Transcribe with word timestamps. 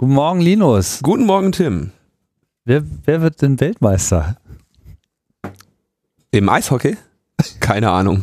Guten 0.00 0.14
Morgen, 0.14 0.40
Linus. 0.40 1.00
Guten 1.02 1.26
Morgen, 1.26 1.50
Tim. 1.50 1.90
Wer, 2.64 2.84
wer 3.04 3.20
wird 3.20 3.42
denn 3.42 3.58
Weltmeister? 3.58 4.36
Im 6.30 6.48
Eishockey? 6.48 6.96
Keine 7.58 7.90
Ahnung. 7.90 8.22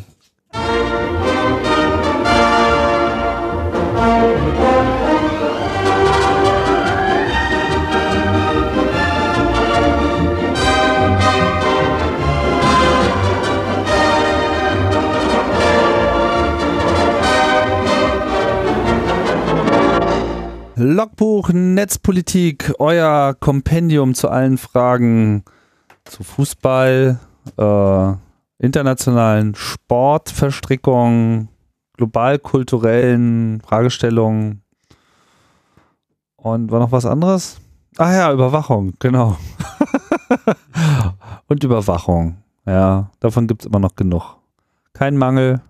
Logbuch 20.77 21.51
Netzpolitik, 21.53 22.73
euer 22.79 23.33
Kompendium 23.39 24.13
zu 24.13 24.27
allen 24.27 24.57
Fragen 24.57 25.45
zu 26.03 26.21
Fußball, 26.21 27.17
äh, 27.57 28.13
internationalen 28.57 29.55
Sportverstrickungen, 29.55 31.47
global-kulturellen 31.93 33.61
Fragestellungen 33.61 34.63
und 36.35 36.71
war 36.71 36.81
noch 36.81 36.91
was 36.91 37.05
anderes? 37.05 37.61
Ach 37.97 38.11
ja, 38.11 38.33
Überwachung, 38.33 38.95
genau. 38.99 39.37
und 41.47 41.63
Überwachung, 41.63 42.43
ja, 42.65 43.11
davon 43.21 43.47
gibt 43.47 43.61
es 43.61 43.67
immer 43.67 43.79
noch 43.79 43.95
genug. 43.95 44.35
Kein 44.91 45.15
Mangel, 45.15 45.61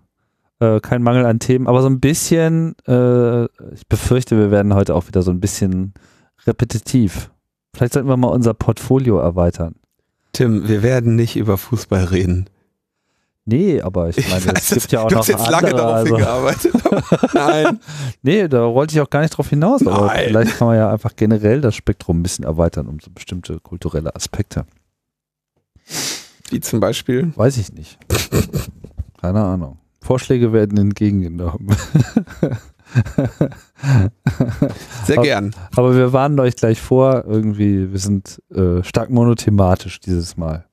äh, 0.65 0.79
kein 0.81 1.03
Mangel 1.03 1.25
an 1.25 1.39
Themen, 1.39 1.67
aber 1.67 1.81
so 1.81 1.87
ein 1.87 1.99
bisschen, 1.99 2.75
äh, 2.87 3.45
ich 3.73 3.87
befürchte, 3.89 4.37
wir 4.37 4.51
werden 4.51 4.73
heute 4.73 4.95
auch 4.95 5.07
wieder 5.07 5.21
so 5.21 5.31
ein 5.31 5.39
bisschen 5.39 5.93
repetitiv. 6.45 7.31
Vielleicht 7.75 7.93
sollten 7.93 8.07
wir 8.09 8.17
mal 8.17 8.27
unser 8.29 8.53
Portfolio 8.53 9.19
erweitern. 9.19 9.75
Tim, 10.33 10.67
wir 10.67 10.83
werden 10.83 11.15
nicht 11.15 11.35
über 11.35 11.57
Fußball 11.57 12.05
reden. 12.05 12.49
Nee, 13.45 13.79
aber 13.81 14.09
ich 14.09 14.17
meine, 14.29 14.45
weiß, 14.45 14.71
es 14.71 14.81
gibt 14.83 14.91
ja 14.93 15.01
auch 15.01 15.07
du 15.07 15.15
noch 15.15 15.21
hast 15.21 15.27
jetzt 15.27 15.49
lange 15.49 15.67
andere. 15.67 15.77
darauf 15.77 15.95
Also, 15.95 16.15
hingearbeitet. 16.15 17.33
Nein. 17.33 17.79
nee, 18.23 18.47
da 18.47 18.73
wollte 18.73 18.95
ich 18.95 19.01
auch 19.01 19.09
gar 19.09 19.21
nicht 19.21 19.31
drauf 19.37 19.49
hinaus, 19.49 19.85
aber 19.85 20.07
Nein. 20.07 20.25
vielleicht 20.29 20.57
kann 20.57 20.67
man 20.67 20.77
ja 20.77 20.89
einfach 20.91 21.15
generell 21.15 21.61
das 21.61 21.75
Spektrum 21.75 22.19
ein 22.19 22.23
bisschen 22.23 22.43
erweitern 22.45 22.87
um 22.87 22.99
so 22.99 23.11
bestimmte 23.13 23.59
kulturelle 23.59 24.15
Aspekte. 24.15 24.65
Wie 26.49 26.59
zum 26.59 26.79
Beispiel? 26.79 27.31
Weiß 27.35 27.57
ich 27.57 27.71
nicht. 27.73 27.97
Keine 29.21 29.43
Ahnung. 29.43 29.77
Vorschläge 30.05 30.53
werden 30.53 30.77
entgegengenommen. 30.77 31.75
Sehr 35.05 35.17
gern. 35.17 35.53
Aber 35.75 35.95
wir 35.95 36.13
warnen 36.13 36.39
euch 36.39 36.55
gleich 36.55 36.79
vor, 36.81 37.25
irgendwie, 37.27 37.91
wir 37.91 37.99
sind 37.99 38.41
äh, 38.53 38.83
stark 38.83 39.09
monothematisch 39.09 39.99
dieses 39.99 40.37
Mal. 40.37 40.65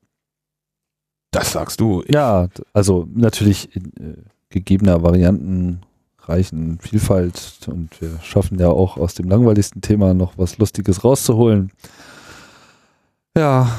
Das 1.31 1.53
sagst 1.53 1.81
du. 1.81 2.03
Ja, 2.09 2.47
d- 2.49 2.63
also 2.73 3.09
natürlich 3.15 3.75
in 3.75 3.87
äh, 3.97 4.17
gegebener 4.51 5.03
variantenreichen 5.03 6.79
Vielfalt 6.81 7.61
und 7.67 7.99
wir 8.01 8.19
schaffen 8.23 8.59
ja 8.59 8.69
auch 8.69 8.99
aus 8.99 9.15
dem 9.15 9.29
langweiligsten 9.29 9.81
Thema 9.81 10.13
noch 10.15 10.37
was 10.37 10.59
Lustiges 10.59 11.05
rauszuholen. 11.05 11.73
Ja, 13.37 13.71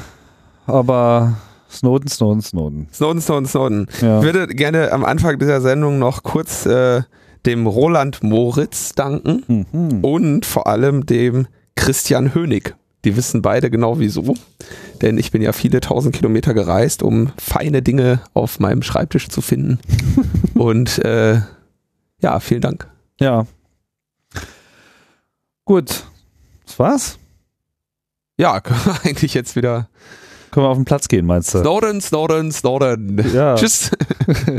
aber 0.65 1.37
Snowden, 1.73 2.07
Snowden, 2.07 2.41
Snowden. 2.41 2.87
Snowden, 2.93 3.21
Snowden, 3.21 3.45
Snowden. 3.47 3.87
Ja. 4.01 4.19
Ich 4.19 4.23
würde 4.25 4.47
gerne 4.47 4.91
am 4.91 5.03
Anfang 5.03 5.39
dieser 5.39 5.59
Sendung 5.61 5.99
noch 5.99 6.23
kurz 6.23 6.65
äh, 6.65 7.01
dem 7.45 7.67
Roland 7.67 8.23
Moritz 8.23 8.93
danken 8.93 9.65
Mhm. 9.71 10.03
und 10.03 10.45
vor 10.45 10.67
allem 10.67 11.05
dem 11.05 11.47
Christian 11.75 12.33
Hönig. 12.33 12.75
Die 13.05 13.17
wissen 13.17 13.41
beide 13.41 13.69
genau 13.69 13.99
wieso. 13.99 14.35
Denn 15.01 15.17
ich 15.17 15.31
bin 15.31 15.41
ja 15.41 15.51
viele 15.51 15.81
tausend 15.81 16.15
Kilometer 16.15 16.53
gereist, 16.53 17.03
um 17.03 17.31
feine 17.37 17.81
Dinge 17.81 18.21
auf 18.33 18.59
meinem 18.61 18.81
Schreibtisch 18.81 19.27
zu 19.27 19.41
finden. 19.41 19.79
und 20.53 20.99
äh, 21.03 21.41
ja, 22.21 22.39
vielen 22.39 22.61
Dank. 22.61 22.87
Ja. 23.19 23.45
Gut. 25.65 26.03
Das 26.65 26.79
war's? 26.79 27.17
Ja, 28.37 28.59
können 28.61 28.79
wir 28.85 28.99
eigentlich 29.05 29.33
jetzt 29.33 29.55
wieder. 29.55 29.89
Können 30.53 30.65
wir 30.65 30.69
auf 30.69 30.77
den 30.77 30.85
Platz 30.85 31.07
gehen, 31.07 31.25
meinst 31.25 31.53
du? 31.53 31.59
Snowden, 31.59 31.99
Snowden, 32.01 32.51
Snowden. 32.51 33.25
Ja, 33.33 33.55
Tschüss. 33.57 33.91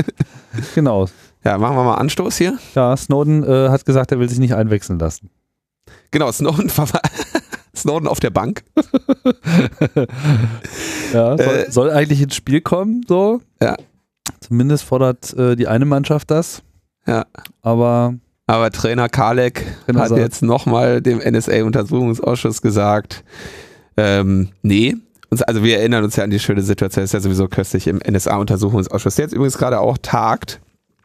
genau. 0.75 1.07
Ja, 1.43 1.57
machen 1.57 1.75
wir 1.77 1.83
mal 1.83 1.95
Anstoß 1.95 2.37
hier. 2.37 2.57
Ja, 2.73 2.95
Snowden 2.97 3.43
äh, 3.43 3.69
hat 3.69 3.85
gesagt, 3.85 4.11
er 4.11 4.19
will 4.19 4.27
sich 4.29 4.39
nicht 4.39 4.55
einwechseln 4.55 4.99
lassen. 4.99 5.29
Genau, 6.11 6.31
Snowden, 6.31 6.69
Snowden 7.75 8.07
auf 8.07 8.19
der 8.19 8.29
Bank. 8.31 8.63
Ja, 11.13 11.37
soll, 11.37 11.39
Äh. 11.39 11.71
soll 11.71 11.91
eigentlich 11.91 12.21
ins 12.21 12.35
Spiel 12.35 12.61
kommen, 12.61 13.03
so. 13.07 13.41
Ja. 13.61 13.75
Zumindest 14.39 14.83
fordert 14.83 15.33
äh, 15.33 15.55
die 15.55 15.67
eine 15.67 15.85
Mannschaft 15.85 16.31
das. 16.31 16.61
Ja. 17.07 17.25
Aber 17.61 18.15
Aber 18.47 18.71
Trainer 18.71 19.09
Kalek 19.09 19.65
Trainer 19.85 19.99
hat 20.01 20.09
sagt- 20.09 20.21
jetzt 20.21 20.41
nochmal 20.41 21.01
dem 21.01 21.19
NSA-Untersuchungsausschuss 21.19 22.61
gesagt, 22.61 23.23
ähm, 23.97 24.49
nee. 24.61 24.95
Also 25.47 25.63
wir 25.63 25.79
erinnern 25.79 26.03
uns 26.03 26.15
ja 26.15 26.23
an 26.23 26.29
die 26.29 26.39
schöne 26.39 26.61
Situation, 26.61 27.01
das 27.03 27.09
ist 27.09 27.13
ja 27.13 27.19
sowieso 27.19 27.47
köstlich 27.47 27.87
im 27.87 27.99
NSA-Untersuchungsausschuss, 27.99 29.15
der 29.15 29.25
jetzt 29.25 29.33
übrigens 29.33 29.57
gerade 29.57 29.79
auch 29.79 29.97
tagt, 30.01 30.61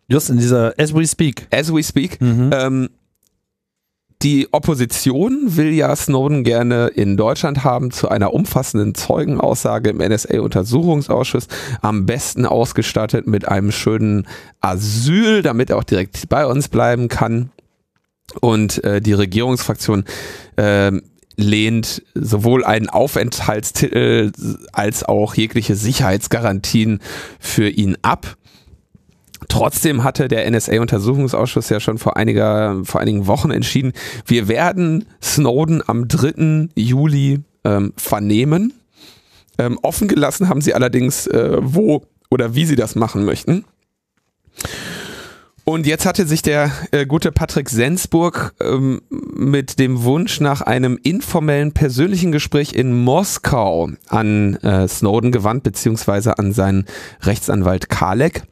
just 0.08 0.30
in 0.30 0.38
dieser 0.38 0.74
As 0.78 0.94
we 0.94 1.06
speak. 1.06 1.46
as 1.50 1.72
we 1.72 1.82
speak. 1.82 2.20
Mhm. 2.20 2.50
Ähm, 2.52 2.88
die 4.22 4.52
Opposition 4.52 5.56
will 5.56 5.72
ja 5.72 5.96
Snowden 5.96 6.44
gerne 6.44 6.88
in 6.88 7.16
Deutschland 7.16 7.64
haben 7.64 7.90
zu 7.90 8.10
einer 8.10 8.34
umfassenden 8.34 8.94
Zeugenaussage 8.94 9.88
im 9.88 9.98
NSA-Untersuchungsausschuss, 9.98 11.48
am 11.80 12.04
besten 12.04 12.44
ausgestattet 12.44 13.26
mit 13.26 13.48
einem 13.48 13.72
schönen 13.72 14.26
Asyl, 14.60 15.40
damit 15.40 15.70
er 15.70 15.78
auch 15.78 15.84
direkt 15.84 16.28
bei 16.28 16.44
uns 16.44 16.68
bleiben 16.68 17.08
kann. 17.08 17.50
Und 18.40 18.84
äh, 18.84 19.00
die 19.00 19.14
Regierungsfraktion 19.14 20.04
ähm, 20.58 21.02
lehnt 21.40 22.02
sowohl 22.14 22.64
einen 22.64 22.88
Aufenthaltstitel 22.88 24.32
als 24.72 25.04
auch 25.04 25.34
jegliche 25.34 25.74
Sicherheitsgarantien 25.74 27.00
für 27.38 27.68
ihn 27.68 27.96
ab. 28.02 28.36
Trotzdem 29.48 30.04
hatte 30.04 30.28
der 30.28 30.48
NSA-Untersuchungsausschuss 30.50 31.70
ja 31.70 31.80
schon 31.80 31.98
vor, 31.98 32.16
einiger, 32.16 32.84
vor 32.84 33.00
einigen 33.00 33.26
Wochen 33.26 33.50
entschieden, 33.50 33.92
wir 34.26 34.48
werden 34.48 35.06
Snowden 35.22 35.82
am 35.86 36.08
3. 36.08 36.68
Juli 36.74 37.40
ähm, 37.64 37.92
vernehmen. 37.96 38.74
Ähm, 39.58 39.78
offen 39.82 40.08
gelassen 40.08 40.48
haben 40.48 40.60
sie 40.60 40.74
allerdings, 40.74 41.26
äh, 41.26 41.58
wo 41.60 42.02
oder 42.30 42.54
wie 42.54 42.64
sie 42.64 42.76
das 42.76 42.94
machen 42.94 43.24
möchten. 43.24 43.64
Und 45.70 45.86
jetzt 45.86 46.04
hatte 46.04 46.26
sich 46.26 46.42
der 46.42 46.72
äh, 46.90 47.06
gute 47.06 47.30
Patrick 47.30 47.70
Sensburg 47.70 48.54
ähm, 48.60 49.02
mit 49.08 49.78
dem 49.78 50.02
Wunsch 50.02 50.40
nach 50.40 50.62
einem 50.62 50.98
informellen 51.00 51.70
persönlichen 51.70 52.32
Gespräch 52.32 52.72
in 52.72 52.92
Moskau 53.04 53.90
an 54.08 54.56
äh, 54.56 54.88
Snowden 54.88 55.30
gewandt, 55.30 55.62
beziehungsweise 55.62 56.40
an 56.40 56.52
seinen 56.52 56.86
Rechtsanwalt 57.22 57.88
Kalek. 57.88 58.42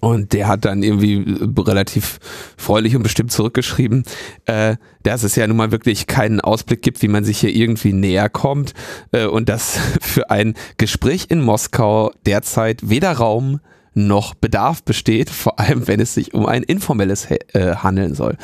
Und 0.00 0.32
der 0.32 0.48
hat 0.48 0.64
dann 0.64 0.82
irgendwie 0.82 1.18
äh, 1.18 1.60
relativ 1.60 2.18
freulich 2.56 2.96
und 2.96 3.04
bestimmt 3.04 3.30
zurückgeschrieben, 3.30 4.02
äh, 4.46 4.78
dass 5.04 5.22
es 5.22 5.36
ja 5.36 5.46
nun 5.46 5.58
mal 5.58 5.70
wirklich 5.70 6.08
keinen 6.08 6.40
Ausblick 6.40 6.82
gibt, 6.82 7.02
wie 7.02 7.08
man 7.08 7.22
sich 7.22 7.38
hier 7.38 7.54
irgendwie 7.54 7.92
näher 7.92 8.28
kommt 8.28 8.74
äh, 9.12 9.26
und 9.26 9.48
dass 9.48 9.78
für 10.00 10.28
ein 10.28 10.54
Gespräch 10.76 11.26
in 11.28 11.40
Moskau 11.40 12.10
derzeit 12.26 12.90
weder 12.90 13.12
Raum 13.12 13.60
noch 13.94 14.34
Bedarf 14.34 14.82
besteht, 14.82 15.30
vor 15.30 15.58
allem 15.58 15.88
wenn 15.88 16.00
es 16.00 16.14
sich 16.14 16.34
um 16.34 16.46
ein 16.46 16.62
informelles 16.62 17.28
äh, 17.30 17.76
handeln 17.76 18.14
soll. 18.14 18.36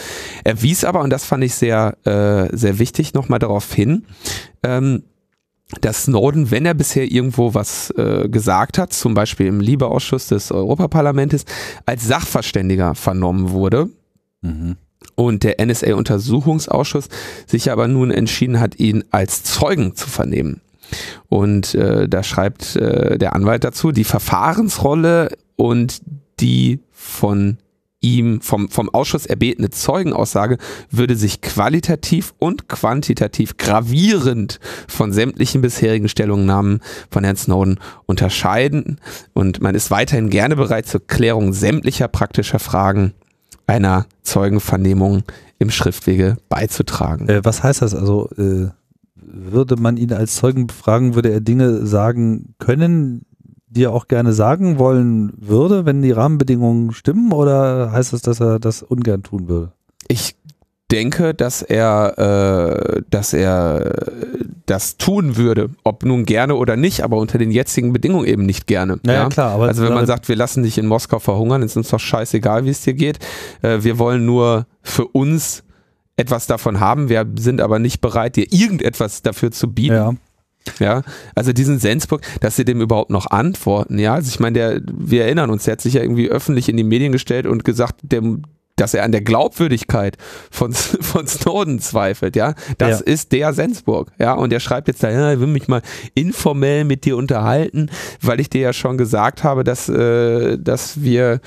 Er 0.45 0.63
wies 0.63 0.85
aber, 0.85 1.01
und 1.03 1.11
das 1.11 1.25
fand 1.25 1.45
ich 1.45 1.55
sehr, 1.55 1.97
äh, 2.05 2.55
sehr 2.57 2.79
wichtig, 2.79 3.15
nochmal 3.15 3.39
darauf 3.39 3.73
hin, 3.73 4.05
ähm, 4.63 5.05
dass 5.81 6.05
Snowden, 6.05 6.53
wenn 6.53 6.65
er 6.65 6.75
bisher 6.75 7.11
irgendwo 7.11 7.55
was 7.55 7.91
äh, 7.97 8.29
gesagt 8.29 8.79
hat, 8.79 8.93
zum 8.93 9.15
Beispiel 9.15 9.47
im 9.47 9.59
Liebeausschuss 9.59 10.29
des 10.29 10.53
Europaparlamentes, 10.53 11.45
als 11.87 12.07
Sachverständiger 12.07 12.95
vernommen 12.95 13.51
wurde 13.51 13.89
Mhm. 14.47 14.77
und 15.15 15.45
der 15.45 15.61
NSA-Untersuchungsausschuss 15.65 17.09
sich 17.47 17.71
aber 17.71 17.89
nun 17.89 18.11
entschieden 18.11 18.61
hat, 18.61 18.79
ihn 18.79 19.05
als 19.11 19.43
Zeugen 19.43 19.95
zu 19.95 20.09
vernehmen. 20.09 20.61
Und 21.29 21.75
äh, 21.75 22.09
da 22.09 22.23
schreibt 22.23 22.77
äh, 22.77 23.19
der 23.19 23.35
Anwalt 23.35 23.65
dazu, 23.65 23.91
die 23.91 24.05
Verfahrensrolle 24.05 25.31
und 25.57 26.01
die 26.39 26.81
von 26.93 27.59
ihm 28.01 28.41
vom, 28.41 28.69
vom 28.69 28.89
Ausschuss 28.91 29.27
erbetene 29.27 29.71
Zeugenaussage 29.71 30.59
würde 30.91 31.17
sich 31.17 31.41
qualitativ 31.41 32.35
und 32.39 32.69
quantitativ 32.69 33.57
gravierend 33.57 34.61
von 34.87 35.13
sämtlichen 35.13 35.63
bisherigen 35.63 36.09
Stellungnahmen 36.09 36.81
von 37.11 37.25
Herrn 37.25 37.37
Snowden 37.37 37.81
unterscheiden. 38.07 39.01
Und 39.33 39.61
man 39.61 39.75
ist 39.75 39.91
weiterhin 39.91 40.31
gerne 40.31 40.57
bereit 40.57 40.87
zur 40.87 41.05
Klärung 41.07 41.53
sämtlicher 41.53 42.09
praktischer 42.09 42.59
Fragen 42.59 43.13
einer 43.67 44.07
Zeugenvernehmung 44.23 45.25
im 45.59 45.71
Schriftwege 45.71 46.37
beizutragen. 46.49 47.29
Äh, 47.29 47.45
was 47.45 47.63
heißt 47.63 47.83
das? 47.83 47.95
Also 47.95 48.29
äh, 48.39 48.69
würde 49.15 49.77
man 49.77 49.97
ihn 49.97 50.13
als 50.13 50.37
Zeugen 50.37 50.69
befragen, 50.69 51.15
würde 51.15 51.33
er 51.33 51.41
Dinge 51.41 51.87
sagen 51.87 52.55
können, 52.59 53.25
die 53.69 53.85
er 53.85 53.93
auch 53.93 54.09
gerne 54.09 54.33
sagen 54.33 54.79
wollen 54.79 55.33
würde, 55.37 55.85
wenn 55.87 56.03
die 56.03 56.13
Rahmenbedingungen 56.13 56.93
stimmen, 56.93 57.33
oder 57.33 57.93
heißt 57.93 58.13
das, 58.13 58.23
dass 58.23 58.41
er 58.41 58.59
das 58.59 58.83
ungern 58.83 59.23
tun 59.23 59.49
würde? 59.49 59.73
Ich 60.09 60.37
denke, 60.91 61.35
dass 61.35 61.63
er, 61.63 62.95
äh, 62.97 63.03
dass 63.11 63.33
er 63.33 64.05
das 64.67 64.97
tun 64.97 65.37
würde, 65.37 65.71
ob 65.85 66.05
nun 66.05 66.25
gerne 66.25 66.55
oder 66.55 66.77
nicht, 66.77 67.03
aber 67.03 67.17
unter 67.17 67.39
den 67.39 67.51
jetzigen 67.51 67.93
Bedingungen 67.93 68.27
eben 68.27 68.47
nicht 68.47 68.67
gerne. 68.67 68.99
Ja, 69.05 69.13
ja 69.13 69.29
klar. 69.29 69.61
also 69.61 69.85
wenn 69.85 69.95
man 69.95 70.07
sagt, 70.07 70.29
wir 70.29 70.37
lassen 70.37 70.63
dich 70.63 70.79
in 70.79 70.87
Moskau 70.87 71.19
verhungern, 71.19 71.63
ist 71.63 71.77
uns 71.77 71.89
doch 71.89 72.01
scheißegal, 72.01 72.65
wie 72.65 72.71
es 72.71 72.83
dir 72.83 72.95
geht. 72.95 73.19
Äh, 73.63 73.79
wir 73.83 73.99
wollen 73.99 74.25
nur 74.27 74.67
für 74.83 75.07
uns 75.07 75.65
etwas 76.17 76.47
davon 76.47 76.81
haben. 76.81 77.09
Wir 77.09 77.27
sind 77.37 77.61
aber 77.61 77.79
nicht 77.79 78.01
bereit, 78.01 78.37
dir 78.37 78.47
irgendetwas 78.51 79.23
dafür 79.23 79.51
zu 79.51 79.73
bieten. 79.73 79.95
Ja. 79.95 80.15
Ja, 80.79 81.03
also 81.35 81.53
diesen 81.53 81.79
Sensburg, 81.79 82.23
dass 82.41 82.57
sie 82.57 82.65
dem 82.65 82.81
überhaupt 82.81 83.11
noch 83.11 83.31
antworten, 83.31 83.99
ja, 83.99 84.15
also 84.15 84.29
ich 84.29 84.41
meine, 84.41 84.55
der, 84.55 84.81
wir 84.87 85.25
erinnern 85.25 85.51
uns, 85.51 85.65
der 85.65 85.73
hat 85.73 85.81
sich 85.81 85.95
ja 85.95 86.03
irgendwie 86.03 86.31
öffentlich 86.31 86.69
in 86.69 86.77
die 86.77 86.85
Medien 86.85 87.13
gestellt 87.13 87.47
und 87.47 87.65
gesagt, 87.65 87.97
der, 88.03 88.23
dass 88.77 88.93
er 88.93 89.05
an 89.05 89.13
der 89.13 89.23
Glaubwürdigkeit 89.23 90.17
von, 90.51 90.73
von 91.01 91.27
Snowden 91.27 91.81
zweifelt, 91.81 92.37
ja, 92.37 92.55
das 92.79 93.01
ja. 93.01 93.07
ist 93.07 93.33
der 93.33 93.53
Sensburg, 93.55 94.13
ja, 94.19 94.35
und 94.35 94.53
er 94.53 94.61
schreibt 94.61 94.89
jetzt 94.89 95.03
da, 95.03 95.11
ja, 95.11 95.33
ich 95.33 95.41
will 95.41 95.47
mich 95.47 95.69
mal 95.69 95.83
informell 96.15 96.85
mit 96.85 97.05
dir 97.05 97.17
unterhalten, 97.17 97.91
weil 98.21 98.41
ich 98.41 98.51
dir 98.51 98.61
ja 98.61 98.73
schon 98.73 98.99
gesagt 98.99 99.45
habe, 99.45 99.65
dass, 99.65 99.89
äh, 99.89 100.59
dass 100.59 101.03
wir 101.03 101.41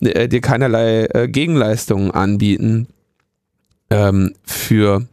äh, 0.00 0.28
dir 0.28 0.40
keinerlei 0.40 1.06
äh, 1.06 1.28
Gegenleistungen 1.28 2.10
anbieten 2.10 2.88
ähm, 3.90 4.34
für 4.44 5.06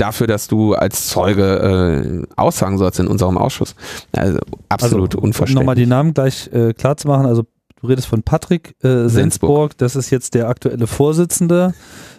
dafür, 0.00 0.26
dass 0.26 0.48
du 0.48 0.74
als 0.74 1.08
Zeuge 1.08 2.24
äh, 2.26 2.26
aussagen 2.36 2.78
sollst 2.78 2.98
in 3.00 3.06
unserem 3.06 3.38
Ausschuss. 3.38 3.74
Also 4.16 4.38
absolut 4.68 5.14
also, 5.14 5.24
unverständlich. 5.24 5.56
Um 5.56 5.62
nochmal 5.62 5.74
die 5.74 5.86
Namen 5.86 6.14
gleich 6.14 6.50
äh, 6.52 6.72
klar 6.72 6.96
zu 6.96 7.08
machen, 7.08 7.26
also 7.26 7.44
du 7.80 7.86
redest 7.86 8.08
von 8.08 8.22
Patrick 8.22 8.74
äh, 8.82 9.08
Sensburg, 9.08 9.76
das 9.78 9.96
ist 9.96 10.10
jetzt 10.10 10.34
der 10.34 10.48
aktuelle 10.48 10.86
Vorsitzende 10.86 11.74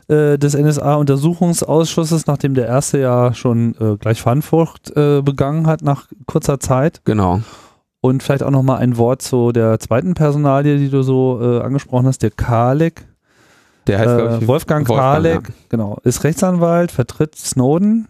äh, 0.08 0.38
des 0.38 0.56
NSA-Untersuchungsausschusses, 0.56 2.28
nachdem 2.28 2.54
der 2.54 2.68
erste 2.68 3.00
ja 3.00 3.34
schon 3.34 3.76
äh, 3.80 3.98
gleich 3.98 4.22
Verantwortung 4.22 4.96
äh, 4.96 5.22
begangen 5.22 5.68
hat 5.68 5.82
nach 5.82 6.08
kurzer 6.26 6.60
Zeit. 6.60 7.02
Genau. 7.06 7.42
Und 8.02 8.24
vielleicht 8.24 8.42
auch 8.42 8.52
nochmal 8.52 8.80
ein 8.80 8.98
Wort 8.98 9.22
zu 9.22 9.52
der 9.52 9.80
zweiten 9.80 10.16
Personalie, 10.16 10.78
die 10.78 10.90
du 10.90 11.04
so 11.04 11.40
äh, 11.42 11.62
angesprochen 11.62 12.08
hast, 12.08 12.24
der 12.24 12.32
Kalek. 12.32 13.06
Der 13.88 14.00
heißt, 14.00 14.10
äh, 14.10 14.38
ich, 14.40 14.48
Wolfgang, 14.48 14.88
Wolfgang 14.88 14.88
Karlek, 14.88 15.50
ja. 15.50 15.56
genau, 15.70 16.00
ist 16.04 16.24
Rechtsanwalt, 16.24 16.92
vertritt 16.92 17.36
Snowden 17.36 18.08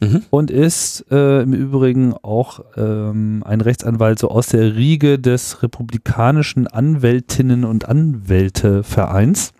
mhm. 0.00 0.22
und 0.30 0.50
ist 0.50 1.06
äh, 1.10 1.42
im 1.42 1.52
Übrigen 1.52 2.14
auch 2.22 2.60
ähm, 2.76 3.42
ein 3.46 3.60
Rechtsanwalt 3.60 4.18
so 4.18 4.28
aus 4.28 4.48
der 4.48 4.76
Riege 4.76 5.18
des 5.18 5.62
republikanischen 5.62 6.66
Anwältinnen 6.66 7.64
und 7.64 7.88
Anwältevereins, 7.88 9.52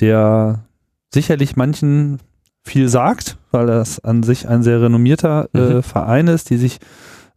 der 0.00 0.64
sicherlich 1.12 1.56
manchen 1.56 2.18
viel 2.64 2.88
sagt, 2.88 3.36
weil 3.50 3.66
das 3.66 4.00
an 4.00 4.22
sich 4.22 4.48
ein 4.48 4.62
sehr 4.62 4.80
renommierter 4.82 5.48
äh, 5.54 5.58
mhm. 5.58 5.82
Verein 5.82 6.28
ist, 6.28 6.50
die 6.50 6.56
sich 6.56 6.78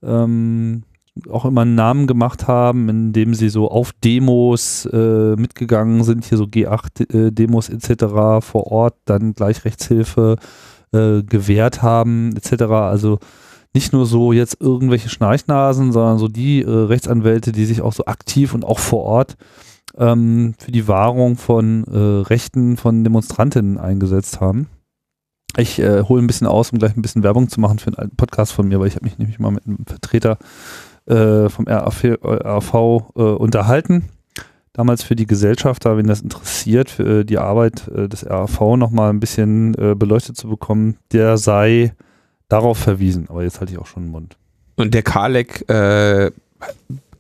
ähm, 0.02 0.84
auch 1.30 1.46
immer 1.46 1.62
einen 1.62 1.76
Namen 1.76 2.08
gemacht 2.08 2.48
haben, 2.48 2.90
indem 2.90 3.34
sie 3.34 3.50
so 3.50 3.70
auf 3.70 3.92
Demos 4.04 4.86
äh, 4.86 5.36
mitgegangen 5.36 6.04
sind, 6.04 6.26
hier 6.26 6.38
so 6.38 6.46
G8-Demos 6.46 7.70
äh, 7.70 7.74
etc. 7.74 8.46
vor 8.46 8.68
Ort, 8.68 8.96
dann 9.06 9.34
gleich 9.34 9.66
Rechtshilfe 9.66 10.38
äh, 10.94 11.24
gewährt 11.24 11.82
haben 11.82 12.36
etc. 12.36 12.64
Also 12.64 13.20
nicht 13.74 13.94
nur 13.94 14.06
so 14.06 14.32
jetzt 14.32 14.58
irgendwelche 14.60 15.10
Schnarchnasen, 15.10 15.92
sondern 15.92 16.18
so 16.18 16.28
die 16.28 16.62
äh, 16.62 16.70
Rechtsanwälte, 16.70 17.52
die 17.52 17.66
sich 17.66 17.82
auch 17.82 17.94
so 17.94 18.06
aktiv 18.06 18.54
und 18.54 18.66
auch 18.66 18.80
vor 18.80 19.04
Ort 19.04 19.38
ähm, 19.98 20.56
für 20.58 20.72
die 20.72 20.88
Wahrung 20.88 21.38
von 21.38 21.84
äh, 21.86 22.28
Rechten 22.28 22.78
von 22.78 23.04
Demonstrantinnen 23.04 23.78
eingesetzt 23.78 24.42
haben. 24.42 24.68
Ich 25.56 25.80
äh, 25.80 26.04
hole 26.04 26.22
ein 26.22 26.28
bisschen 26.28 26.48
aus, 26.48 26.72
um 26.72 26.80
gleich 26.80 26.96
ein 26.96 27.02
bisschen 27.02 27.24
Werbung 27.24 27.50
zu 27.50 27.60
machen 27.60 27.80
für 27.80 27.88
einen 27.88 27.98
alten 27.98 28.16
Podcast 28.16 28.52
von 28.52 28.68
mir, 28.68 28.80
weil 28.80 28.88
ich 28.88 28.96
habe 28.96 29.06
mich 29.06 29.18
nämlich 29.18 29.40
mal 29.40 29.52
mit 29.52 29.66
einem 29.66 29.86
Vertreter 29.86 30.38
äh, 31.08 31.50
vom 31.50 31.68
RAV, 31.68 32.18
RAV 32.22 32.74
äh, 33.16 33.22
unterhalten. 33.22 34.10
Damals 34.74 35.04
für 35.04 35.16
die 35.16 35.26
Gesellschafter, 35.26 35.98
wenn 35.98 36.08
das 36.08 36.22
interessiert, 36.22 36.90
für 36.90 37.26
die 37.26 37.40
Arbeit 37.40 37.88
äh, 37.88 38.08
des 38.08 38.30
RAV 38.30 38.78
nochmal 38.78 39.10
ein 39.10 39.20
bisschen 39.20 39.74
äh, 39.76 39.96
beleuchtet 39.96 40.38
zu 40.38 40.48
bekommen, 40.48 40.98
der 41.12 41.38
sei 41.38 41.94
darauf 42.48 42.78
verwiesen. 42.78 43.28
Aber 43.30 43.44
jetzt 43.44 43.60
halte 43.60 43.74
ich 43.74 43.80
auch 43.80 43.88
schon 43.88 44.04
den 44.04 44.12
Mund. 44.12 44.38
Und 44.76 44.94
der 44.94 45.02
Kalek 45.02 45.68
äh, 45.70 46.32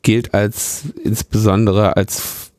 gilt 0.03 0.33
als 0.33 0.83
insbesondere 1.03 1.97
als 1.97 2.51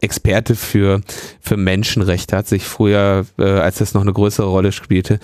Experte 0.00 0.54
für, 0.54 1.00
für 1.40 1.56
Menschenrechte, 1.56 2.36
hat 2.36 2.46
sich 2.46 2.64
früher, 2.64 3.26
äh, 3.38 3.44
als 3.44 3.78
das 3.78 3.94
noch 3.94 4.02
eine 4.02 4.12
größere 4.12 4.46
Rolle 4.46 4.72
spielte, 4.72 5.18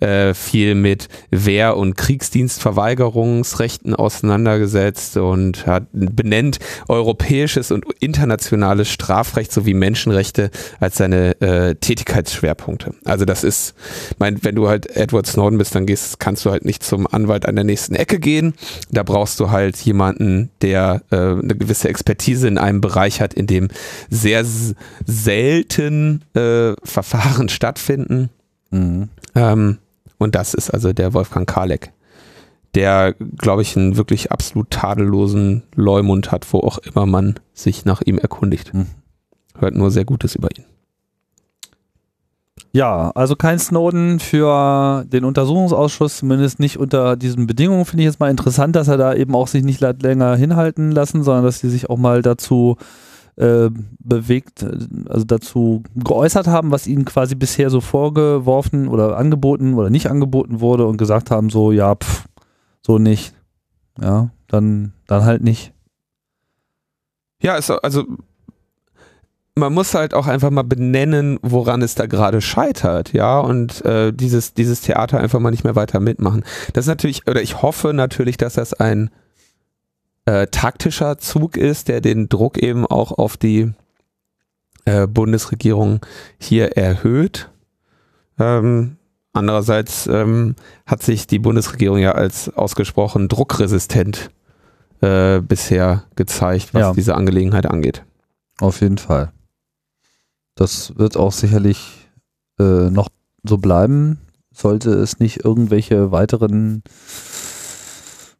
äh, 0.00 0.34
viel 0.34 0.74
mit 0.74 1.08
Wehr- 1.30 1.76
und 1.76 1.96
Kriegsdienstverweigerungsrechten 1.96 3.94
auseinandergesetzt 3.94 5.16
und 5.16 5.66
hat 5.66 5.84
benennt 5.92 6.58
europäisches 6.88 7.70
und 7.70 7.84
internationales 8.00 8.88
Strafrecht 8.90 9.52
sowie 9.52 9.74
Menschenrechte 9.74 10.50
als 10.80 10.96
seine 10.96 11.40
äh, 11.40 11.74
Tätigkeitsschwerpunkte. 11.74 12.94
Also 13.04 13.24
das 13.24 13.44
ist, 13.44 13.74
mein, 14.18 14.42
wenn 14.42 14.54
du 14.54 14.68
halt 14.68 14.94
Edward 14.96 15.26
Snowden 15.26 15.58
bist, 15.58 15.74
dann 15.74 15.86
gehst, 15.86 16.20
kannst 16.20 16.44
du 16.44 16.50
halt 16.50 16.64
nicht 16.64 16.82
zum 16.82 17.06
Anwalt 17.06 17.46
an 17.46 17.54
der 17.54 17.64
nächsten 17.64 17.94
Ecke 17.94 18.18
gehen. 18.18 18.54
Da 18.90 19.02
brauchst 19.02 19.40
du 19.40 19.50
halt 19.50 19.76
jemanden, 19.78 20.50
der 20.62 21.02
äh, 21.10 21.16
eine 21.16 21.56
gewisse 21.56 21.88
Expertise 21.88 22.48
in 22.48 22.58
einem 22.58 22.80
Bereich 22.80 23.20
hat, 23.20 23.34
in 23.34 23.46
dem 23.46 23.68
sehr 24.10 24.44
selten 25.06 26.22
äh, 26.34 26.74
Verfahren 26.84 27.48
stattfinden. 27.48 28.30
Mhm. 28.70 29.08
Ähm, 29.34 29.78
und 30.18 30.34
das 30.34 30.54
ist 30.54 30.70
also 30.70 30.92
der 30.92 31.14
Wolfgang 31.14 31.48
Kalek, 31.48 31.92
der, 32.74 33.14
glaube 33.14 33.62
ich, 33.62 33.76
einen 33.76 33.96
wirklich 33.96 34.32
absolut 34.32 34.70
tadellosen 34.70 35.62
Leumund 35.74 36.32
hat, 36.32 36.52
wo 36.52 36.60
auch 36.60 36.78
immer 36.78 37.06
man 37.06 37.38
sich 37.54 37.84
nach 37.84 38.02
ihm 38.02 38.18
erkundigt. 38.18 38.74
Mhm. 38.74 38.86
Hört 39.58 39.74
nur 39.74 39.90
sehr 39.90 40.04
Gutes 40.04 40.34
über 40.34 40.48
ihn. 40.56 40.64
Ja, 42.72 43.10
also 43.14 43.36
kein 43.36 43.58
Snowden 43.58 44.20
für 44.20 45.04
den 45.06 45.24
Untersuchungsausschuss, 45.24 46.18
zumindest 46.18 46.60
nicht 46.60 46.78
unter 46.78 47.16
diesen 47.16 47.46
Bedingungen. 47.46 47.86
Finde 47.86 48.02
ich 48.02 48.06
jetzt 48.06 48.20
mal 48.20 48.30
interessant, 48.30 48.76
dass 48.76 48.88
er 48.88 48.98
da 48.98 49.14
eben 49.14 49.34
auch 49.34 49.48
sich 49.48 49.64
nicht 49.64 49.80
länger 49.80 50.36
hinhalten 50.36 50.90
lassen, 50.92 51.22
sondern 51.22 51.44
dass 51.44 51.60
sie 51.60 51.70
sich 51.70 51.88
auch 51.88 51.96
mal 51.96 52.20
dazu 52.20 52.76
äh, 52.78 52.84
bewegt, 53.36 54.64
also 55.08 55.24
dazu 55.26 55.82
geäußert 55.94 56.46
haben, 56.46 56.70
was 56.70 56.86
ihnen 56.86 57.04
quasi 57.04 57.34
bisher 57.34 57.68
so 57.68 57.82
vorgeworfen 57.82 58.88
oder 58.88 59.18
angeboten 59.18 59.74
oder 59.74 59.90
nicht 59.90 60.10
angeboten 60.10 60.60
wurde 60.60 60.86
und 60.86 60.96
gesagt 60.96 61.30
haben, 61.30 61.50
so, 61.50 61.70
ja, 61.70 61.94
pff, 61.94 62.24
so 62.84 62.98
nicht. 62.98 63.34
Ja, 64.00 64.30
dann, 64.48 64.92
dann 65.06 65.24
halt 65.24 65.42
nicht. 65.42 65.74
Ja, 67.42 67.58
also 67.82 68.06
man 69.54 69.72
muss 69.72 69.94
halt 69.94 70.14
auch 70.14 70.26
einfach 70.26 70.50
mal 70.50 70.64
benennen, 70.64 71.38
woran 71.42 71.82
es 71.82 71.94
da 71.94 72.06
gerade 72.06 72.40
scheitert, 72.40 73.12
ja, 73.12 73.38
und 73.40 73.84
äh, 73.84 74.12
dieses, 74.12 74.54
dieses 74.54 74.82
Theater 74.82 75.18
einfach 75.18 75.40
mal 75.40 75.50
nicht 75.50 75.64
mehr 75.64 75.76
weiter 75.76 75.98
mitmachen. 76.00 76.44
Das 76.74 76.84
ist 76.84 76.88
natürlich, 76.88 77.26
oder 77.26 77.42
ich 77.42 77.62
hoffe 77.62 77.92
natürlich, 77.94 78.36
dass 78.36 78.54
das 78.54 78.74
ein 78.74 79.10
äh, 80.26 80.48
taktischer 80.48 81.18
Zug 81.18 81.56
ist, 81.56 81.88
der 81.88 82.00
den 82.00 82.28
Druck 82.28 82.58
eben 82.58 82.86
auch 82.86 83.12
auf 83.12 83.36
die 83.36 83.72
äh, 84.84 85.06
Bundesregierung 85.06 86.00
hier 86.38 86.76
erhöht. 86.76 87.50
Ähm, 88.38 88.96
andererseits 89.32 90.06
ähm, 90.06 90.56
hat 90.84 91.02
sich 91.02 91.26
die 91.26 91.38
Bundesregierung 91.38 91.98
ja 91.98 92.12
als 92.12 92.54
ausgesprochen 92.54 93.28
druckresistent 93.28 94.30
äh, 95.00 95.40
bisher 95.40 96.04
gezeigt, 96.16 96.74
was 96.74 96.80
ja. 96.80 96.92
diese 96.92 97.14
Angelegenheit 97.14 97.66
angeht. 97.66 98.04
Auf 98.60 98.80
jeden 98.80 98.98
Fall. 98.98 99.32
Das 100.54 100.96
wird 100.96 101.16
auch 101.16 101.32
sicherlich 101.32 102.08
äh, 102.58 102.90
noch 102.90 103.08
so 103.44 103.58
bleiben, 103.58 104.18
sollte 104.52 104.90
es 104.90 105.18
nicht 105.18 105.44
irgendwelche 105.44 106.10
weiteren 106.10 106.82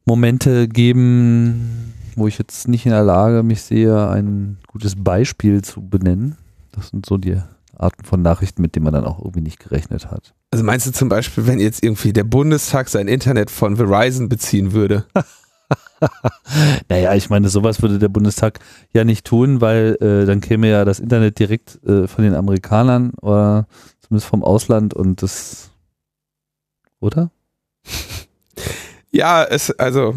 Momente 0.07 0.69
geben, 0.69 1.93
wo 2.15 2.27
ich 2.27 2.39
jetzt 2.39 2.69
nicht 2.69 2.87
in 2.87 2.93
der 2.93 3.03
Lage 3.03 3.43
mich 3.43 3.63
sehe, 3.63 4.09
ein 4.09 4.59
gutes 4.69 4.95
Beispiel 4.97 5.63
zu 5.63 5.87
benennen. 5.87 6.37
Das 6.73 6.89
sind 6.89 7.05
so 7.05 7.19
die 7.19 7.41
Arten 7.77 8.05
von 8.05 8.23
Nachrichten, 8.23 8.63
mit 8.63 8.75
denen 8.75 8.85
man 8.85 8.95
dann 8.95 9.05
auch 9.05 9.19
irgendwie 9.19 9.43
nicht 9.43 9.59
gerechnet 9.59 10.11
hat. 10.11 10.35
Also 10.51 10.65
meinst 10.65 10.87
du 10.87 10.93
zum 10.93 11.09
Beispiel, 11.09 11.47
wenn 11.47 11.59
jetzt 11.59 11.83
irgendwie 11.83 12.13
der 12.13 12.25
Bundestag 12.25 12.89
sein 12.89 13.09
Internet 13.09 13.51
von 13.51 13.77
Verizon 13.77 14.29
beziehen 14.29 14.73
würde? 14.73 15.05
naja, 16.89 17.15
ich 17.15 17.29
meine, 17.29 17.49
sowas 17.49 17.83
würde 17.83 17.99
der 17.99 18.09
Bundestag 18.09 18.61
ja 18.93 19.05
nicht 19.05 19.27
tun, 19.27 19.61
weil 19.61 19.99
äh, 20.01 20.25
dann 20.25 20.41
käme 20.41 20.71
ja 20.71 20.85
das 20.85 21.01
Internet 21.01 21.39
direkt 21.39 21.83
äh, 21.85 22.07
von 22.07 22.25
den 22.25 22.35
Amerikanern, 22.35 23.13
oder, 23.21 23.67
Zumindest 24.01 24.29
vom 24.29 24.45
Ausland 24.45 24.95
und 24.95 25.21
das, 25.21 25.71
oder? 27.01 27.33
Ja, 29.17 29.45
es, 29.45 29.71
also, 29.71 30.15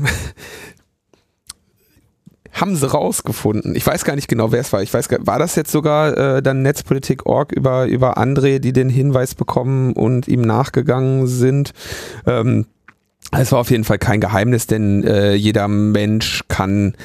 haben 2.51 2.75
sie 2.75 2.85
rausgefunden. 2.85 3.73
Ich 3.73 3.87
weiß 3.87 4.03
gar 4.03 4.15
nicht 4.15 4.27
genau, 4.27 4.51
wer 4.51 4.59
es 4.59 4.73
war. 4.73 4.83
Ich 4.83 4.93
weiß 4.93 5.07
gar, 5.07 5.25
war 5.25 5.39
das 5.39 5.55
jetzt 5.55 5.71
sogar 5.71 6.17
äh, 6.17 6.43
dann 6.43 6.63
Netzpolitik.org 6.63 7.53
über, 7.53 7.85
über 7.85 8.17
André, 8.17 8.59
die 8.59 8.73
den 8.73 8.89
Hinweis 8.89 9.35
bekommen 9.35 9.93
und 9.93 10.27
ihm 10.27 10.41
nachgegangen 10.41 11.27
sind? 11.27 11.71
Ähm, 12.25 12.65
es 13.31 13.53
war 13.53 13.59
auf 13.59 13.71
jeden 13.71 13.85
Fall 13.85 13.99
kein 13.99 14.19
Geheimnis, 14.19 14.67
denn 14.67 15.05
äh, 15.05 15.33
jeder 15.33 15.69
Mensch 15.69 16.43
kann 16.49 16.97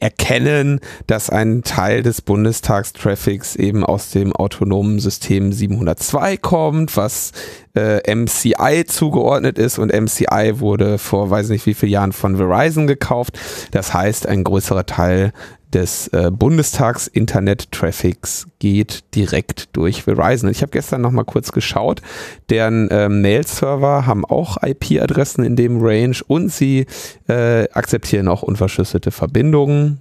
erkennen, 0.00 0.80
dass 1.06 1.30
ein 1.30 1.62
Teil 1.62 2.02
des 2.02 2.22
Bundestagstraffics 2.22 3.56
eben 3.56 3.84
aus 3.84 4.10
dem 4.10 4.34
autonomen 4.34 4.98
System 4.98 5.52
702 5.52 6.36
kommt, 6.36 6.96
was 6.96 7.32
äh, 7.74 8.14
MCI 8.14 8.84
zugeordnet 8.86 9.58
ist 9.58 9.78
und 9.78 9.92
MCI 9.92 10.60
wurde 10.60 10.98
vor 10.98 11.30
weiß 11.30 11.50
nicht 11.50 11.66
wie 11.66 11.74
vielen 11.74 11.92
Jahren 11.92 12.12
von 12.12 12.36
Verizon 12.36 12.86
gekauft. 12.86 13.38
Das 13.70 13.94
heißt, 13.94 14.26
ein 14.26 14.44
größerer 14.44 14.86
Teil 14.86 15.32
des 15.76 16.08
äh, 16.08 16.30
Bundestags 16.30 17.06
Internet-Traffics 17.06 18.46
geht 18.60 19.04
direkt 19.14 19.76
durch 19.76 20.04
Verizon. 20.04 20.48
Ich 20.48 20.62
habe 20.62 20.72
gestern 20.72 21.02
noch 21.02 21.10
mal 21.10 21.24
kurz 21.24 21.52
geschaut, 21.52 22.00
deren 22.48 22.88
äh, 22.88 23.10
Mail-Server 23.10 24.06
haben 24.06 24.24
auch 24.24 24.56
IP-Adressen 24.62 25.44
in 25.44 25.54
dem 25.54 25.78
Range 25.82 26.16
und 26.28 26.50
sie 26.50 26.86
äh, 27.28 27.68
akzeptieren 27.72 28.26
auch 28.28 28.42
unverschlüsselte 28.42 29.10
Verbindungen. 29.10 30.00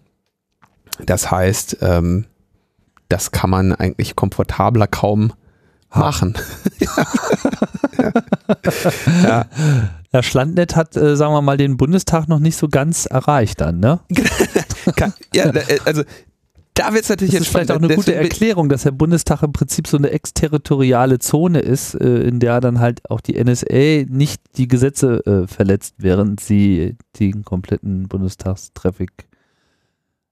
Das 1.05 1.29
heißt, 1.29 1.79
ähm, 1.81 2.23
das 3.09 3.31
kann 3.31 3.49
man 3.49 3.73
eigentlich 3.73 4.15
komfortabler 4.15 4.87
kaum 4.87 5.33
machen. 5.93 6.37
ja. 6.79 7.05
ja. 9.23 9.45
ja. 10.13 10.23
Schlandnet 10.23 10.77
hat, 10.77 10.95
äh, 10.95 11.17
sagen 11.17 11.33
wir 11.33 11.41
mal, 11.41 11.57
den 11.57 11.75
Bundestag 11.75 12.29
noch 12.29 12.39
nicht 12.39 12.55
so 12.55 12.69
ganz 12.69 13.05
erreicht 13.05 13.59
dann, 13.59 13.81
ne? 13.81 13.99
ja, 15.33 15.45
äh, 15.45 15.79
also 15.85 16.03
da 16.73 16.93
wird 16.93 17.03
es 17.03 17.09
natürlich 17.09 17.31
das 17.31 17.39
jetzt 17.39 17.47
ist 17.47 17.51
vielleicht 17.53 17.71
auch 17.71 17.81
eine 17.81 17.95
gute 17.95 18.13
Erklärung, 18.13 18.67
dass 18.67 18.83
der 18.83 18.91
Bundestag 18.91 19.43
im 19.43 19.53
Prinzip 19.53 19.87
so 19.87 19.97
eine 19.97 20.09
exterritoriale 20.09 21.19
Zone 21.19 21.59
ist, 21.59 21.95
äh, 21.95 22.19
in 22.23 22.39
der 22.39 22.59
dann 22.59 22.79
halt 22.79 23.09
auch 23.09 23.21
die 23.21 23.41
NSA 23.41 24.05
nicht 24.09 24.41
die 24.57 24.67
Gesetze 24.67 25.25
äh, 25.25 25.47
verletzt, 25.47 25.95
während 25.97 26.41
sie 26.41 26.97
den 27.17 27.45
kompletten 27.45 28.09
Bundestagstraffic 28.09 29.11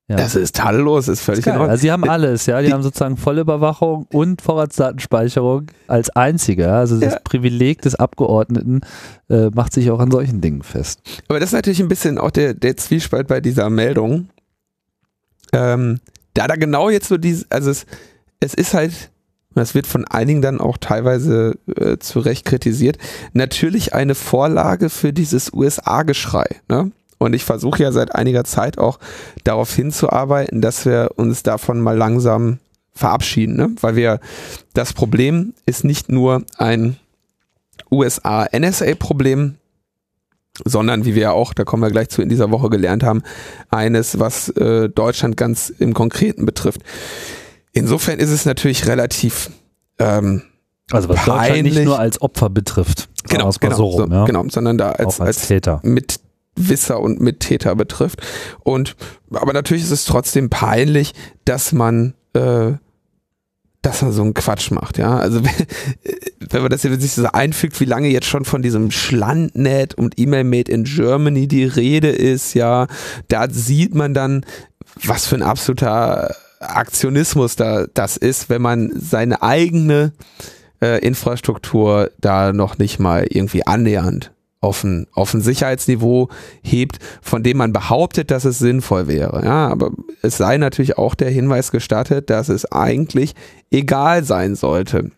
ja. 0.10 0.17
Das 0.17 0.36
ist 0.36 0.57
tadellos, 0.57 1.07
ist 1.07 1.22
völlig 1.22 1.48
ist 1.48 1.53
Also 1.53 1.81
sie 1.81 1.91
haben 1.91 2.03
alles, 2.03 2.45
ja. 2.45 2.60
Die, 2.60 2.67
die 2.67 2.74
haben 2.74 2.83
sozusagen 2.83 3.15
Vollüberwachung 3.15 4.05
und 4.12 4.41
Vorratsdatenspeicherung 4.41 5.67
als 5.88 6.10
einziger. 6.10 6.74
Also 6.74 7.00
das 7.00 7.13
ja. 7.13 7.19
Privileg 7.24 7.81
des 7.81 7.95
Abgeordneten 7.95 8.81
äh, 9.29 9.50
macht 9.51 9.72
sich 9.72 9.89
auch 9.91 10.00
an 10.00 10.12
solchen 10.12 10.41
Dingen 10.41 10.62
fest. 10.62 11.00
Aber 11.29 11.39
das 11.39 11.50
ist 11.50 11.53
natürlich 11.53 11.79
ein 11.81 11.88
bisschen 11.88 12.17
auch 12.17 12.31
der, 12.31 12.53
der 12.53 12.75
Zwiespalt 12.75 13.27
bei 13.27 13.39
dieser 13.39 13.69
Meldung. 13.69 14.27
Ähm, 15.53 16.00
da 16.33 16.48
da 16.48 16.55
genau 16.55 16.89
jetzt 16.89 17.07
so 17.07 17.17
diese, 17.17 17.45
also 17.50 17.69
es, 17.69 17.86
es 18.39 18.53
ist 18.53 18.74
halt, 18.74 19.12
das 19.55 19.75
wird 19.75 19.88
von 19.88 20.05
einigen 20.05 20.41
dann 20.41 20.60
auch 20.60 20.77
teilweise 20.77 21.57
äh, 21.75 21.98
zu 21.98 22.19
Recht 22.19 22.45
kritisiert, 22.45 22.98
natürlich 23.33 23.93
eine 23.93 24.15
Vorlage 24.15 24.89
für 24.89 25.13
dieses 25.13 25.53
USA-Geschrei. 25.53 26.48
Ne? 26.67 26.91
Und 27.19 27.33
ich 27.33 27.45
versuche 27.45 27.83
ja 27.83 27.91
seit 27.91 28.15
einiger 28.15 28.43
Zeit 28.43 28.77
auch 28.77 29.00
darauf 29.43 29.74
hinzuarbeiten, 29.74 30.62
dass 30.62 30.86
wir 30.86 31.12
uns 31.15 31.43
davon 31.43 31.79
mal 31.79 31.95
langsam 31.95 32.60
verabschieden, 32.93 33.55
ne? 33.55 33.72
weil 33.79 33.95
wir 33.95 34.19
das 34.74 34.93
Problem 34.93 35.53
ist 35.65 35.83
nicht 35.83 36.12
nur 36.12 36.43
ein 36.57 36.98
USA-NSA-Problem, 37.91 39.55
sondern 40.65 41.05
wie 41.05 41.15
wir 41.15 41.22
ja 41.24 41.31
auch, 41.31 41.53
da 41.53 41.63
kommen 41.63 41.83
wir 41.83 41.89
gleich 41.89 42.10
zu 42.10 42.22
in 42.22 42.29
dieser 42.29 42.51
Woche 42.51 42.69
gelernt 42.69 43.03
haben, 43.03 43.24
eines, 43.69 44.19
was 44.19 44.50
äh, 44.50 44.89
Deutschland 44.89 45.38
ganz 45.38 45.69
im 45.69 45.93
Konkreten 45.93 46.45
betrifft. 46.45 46.81
Insofern 47.72 48.19
ist 48.19 48.29
es 48.29 48.45
natürlich 48.45 48.88
relativ 48.88 49.50
ähm, 50.00 50.43
also 50.91 51.10
was 51.10 51.17
peinlich. 51.17 51.38
Deutschland 51.38 51.63
nicht 51.63 51.86
nur 51.86 52.00
als 52.00 52.22
Opfer 52.22 52.50
betrifft, 52.50 53.10
genau, 53.27 53.51
genau, 53.60 53.75
so 53.75 53.86
rum, 53.86 54.12
ja? 54.12 54.25
genau, 54.25 54.43
sondern 54.50 54.77
da 54.77 54.91
als, 54.91 55.19
als, 55.19 55.22
als 55.22 55.48
Täter. 55.48 55.79
mit 55.83 56.19
Wisser 56.55 57.00
und 57.00 57.19
Mittäter 57.19 57.75
betrifft. 57.75 58.22
Und 58.60 58.95
aber 59.31 59.53
natürlich 59.53 59.83
ist 59.83 59.91
es 59.91 60.05
trotzdem 60.05 60.50
peinlich, 60.50 61.13
dass 61.45 61.72
man 61.72 62.13
äh, 62.33 62.74
dass 63.83 64.01
man 64.01 64.13
so 64.13 64.23
einen 64.23 64.33
Quatsch 64.33 64.71
macht, 64.71 64.97
ja. 64.97 65.17
Also 65.17 65.43
wenn 66.39 66.61
man 66.61 66.71
das 66.71 66.83
jetzt 66.83 67.01
sich 67.01 67.11
so 67.11 67.27
einfügt, 67.27 67.79
wie 67.79 67.85
lange 67.85 68.07
jetzt 68.07 68.27
schon 68.27 68.45
von 68.45 68.63
diesem 68.63 68.89
Schlandnet 68.89 69.93
und 69.93 70.17
E-Mail 70.17 70.45
Made 70.45 70.71
in 70.71 70.85
Germany 70.85 71.47
die 71.47 71.65
Rede 71.65 72.09
ist, 72.09 72.55
ja, 72.55 72.87
da 73.27 73.47
sieht 73.49 73.93
man 73.93 74.13
dann, 74.13 74.45
was 75.03 75.27
für 75.27 75.35
ein 75.35 75.43
absoluter 75.43 76.33
Aktionismus 76.59 77.55
da 77.55 77.85
das 77.93 78.17
ist, 78.17 78.49
wenn 78.49 78.61
man 78.61 78.91
seine 78.95 79.43
eigene 79.43 80.13
äh, 80.81 80.99
Infrastruktur 81.05 82.09
da 82.19 82.53
noch 82.53 82.77
nicht 82.77 82.99
mal 82.99 83.27
irgendwie 83.29 83.67
annähernd 83.67 84.31
auf 84.63 84.84
ein, 84.84 85.08
auf 85.12 85.34
ein 85.34 85.41
Sicherheitsniveau 85.41 86.29
hebt, 86.62 87.00
von 87.22 87.43
dem 87.43 87.58
man 87.58 87.74
behauptet, 87.74 88.32
dass 88.32 88.46
es 88.46 88.60
sinnvoll 88.60 89.08
wäre. 89.08 89.43
Ja, 89.43 89.67
aber 89.67 89.91
es 90.22 90.38
sei 90.38 90.58
natürlich 90.58 90.98
auch 90.98 91.15
der 91.15 91.29
Hinweis 91.29 91.72
gestattet, 91.72 92.29
dass 92.29 92.50
es 92.50 92.72
eigentlich 92.72 93.34
egal 93.72 94.24
sein 94.24 94.55
sollte, 94.55 95.12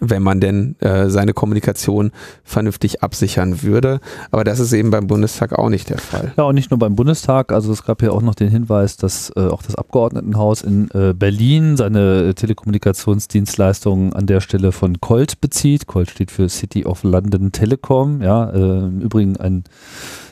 wenn 0.00 0.22
man 0.22 0.40
denn 0.40 0.76
äh, 0.80 1.08
seine 1.08 1.32
Kommunikation 1.32 2.10
vernünftig 2.42 3.02
absichern 3.02 3.62
würde. 3.62 4.00
Aber 4.30 4.44
das 4.44 4.58
ist 4.58 4.72
eben 4.72 4.90
beim 4.90 5.06
Bundestag 5.06 5.56
auch 5.56 5.68
nicht 5.68 5.90
der 5.90 5.98
Fall. 5.98 6.32
Ja, 6.36 6.44
und 6.44 6.54
nicht 6.56 6.70
nur 6.70 6.78
beim 6.78 6.96
Bundestag. 6.96 7.52
Also 7.52 7.72
es 7.72 7.84
gab 7.84 8.02
ja 8.02 8.10
auch 8.10 8.22
noch 8.22 8.34
den 8.34 8.48
Hinweis, 8.48 8.96
dass 8.96 9.32
äh, 9.36 9.46
auch 9.46 9.62
das 9.62 9.76
Abgeordnetenhaus 9.76 10.62
in 10.62 10.90
äh, 10.90 11.14
Berlin 11.14 11.76
seine 11.76 12.34
Telekommunikationsdienstleistungen 12.34 14.12
an 14.12 14.26
der 14.26 14.40
Stelle 14.40 14.72
von 14.72 15.00
Colt 15.00 15.40
bezieht. 15.40 15.86
Colt 15.86 16.10
steht 16.10 16.30
für 16.30 16.48
City 16.48 16.84
of 16.84 17.04
London 17.04 17.52
Telecom. 17.52 18.22
Ja, 18.22 18.50
äh, 18.50 18.78
im 18.86 19.00
Übrigen 19.00 19.36
ein 19.36 19.64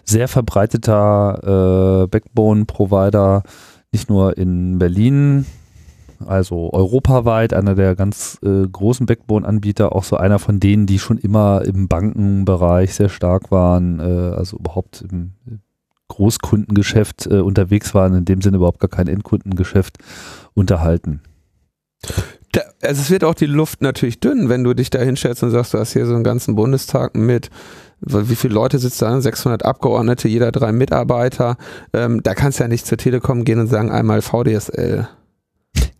sehr 0.04 0.28
verbreiteter 0.28 2.02
äh, 2.02 2.06
Backbone-Provider, 2.08 3.42
nicht 3.92 4.10
nur 4.10 4.36
in 4.36 4.78
Berlin, 4.78 5.46
also 6.26 6.72
europaweit 6.72 7.54
einer 7.54 7.74
der 7.74 7.94
ganz 7.94 8.38
äh, 8.42 8.66
großen 8.66 9.06
Backbone-Anbieter, 9.06 9.94
auch 9.94 10.04
so 10.04 10.16
einer 10.16 10.38
von 10.38 10.60
denen, 10.60 10.86
die 10.86 10.98
schon 10.98 11.18
immer 11.18 11.62
im 11.64 11.88
Bankenbereich 11.88 12.94
sehr 12.94 13.08
stark 13.08 13.50
waren, 13.50 14.00
äh, 14.00 14.02
also 14.02 14.56
überhaupt 14.58 15.04
im 15.10 15.32
Großkundengeschäft 16.08 17.26
äh, 17.26 17.40
unterwegs 17.40 17.94
waren, 17.94 18.14
in 18.14 18.24
dem 18.24 18.42
Sinne 18.42 18.58
überhaupt 18.58 18.80
gar 18.80 18.90
kein 18.90 19.08
Endkundengeschäft 19.08 19.98
unterhalten. 20.54 21.20
Da, 22.52 22.60
also 22.82 23.00
es 23.00 23.10
wird 23.10 23.24
auch 23.24 23.34
die 23.34 23.46
Luft 23.46 23.82
natürlich 23.82 24.20
dünn, 24.20 24.48
wenn 24.48 24.62
du 24.62 24.74
dich 24.74 24.90
da 24.90 25.00
hinstellst 25.00 25.42
und 25.42 25.50
sagst, 25.50 25.74
du 25.74 25.78
hast 25.78 25.92
hier 25.92 26.06
so 26.06 26.14
einen 26.14 26.24
ganzen 26.24 26.54
Bundestag 26.54 27.16
mit 27.16 27.50
wie 28.06 28.36
viele 28.36 28.54
Leute 28.54 28.78
sitzen 28.78 29.04
da? 29.04 29.20
600 29.20 29.64
Abgeordnete, 29.64 30.28
jeder 30.28 30.52
drei 30.52 30.72
Mitarbeiter. 30.72 31.56
Ähm, 31.92 32.22
da 32.22 32.34
kannst 32.34 32.58
du 32.58 32.64
ja 32.64 32.68
nicht 32.68 32.86
zur 32.86 32.98
Telekom 32.98 33.44
gehen 33.44 33.58
und 33.58 33.68
sagen 33.68 33.90
einmal 33.90 34.22
VDSL. 34.22 35.08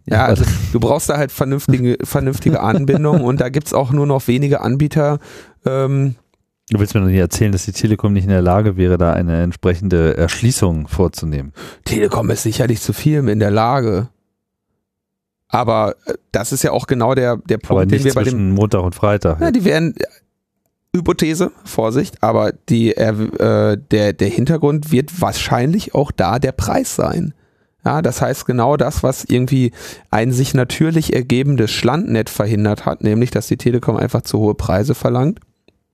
Ja, 0.07 0.27
also 0.27 0.45
du 0.73 0.81
brauchst 0.81 1.09
da 1.09 1.17
halt 1.17 1.33
vernünftige, 1.33 1.97
vernünftige 2.05 2.61
Anbindung 2.61 3.23
und 3.23 3.41
da 3.41 3.49
gibt's 3.49 3.73
auch 3.73 3.91
nur 3.91 4.07
noch 4.07 4.29
wenige 4.29 4.61
Anbieter. 4.61 5.19
Ähm, 5.65 6.17
du 6.71 6.79
willst 6.79 6.95
mir 6.95 7.01
noch 7.01 7.09
nicht 7.09 7.19
erzählen, 7.19 7.53
dass 7.53 7.65
die 7.65 7.73
Telekom 7.73 8.13
nicht 8.13 8.25
in 8.25 8.31
der 8.31 8.43
Lage 8.43 8.77
wäre, 8.77 8.99
da 8.99 9.13
eine 9.13 9.43
entsprechende 9.43 10.17
Erschließung 10.17 10.89
vorzunehmen. 10.89 11.53
Telekom 11.85 12.31
ist 12.31 12.43
sicherlich 12.43 12.83
zu 12.83 12.93
viel 12.93 13.29
in 13.29 13.39
der 13.39 13.51
Lage. 13.51 14.09
Aber 15.49 15.95
äh, 16.07 16.15
das 16.33 16.53
ist 16.53 16.65
ja 16.65 16.73
auch 16.73 16.87
genau 16.87 17.15
der, 17.15 17.37
der 17.37 17.59
Punkt, 17.59 17.91
den 17.91 18.05
wir 18.05 18.15
bei 18.15 18.25
dem 18.25 18.51
Montag 18.51 18.83
und 18.83 18.95
Freitag. 18.95 19.41
Ja, 19.41 19.51
die 19.51 19.65
werden 19.65 19.95
Hypothese, 20.95 21.51
Vorsicht, 21.65 22.23
aber 22.23 22.53
die, 22.53 22.97
äh, 22.97 23.79
der, 23.91 24.13
der 24.13 24.29
Hintergrund 24.29 24.93
wird 24.93 25.21
wahrscheinlich 25.21 25.95
auch 25.95 26.13
da 26.13 26.39
der 26.39 26.53
Preis 26.53 26.95
sein. 26.95 27.35
Ja, 27.85 28.01
das 28.01 28.23
heißt 28.23 28.47
genau 28.47 28.77
das, 28.77 29.03
was 29.03 29.25
irgendwie 29.25 29.73
ein 30.11 30.33
sich 30.33 30.55
natürlich 30.55 31.13
ergebendes 31.15 31.71
Schlandnet 31.71 32.31
verhindert 32.31 32.87
hat, 32.87 33.03
nämlich 33.03 33.31
dass 33.31 33.47
die 33.47 33.59
Telekom 33.59 33.97
einfach 33.97 34.23
zu 34.23 34.39
hohe 34.39 34.55
Preise 34.55 34.95
verlangt 34.95 35.41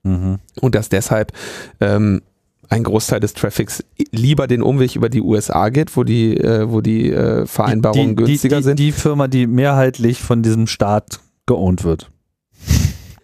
mhm. 0.05 0.39
und 0.61 0.75
dass 0.75 0.89
deshalb 0.89 1.33
ähm, 1.81 2.23
ein 2.69 2.85
Großteil 2.85 3.19
des 3.19 3.35
Traffics 3.35 3.85
lieber 4.13 4.47
den 4.47 4.63
Umweg 4.63 4.95
über 4.95 5.09
die 5.09 5.21
USA 5.21 5.69
geht, 5.71 5.97
wo 5.97 6.05
die, 6.05 6.37
äh, 6.37 6.71
wo 6.71 6.81
die 6.81 7.11
äh, 7.11 7.45
Vereinbarungen 7.45 8.11
die, 8.11 8.25
die, 8.25 8.31
günstiger 8.31 8.59
die, 8.59 8.63
sind. 8.63 8.79
Die 8.79 8.93
Firma, 8.93 9.27
die 9.27 9.49
mehrheitlich 9.49 10.21
von 10.21 10.43
diesem 10.43 10.69
Staat 10.69 11.19
geohnt 11.47 11.83
wird, 11.83 12.11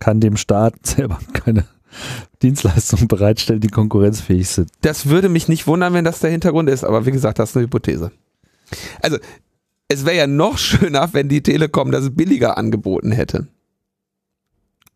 kann 0.00 0.20
dem 0.20 0.36
Staat 0.36 0.74
selber 0.82 1.20
keine 1.32 1.64
Dienstleistungen 2.42 3.06
bereitstellen, 3.06 3.60
die 3.60 3.68
konkurrenzfähig 3.68 4.48
sind. 4.48 4.70
Das 4.80 5.06
würde 5.06 5.28
mich 5.28 5.46
nicht 5.46 5.68
wundern, 5.68 5.94
wenn 5.94 6.04
das 6.04 6.18
der 6.18 6.30
Hintergrund 6.30 6.68
ist, 6.68 6.82
aber 6.82 7.06
wie 7.06 7.12
gesagt, 7.12 7.38
das 7.38 7.50
ist 7.50 7.56
eine 7.56 7.64
Hypothese. 7.64 8.10
Also, 9.02 9.18
es 9.88 10.04
wäre 10.04 10.16
ja 10.16 10.26
noch 10.26 10.58
schöner, 10.58 11.08
wenn 11.12 11.28
die 11.28 11.42
Telekom 11.42 11.90
das 11.90 12.14
billiger 12.14 12.58
angeboten 12.58 13.12
hätte. 13.12 13.48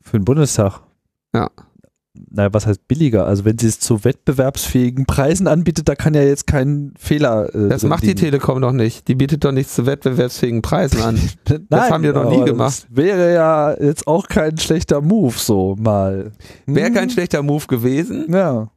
Für 0.01 0.19
den 0.19 0.25
Bundestag. 0.25 0.81
Ja. 1.35 1.51
Naja, 2.29 2.53
was 2.53 2.67
heißt 2.67 2.89
billiger? 2.89 3.27
Also 3.27 3.45
wenn 3.45 3.57
sie 3.57 3.69
es 3.69 3.79
zu 3.79 4.05
wettbewerbsfähigen 4.05 5.07
Preisen 5.07 5.47
anbietet, 5.47 5.89
da 5.89 5.95
kann 5.95 6.13
ja 6.15 6.23
jetzt 6.23 6.47
kein 6.47 6.93
Fehler. 6.99 7.55
Äh, 7.55 7.69
das 7.69 7.85
macht 7.85 8.03
liegen. 8.03 8.17
die 8.17 8.23
Telekom 8.23 8.61
doch 8.61 8.73
nicht. 8.73 9.07
Die 9.07 9.15
bietet 9.15 9.45
doch 9.45 9.53
nichts 9.53 9.77
zu 9.77 9.87
wettbewerbsfähigen 9.87 10.61
Preisen 10.61 11.01
an. 11.03 11.21
das 11.45 11.61
Nein, 11.69 11.91
haben 11.91 12.03
wir 12.03 12.13
doch 12.13 12.29
nie 12.29 12.45
gemacht. 12.45 12.87
wäre 12.91 13.33
ja 13.33 13.81
jetzt 13.81 14.09
auch 14.09 14.27
kein 14.27 14.59
schlechter 14.59 15.01
Move, 15.01 15.35
so 15.37 15.77
mal. 15.79 16.33
Hm? 16.67 16.75
Wäre 16.75 16.91
kein 16.91 17.11
schlechter 17.11 17.43
Move 17.43 17.67
gewesen. 17.69 18.27
Ja. 18.33 18.71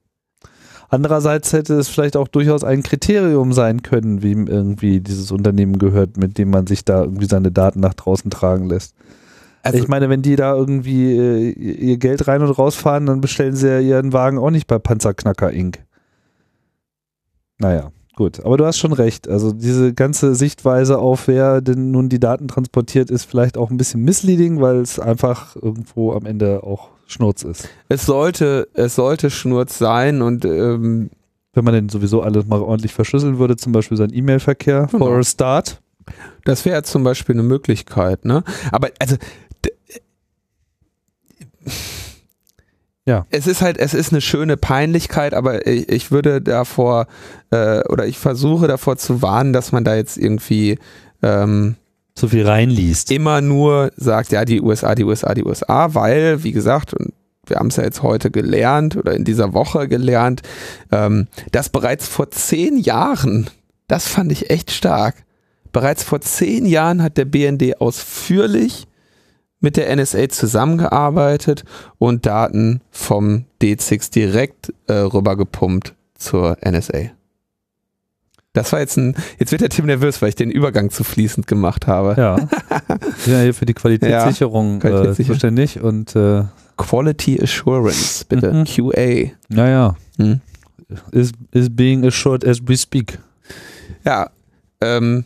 Andererseits 0.94 1.52
hätte 1.54 1.74
es 1.74 1.90
vielleicht 1.90 2.16
auch 2.16 2.28
durchaus 2.28 2.64
ein 2.64 2.84
Kriterium 2.84 3.52
sein 3.52 3.82
können, 3.82 4.22
wem 4.22 4.46
irgendwie 4.46 5.00
dieses 5.00 5.32
Unternehmen 5.32 5.80
gehört, 5.80 6.18
mit 6.18 6.38
dem 6.38 6.52
man 6.52 6.68
sich 6.68 6.86
da 6.86 7.02
irgendwie 7.02 7.26
seine 7.26 7.52
Daten 7.52 7.80
nach 7.80 7.96
draußen 7.96 8.30
tragen 8.30 8.68
lässt. 8.68 8.94
Also 9.64 9.80
ich 9.80 9.88
meine, 9.88 10.08
wenn 10.10 10.22
die 10.22 10.36
da 10.36 10.54
irgendwie 10.54 11.18
äh, 11.18 11.50
ihr 11.50 11.98
Geld 11.98 12.28
rein 12.28 12.44
und 12.44 12.52
rausfahren, 12.52 13.08
dann 13.08 13.22
bestellen 13.22 13.56
sie 13.56 13.70
ja 13.70 13.80
ihren 13.80 14.14
Wagen 14.14 14.38
auch 14.38 14.52
nicht 14.52 14.68
bei 14.68 14.78
Panzerknacker 14.78 15.50
Inc. 15.50 15.80
Naja, 17.58 17.92
gut. 18.16 18.46
Aber 18.46 18.58
du 18.58 18.66
hast 18.68 18.78
schon 18.78 18.94
recht. 18.94 19.28
Also 19.28 19.52
diese 19.52 19.96
ganze 19.96 20.36
Sichtweise 20.36 21.00
auf, 21.00 21.28
wer 21.28 21.62
denn 21.62 21.90
nun 21.90 22.08
die 22.08 22.20
Daten 22.20 22.48
transportiert, 22.48 23.10
ist 23.10 23.26
vielleicht 23.26 23.58
auch 23.58 23.72
ein 23.72 23.78
bisschen 23.78 24.04
misleading, 24.04 24.62
weil 24.62 24.76
es 24.76 25.00
einfach 25.00 25.56
irgendwo 25.56 26.14
am 26.14 26.28
Ende 26.28 26.62
auch 26.62 26.90
Schnurz 27.08 27.44
ist. 27.44 27.70
Es 27.90 28.06
sollte, 28.06 28.68
es 28.74 28.96
sollte 28.96 29.30
Schnurz 29.30 29.78
sein 29.78 30.22
und 30.22 30.46
ähm 30.46 31.10
wenn 31.54 31.64
man 31.64 31.74
denn 31.74 31.90
sowieso 31.90 32.22
alles 32.22 32.46
mal 32.48 32.62
ordentlich 32.62 32.94
verschlüsseln 32.94 33.38
würde, 33.38 33.56
zum 33.56 33.72
Beispiel 33.72 33.96
sein 33.96 34.12
E-Mail-Verkehr, 34.12 34.88
genau. 34.92 35.06
for 35.06 35.18
a 35.18 35.24
start. 35.24 35.82
Das 36.46 36.66
wäre 36.66 36.84
zum 36.84 37.04
Beispiel 37.04 37.36
eine 37.36 37.44
Möglichkeit, 37.44 38.26
ne? 38.26 38.44
Aber 38.72 38.90
also 39.00 39.16
ja. 43.06 43.26
Es 43.30 43.48
ist 43.48 43.62
halt, 43.62 43.78
es 43.78 43.94
ist 43.94 44.12
eine 44.12 44.22
schöne 44.22 44.58
Peinlichkeit, 44.58 45.34
aber 45.34 45.68
ich, 45.68 45.90
ich 45.90 46.12
würde 46.12 46.42
davor 46.42 47.08
äh, 47.52 47.82
oder 47.90 48.08
ich 48.08 48.18
versuche 48.18 48.68
davor 48.68 48.98
zu 48.98 49.22
warnen, 49.22 49.54
dass 49.54 49.72
man 49.72 49.84
da 49.84 49.96
jetzt 49.96 50.18
irgendwie 50.18 50.80
ähm, 51.22 51.76
so 52.16 52.28
viel 52.28 52.48
reinliest. 52.48 53.12
Immer 53.12 53.42
nur 53.42 53.92
sagt, 53.96 54.32
ja, 54.32 54.46
die 54.46 54.62
USA, 54.62 54.96
die 54.96 55.04
USA, 55.04 55.34
die 55.34 55.44
USA, 55.44 55.94
weil, 55.94 56.44
wie 56.44 56.52
gesagt, 56.52 56.94
und 56.94 57.14
wir 57.46 57.58
haben 57.58 57.68
es 57.68 57.76
ja 57.76 57.84
jetzt 57.84 58.04
heute 58.04 58.32
gelernt 58.32 58.96
oder 58.96 59.14
in 59.14 59.26
dieser 59.26 59.54
Woche 59.54 59.88
gelernt, 59.88 60.42
ähm, 60.92 61.28
dass 61.52 61.70
bereits 61.70 62.08
vor 62.08 62.32
zehn 62.32 62.78
Jahren, 62.78 63.50
das 63.88 64.08
fand 64.08 64.32
ich 64.32 64.50
echt 64.50 64.72
stark, 64.72 65.16
bereits 65.72 66.04
vor 66.04 66.22
zehn 66.22 66.66
Jahren 66.66 67.04
hat 67.04 67.18
der 67.18 67.26
BND 67.26 67.82
ausführlich 67.82 68.88
mit 69.60 69.78
der 69.78 69.94
NSA 69.96 70.30
zusammengearbeitet 70.30 71.64
und 71.98 72.26
Daten 72.26 72.82
vom 72.92 73.46
D6 73.62 74.12
direkt 74.12 74.74
äh, 74.88 74.94
rübergepumpt 74.94 75.96
zur 76.16 76.58
NSA. 76.64 77.12
Das 78.54 78.72
war 78.72 78.80
jetzt 78.80 78.98
ein, 78.98 79.16
jetzt 79.40 79.52
wird 79.52 79.62
der 79.62 79.70
Tim 79.70 79.88
nervös, 79.88 80.22
weil 80.22 80.30
ich 80.30 80.36
den 80.36 80.52
Übergang 80.52 80.92
zu 80.92 81.04
fließend 81.04 81.48
gemacht 81.48 81.88
habe. 81.88 82.16
Ja. 82.18 82.38
Ich 83.18 83.26
bin 83.26 83.34
ja 83.34 83.42
hier 83.42 83.54
für 83.54 83.66
die 83.66 83.74
Qualitätssicherung, 83.74 84.74
ja, 84.74 84.80
Qualitätssicherung. 84.80 85.36
Äh, 85.36 85.40
zuständig 85.40 85.82
und 85.82 86.16
äh 86.16 86.44
Quality 86.78 87.42
Assurance, 87.42 88.26
bitte. 88.26 88.52
Mhm. 88.52 88.66
QA. 88.66 89.32
Naja. 89.50 89.96
Hm? 90.18 90.42
Is, 91.12 91.32
is 91.52 91.70
being 91.70 92.06
assured 92.06 92.46
as 92.46 92.60
we 92.66 92.76
speak. 92.78 93.20
Ja. 94.06 94.30
Ähm, 94.82 95.26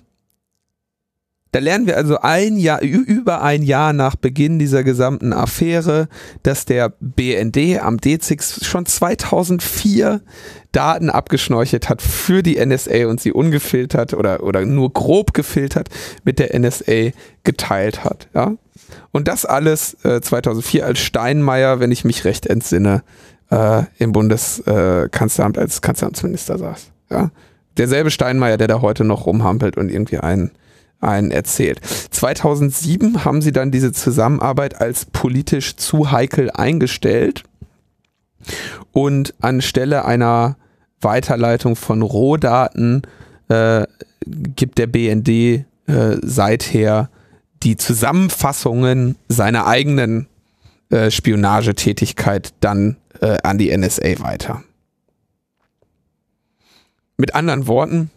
da 1.58 1.64
lernen 1.64 1.88
wir 1.88 1.98
also 1.98 2.20
ein 2.20 2.58
Jahr, 2.58 2.84
über 2.84 3.42
ein 3.42 3.64
Jahr 3.64 3.92
nach 3.92 4.16
Beginn 4.16 4.60
dieser 4.60 4.84
gesamten 4.84 5.34
Affäre, 5.34 6.08
dass 6.44 6.66
der 6.66 6.94
BND 7.00 7.82
am 7.82 7.98
D6 7.98 8.64
schon 8.64 8.86
2004 8.86 10.22
Daten 10.72 11.10
abgeschnorchelt 11.10 11.90
hat 11.90 12.04
für 12.04 12.44
die 12.44 12.64
NSA 12.64 13.08
und 13.08 13.20
sie 13.20 13.32
ungefiltert 13.32 14.14
oder, 14.14 14.44
oder 14.44 14.64
nur 14.66 14.94
grob 14.94 15.34
gefiltert 15.34 15.90
mit 16.24 16.38
der 16.38 16.56
NSA 16.60 17.10
geteilt 17.44 18.04
hat. 18.04 18.28
Ja? 18.36 18.54
Und 19.12 19.28
das 19.28 19.44
alles 19.44 19.98
äh, 20.04 20.22
2004 20.22 20.86
als 20.86 21.00
Steinmeier, 21.00 21.80
wenn 21.80 21.90
ich 21.90 22.06
mich 22.06 22.24
recht 22.24 22.46
entsinne, 22.46 23.02
äh, 23.50 23.82
im 23.98 24.12
Bundeskanzleramt 24.12 25.58
als 25.58 25.82
Kanzleramtsminister 25.82 26.60
saß. 26.60 26.92
Ja? 27.10 27.32
Derselbe 27.78 28.12
Steinmeier, 28.12 28.58
der 28.58 28.68
da 28.68 28.82
heute 28.82 29.04
noch 29.04 29.26
rumhampelt 29.26 29.76
und 29.76 29.90
irgendwie 29.90 30.20
einen 30.20 30.52
einen 31.00 31.32
erzählt. 31.32 31.80
2007 31.84 33.24
haben 33.26 33.42
sie 33.42 33.52
dann 33.52 33.72
diese 33.72 33.92
Zusammenarbeit 33.92 34.82
als 34.82 35.06
politisch 35.06 35.76
zu 35.76 36.12
heikel 36.12 36.50
eingestellt 36.52 37.44
und 38.92 39.34
anstelle 39.42 40.06
einer 40.06 40.58
Weiterleitung 41.02 41.76
von 41.76 42.02
Rohdaten 42.02 43.04
äh, 43.50 43.86
gibt 44.26 44.78
der 44.78 44.88
BND 44.88 45.30
äh, 45.30 45.64
seither 46.22 47.10
die 47.64 47.76
Zusammenfassungen 47.76 49.16
seiner 49.28 49.68
eigenen 49.68 50.28
äh, 50.90 51.12
Spionagetätigkeit 51.12 52.54
dann 52.60 52.98
äh, 53.22 53.38
an 53.44 53.58
die 53.58 53.76
NSA 53.76 54.20
weiter. 54.20 54.64
Mit 57.18 57.36
anderen 57.36 57.68
Worten, 57.68 58.12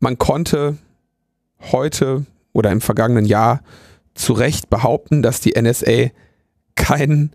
man 0.00 0.18
konnte 0.18 0.78
heute 1.70 2.24
oder 2.52 2.72
im 2.72 2.80
vergangenen 2.80 3.26
Jahr 3.26 3.62
zu 4.14 4.32
Recht 4.32 4.70
behaupten, 4.70 5.22
dass 5.22 5.40
die 5.40 5.60
NSA 5.60 6.10
keinen 6.74 7.32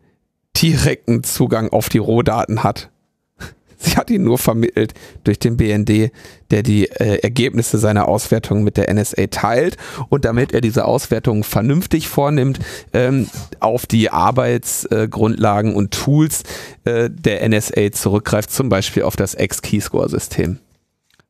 direkten 0.62 1.23
Zugang 1.23 1.69
auf 1.69 1.89
die 1.89 1.99
Rohdaten 1.99 2.63
hat. 2.63 2.89
Sie 3.78 3.97
hat 3.97 4.10
ihn 4.10 4.23
nur 4.23 4.38
vermittelt 4.38 4.93
durch 5.23 5.38
den 5.38 5.58
BND, 5.58 6.12
der 6.49 6.63
die 6.63 6.89
äh, 6.89 7.19
Ergebnisse 7.21 7.78
seiner 7.78 8.08
Auswertung 8.08 8.63
mit 8.63 8.78
der 8.78 8.91
NSA 8.93 9.28
teilt 9.28 9.78
und 10.10 10.25
damit 10.25 10.54
er 10.54 10.62
diese 10.62 10.86
Auswertungen 10.86 11.43
vernünftig 11.43 12.08
vornimmt, 12.08 12.60
ähm, 12.93 13.30
auf 13.60 13.86
die 13.86 14.10
Arbeitsgrundlagen 14.10 15.73
äh, 15.73 15.75
und 15.75 15.91
Tools 15.91 16.43
äh, 16.86 17.10
der 17.12 17.47
NSA 17.47 17.91
zurückgreift, 17.91 18.51
zum 18.51 18.69
Beispiel 18.69 19.04
auf 19.04 19.15
das 19.15 19.36
X-Keyscore-System. 19.36 20.60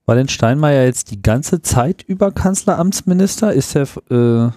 War 0.06 0.16
denn 0.16 0.28
Steinmeier 0.28 0.86
jetzt 0.86 1.10
die 1.12 1.22
ganze 1.22 1.62
Zeit 1.62 2.04
über 2.04 2.32
Kanzleramtsminister? 2.32 3.54
Ist 3.54 3.76
er, 3.76 3.84
äh, 3.84 4.52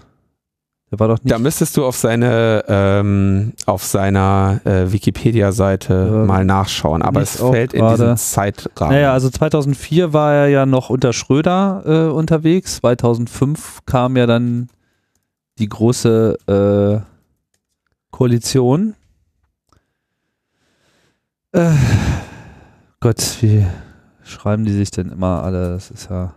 der 0.90 0.98
war 0.98 1.08
doch 1.08 1.18
nicht. 1.22 1.30
Da 1.30 1.38
müsstest 1.38 1.76
du 1.78 1.86
auf 1.86 1.96
seine, 1.96 2.64
ähm, 2.68 3.54
auf 3.64 3.82
seiner 3.82 4.60
äh, 4.64 4.92
Wikipedia-Seite 4.92 6.22
äh, 6.24 6.26
mal 6.26 6.44
nachschauen, 6.44 7.00
aber 7.00 7.22
es 7.22 7.36
fällt 7.36 7.72
in 7.72 7.86
diesen 7.88 8.16
Zeitrahmen. 8.18 8.94
Naja, 8.94 9.12
also 9.14 9.30
2004 9.30 10.12
war 10.12 10.34
er 10.34 10.48
ja 10.48 10.66
noch 10.66 10.90
unter 10.90 11.14
Schröder 11.14 11.82
äh, 11.86 12.12
unterwegs. 12.12 12.76
2005 12.76 13.80
kam 13.86 14.18
ja 14.18 14.26
dann 14.26 14.68
die 15.58 15.68
große 15.68 16.36
äh, 16.46 17.00
Koalition. 18.10 18.94
Äh, 21.52 21.70
Gott, 23.00 23.38
wie 23.40 23.66
schreiben 24.28 24.64
die 24.64 24.72
sich 24.72 24.90
denn 24.90 25.10
immer 25.10 25.42
alle? 25.42 25.70
Das 25.70 25.90
ist 25.90 26.10
ja. 26.10 26.34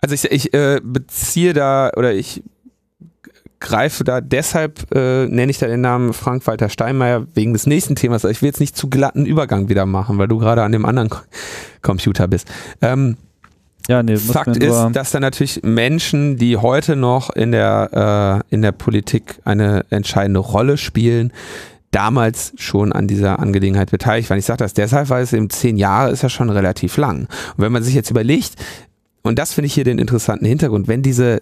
Also 0.00 0.14
ich, 0.14 0.24
ich 0.24 0.52
äh, 0.52 0.80
beziehe 0.82 1.54
da 1.54 1.90
oder 1.96 2.12
ich 2.12 2.42
greife 3.60 4.04
da 4.04 4.20
deshalb, 4.20 4.94
äh, 4.94 5.26
nenne 5.26 5.50
ich 5.50 5.58
da 5.58 5.66
den 5.66 5.80
Namen 5.80 6.12
Frank-Walter 6.12 6.68
Steinmeier 6.68 7.26
wegen 7.34 7.54
des 7.54 7.66
nächsten 7.66 7.96
Themas. 7.96 8.24
Ich 8.24 8.42
will 8.42 8.48
jetzt 8.48 8.60
nicht 8.60 8.76
zu 8.76 8.90
glatten 8.90 9.24
Übergang 9.24 9.70
wieder 9.70 9.86
machen, 9.86 10.18
weil 10.18 10.28
du 10.28 10.38
gerade 10.38 10.62
an 10.62 10.72
dem 10.72 10.84
anderen 10.84 11.08
Computer 11.80 12.28
bist. 12.28 12.46
Ähm, 12.82 13.16
ja, 13.88 14.02
nee, 14.02 14.16
Fakt 14.16 14.56
ist, 14.56 14.88
dass 14.92 15.10
da 15.10 15.20
natürlich 15.20 15.62
Menschen, 15.62 16.36
die 16.36 16.56
heute 16.56 16.96
noch 16.96 17.30
in 17.30 17.52
der, 17.52 18.42
äh, 18.50 18.54
in 18.54 18.62
der 18.62 18.72
Politik 18.72 19.36
eine 19.44 19.84
entscheidende 19.90 20.40
Rolle 20.40 20.76
spielen, 20.76 21.32
damals 21.94 22.52
schon 22.56 22.92
an 22.92 23.06
dieser 23.06 23.38
Angelegenheit 23.38 23.90
beteiligt 23.90 24.28
waren. 24.28 24.38
Ich 24.38 24.44
sage 24.44 24.58
das 24.58 24.74
deshalb, 24.74 25.10
weil 25.10 25.22
es 25.22 25.32
eben 25.32 25.48
zehn 25.50 25.76
Jahre 25.76 26.10
ist 26.10 26.22
ja 26.22 26.28
schon 26.28 26.50
relativ 26.50 26.96
lang. 26.96 27.28
Und 27.56 27.58
wenn 27.58 27.72
man 27.72 27.82
sich 27.82 27.94
jetzt 27.94 28.10
überlegt, 28.10 28.54
und 29.22 29.38
das 29.38 29.52
finde 29.52 29.66
ich 29.66 29.74
hier 29.74 29.84
den 29.84 29.98
interessanten 29.98 30.44
Hintergrund, 30.44 30.88
wenn 30.88 31.02
diese, 31.02 31.40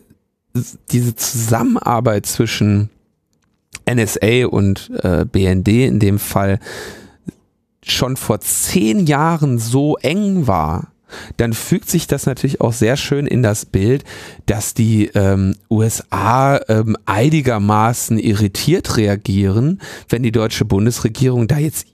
diese 0.91 1.17
Zusammenarbeit 1.17 2.27
zwischen 2.27 2.91
NSA 3.91 4.47
und 4.47 4.91
äh, 5.03 5.25
BND 5.25 5.69
in 5.69 5.99
dem 5.99 6.19
Fall 6.19 6.61
schon 7.83 8.17
vor 8.17 8.41
zehn 8.41 9.07
Jahren 9.07 9.59
so 9.59 9.97
eng 9.97 10.47
war, 10.47 10.92
dann 11.37 11.53
fügt 11.53 11.89
sich 11.89 12.07
das 12.07 12.27
natürlich 12.27 12.61
auch 12.61 12.73
sehr 12.73 12.97
schön 12.97 13.27
in 13.27 13.43
das 13.43 13.67
Bild, 13.67 14.05
dass 14.47 14.75
die 14.75 15.07
ähm, 15.15 15.55
USA 15.71 16.61
ähm, 16.69 16.97
einigermaßen 17.07 18.19
irritiert 18.19 18.97
reagieren, 18.97 19.81
wenn 20.09 20.23
die 20.23 20.33
deutsche 20.33 20.65
Bundesregierung 20.65 21.49
da 21.49 21.59
jetzt 21.59 21.87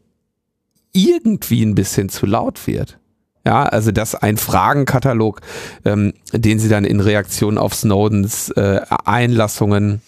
irgendwie 0.93 1.65
ein 1.65 1.75
bisschen 1.75 2.09
zu 2.09 2.27
laut 2.27 2.67
wird. 2.67 2.99
Ja, 3.47 3.65
also 3.65 3.93
das 3.93 4.15
ein 4.15 4.37
Fragenkatalog, 4.37 5.41
ähm, 5.85 6.13
den 6.33 6.59
sie 6.59 6.69
dann 6.69 6.85
in 6.85 7.01
Reaktion 7.01 7.57
auf 7.57 7.75
Snowdens 7.75 8.51
äh, 8.51 8.83
Einlassungen 9.05 10.03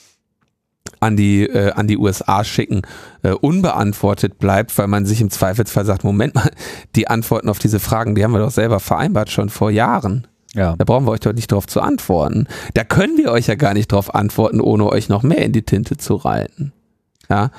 an 1.00 1.16
die, 1.16 1.44
äh, 1.44 1.72
an 1.72 1.88
die 1.88 1.98
USA 1.98 2.44
schicken, 2.44 2.82
äh, 3.22 3.30
unbeantwortet 3.30 4.38
bleibt, 4.38 4.76
weil 4.78 4.86
man 4.86 5.06
sich 5.06 5.20
im 5.20 5.30
Zweifelsfall 5.30 5.84
sagt, 5.84 6.04
Moment 6.04 6.34
mal, 6.34 6.50
die 6.94 7.08
Antworten 7.08 7.48
auf 7.48 7.58
diese 7.58 7.80
Fragen, 7.80 8.14
die 8.14 8.22
haben 8.22 8.32
wir 8.32 8.40
doch 8.40 8.50
selber 8.50 8.80
vereinbart 8.80 9.30
schon 9.30 9.48
vor 9.48 9.70
Jahren. 9.70 10.26
Ja. 10.54 10.74
Da 10.76 10.84
brauchen 10.84 11.06
wir 11.06 11.12
euch 11.12 11.20
doch 11.20 11.32
nicht 11.32 11.52
drauf 11.52 11.66
zu 11.66 11.80
antworten. 11.80 12.46
Da 12.74 12.84
können 12.84 13.16
wir 13.16 13.30
euch 13.30 13.46
ja 13.46 13.54
gar 13.54 13.74
nicht 13.74 13.92
drauf 13.92 14.14
antworten, 14.14 14.60
ohne 14.60 14.86
euch 14.86 15.08
noch 15.08 15.22
mehr 15.22 15.44
in 15.44 15.52
die 15.52 15.62
Tinte 15.62 15.96
zu 15.96 16.16
reiten. 16.16 16.72
Ja, 17.28 17.50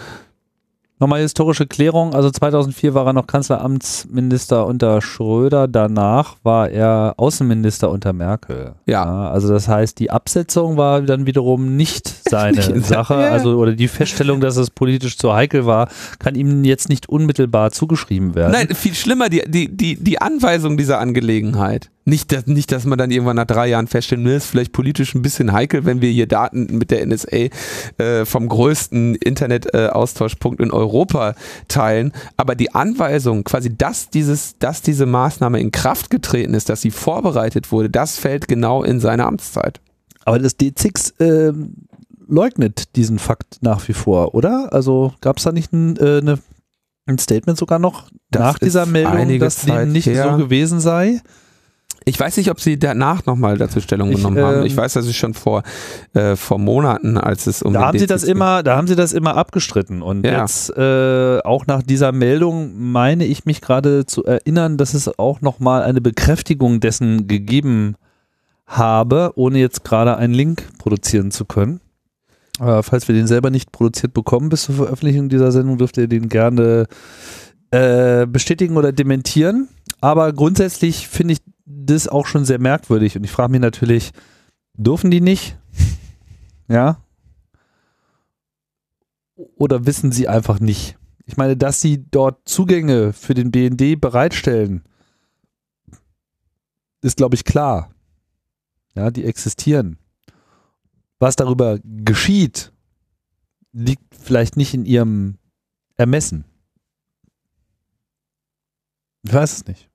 Nochmal 1.02 1.22
historische 1.22 1.66
Klärung. 1.66 2.14
Also 2.14 2.30
2004 2.30 2.94
war 2.94 3.08
er 3.08 3.14
noch 3.14 3.26
Kanzleramtsminister 3.26 4.68
unter 4.68 5.02
Schröder. 5.02 5.68
Danach 5.68 6.36
war 6.44 6.70
er 6.70 7.16
Außenminister 7.18 7.90
unter 7.90 8.14
Merkel. 8.14 8.74
Ja. 8.86 9.28
also 9.30 9.52
das 9.52 9.68
heißt, 9.68 9.98
die 9.98 10.12
Absetzung 10.12 10.78
war 10.78 11.02
dann 11.02 11.26
wiederum 11.26 11.76
nicht 11.76 12.08
seine 12.30 12.58
Nicht 12.58 12.86
Sache. 12.86 13.16
ja. 13.16 13.32
Also 13.32 13.58
oder 13.58 13.74
die 13.74 13.88
Feststellung, 13.88 14.42
dass 14.42 14.58
es 14.58 14.70
politisch 14.70 15.18
zu 15.18 15.34
heikel 15.34 15.66
war, 15.66 15.90
kann 16.20 16.36
ihm 16.36 16.64
jetzt 16.64 16.88
nicht 16.88 17.10
unmittelbar 17.10 17.72
zugeschrieben 17.72 18.36
werden. 18.36 18.52
Nein, 18.52 18.68
viel 18.76 18.94
schlimmer, 18.94 19.28
die, 19.30 19.42
die, 19.48 19.76
die, 19.76 19.96
die 19.96 20.22
Anweisung 20.22 20.78
dieser 20.78 21.00
Angelegenheit. 21.00 21.90
Nicht 22.04 22.32
dass, 22.32 22.48
nicht, 22.48 22.72
dass 22.72 22.86
man 22.86 22.98
dann 22.98 23.12
irgendwann 23.12 23.36
nach 23.36 23.46
drei 23.46 23.68
Jahren 23.68 23.88
feststellt, 23.88 24.22
ne, 24.22 24.36
ist 24.36 24.48
vielleicht 24.48 24.72
politisch 24.72 25.14
ein 25.14 25.22
bisschen 25.22 25.52
heikel, 25.52 25.86
wenn 25.86 26.02
wir 26.02 26.10
hier 26.10 26.28
Daten 26.28 26.78
mit 26.78 26.90
der 26.90 27.06
NSA 27.06 27.50
äh, 27.98 28.26
vom 28.26 28.50
größten 28.50 29.16
Internet-Austauschpunkt 29.16 30.62
in 30.62 30.72
Europa 30.72 31.36
teilen. 31.68 32.12
Aber 32.38 32.56
die 32.56 32.74
Anweisung, 32.74 33.44
quasi, 33.44 33.76
dass, 33.76 34.10
dieses, 34.10 34.58
dass 34.58 34.82
diese 34.82 35.06
Maßnahme 35.06 35.60
in 35.60 35.72
Kraft 35.72 36.10
getreten 36.10 36.56
ist, 36.56 36.70
dass 36.70 36.82
sie 36.82 36.92
vorbereitet 36.92 37.72
wurde, 37.72 37.90
das 37.92 38.18
fällt 38.18 38.48
genau 38.48 38.84
in 38.84 39.00
seine 39.00 39.26
Amtszeit. 39.26 39.80
Aber 40.26 40.40
das 40.40 40.58
D6 40.58 41.14
ähm, 41.20 41.76
leugnet 42.28 42.96
diesen 42.96 43.20
Fakt 43.20 43.58
nach 43.62 43.88
wie 43.88 43.94
vor, 43.94 44.34
oder? 44.34 44.74
Also 44.74 45.14
gab 45.22 45.38
es 45.38 45.44
da 45.44 45.52
nicht 45.52 45.72
ein, 45.74 45.98
äh, 45.98 46.18
eine, 46.20 46.40
ein 47.06 47.20
Statement 47.20 47.58
sogar 47.58 47.78
noch 47.78 48.10
Das 48.32 48.42
nach 48.42 48.60
dieser 48.60 48.86
Meldung, 48.86 49.40
dass 49.40 49.62
dem 49.62 49.92
nicht 49.92 50.08
her. 50.08 50.32
so 50.32 50.38
gewesen 50.38 50.80
sei? 50.80 51.22
Ich 52.04 52.20
weiß 52.20 52.38
nicht, 52.38 52.50
ob 52.50 52.60
sie 52.60 52.80
danach 52.80 53.26
nochmal 53.28 53.58
dazu 53.60 53.80
Stellung 53.80 54.10
Ich, 54.10 54.18
genommen 54.18 54.40
haben. 54.44 54.58
ähm, 54.62 54.66
Ich 54.66 54.76
weiß, 54.76 54.94
dass 54.94 55.06
sie 55.06 55.14
schon 55.14 55.36
vor, 55.36 55.62
äh, 56.14 56.36
vor 56.36 56.58
Monaten, 56.58 57.18
als 57.18 57.46
es 57.46 57.62
um 57.62 57.74
Da 57.74 57.82
haben 57.82 58.00
sie 58.00 58.08
das 58.08 58.24
ging. 58.24 58.32
immer, 58.36 58.64
da 58.64 58.76
haben 58.76 58.88
sie 58.88 58.96
das 58.96 59.14
immer 59.14 59.36
abgestritten 59.38 60.02
und 60.02 60.26
Ja. 60.26 60.42
jetzt 60.42 60.76
äh, 60.76 61.40
auch 61.44 61.68
nach 61.68 61.84
dieser 61.84 62.12
Meldung 62.12 62.92
meine 62.92 63.26
ich 63.26 63.46
mich 63.46 63.62
gerade 63.62 64.06
zu 64.08 64.24
erinnern, 64.26 64.78
dass 64.78 64.96
es 64.96 65.20
auch 65.20 65.42
noch 65.42 65.60
mal 65.60 65.84
eine 65.84 66.02
Bekräftigung 66.02 66.80
dessen 66.80 67.28
gegeben 67.28 67.96
habe, 68.66 69.34
ohne 69.36 69.60
jetzt 69.60 69.84
gerade 69.84 70.18
einen 70.18 70.34
Link 70.34 70.64
produzieren 70.80 71.30
zu 71.30 71.46
können. 71.46 71.82
Äh, 72.60 72.82
falls 72.84 73.08
wir 73.08 73.16
den 73.16 73.28
selber 73.28 73.50
nicht 73.52 73.72
produziert 73.72 74.14
bekommen 74.14 74.50
bis 74.50 74.64
zur 74.64 74.76
Veröffentlichung 74.76 75.30
dieser 75.30 75.52
Sendung, 75.52 75.78
dürft 75.78 75.98
ihr 75.98 76.08
den 76.08 76.30
gerne 76.30 76.88
äh, 77.72 78.26
bestätigen 78.26 78.76
oder 78.76 78.92
dementieren. 78.92 79.70
Aber 80.02 80.34
grundsätzlich 80.34 81.08
finde 81.08 81.34
ich 81.34 81.40
das 81.66 82.08
auch 82.08 82.26
schon 82.26 82.44
sehr 82.44 82.60
merkwürdig 82.60 83.16
und 83.16 83.24
ich 83.24 83.32
frage 83.32 83.52
mich 83.52 83.62
natürlich, 83.62 84.12
dürfen 84.74 85.12
die 85.12 85.22
nicht? 85.22 85.58
Ja, 86.68 87.04
oder 89.56 89.86
wissen 89.86 90.12
sie 90.12 90.28
einfach 90.28 90.60
nicht? 90.60 90.98
Ich 91.26 91.38
meine, 91.38 91.56
dass 91.56 91.82
sie 91.82 92.06
dort 92.10 92.48
Zugänge 92.48 93.14
für 93.14 93.34
den 93.34 93.52
BND 93.52 94.00
bereitstellen, 94.00 94.84
ist, 97.02 97.18
glaube 97.18 97.36
ich, 97.36 97.44
klar. 97.44 97.94
Ja, 98.96 99.12
die 99.12 99.26
existieren. 99.26 99.98
Was 101.20 101.36
darüber 101.36 101.80
geschieht, 101.84 102.74
liegt 103.72 104.16
vielleicht 104.16 104.58
nicht 104.58 104.74
in 104.74 104.86
ihrem 104.86 105.38
Ermessen. 105.96 106.46
Ich 109.24 109.34
weiß 109.34 109.54
es 109.54 109.68
nicht. 109.68 109.91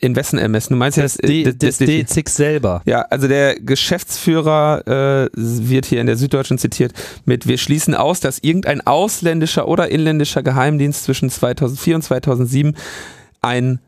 In 0.00 0.16
wessen 0.16 0.38
Ermessen? 0.38 0.74
Du 0.74 0.78
meinst 0.78 0.98
Das, 0.98 1.14
jetzt 1.14 1.28
D, 1.28 1.42
äh, 1.42 1.54
das 1.54 1.80
D6 1.80 2.28
selber. 2.28 2.82
Ja, 2.84 3.02
also 3.02 3.28
der 3.28 3.58
Geschäftsführer 3.58 4.82
äh, 4.86 5.30
wird 5.34 5.86
hier 5.86 6.00
in 6.00 6.06
der 6.06 6.16
Süddeutschen 6.16 6.58
zitiert 6.58 6.92
mit 7.24 7.46
Wir 7.46 7.58
schließen 7.58 7.94
aus, 7.94 8.20
dass 8.20 8.38
irgendein 8.38 8.86
ausländischer 8.86 9.68
oder 9.68 9.88
inländischer 9.88 10.42
Geheimdienst 10.42 11.04
zwischen 11.04 11.30
2004 11.30 11.96
und 11.96 12.02
2007 12.02 12.76
einen 13.40 13.80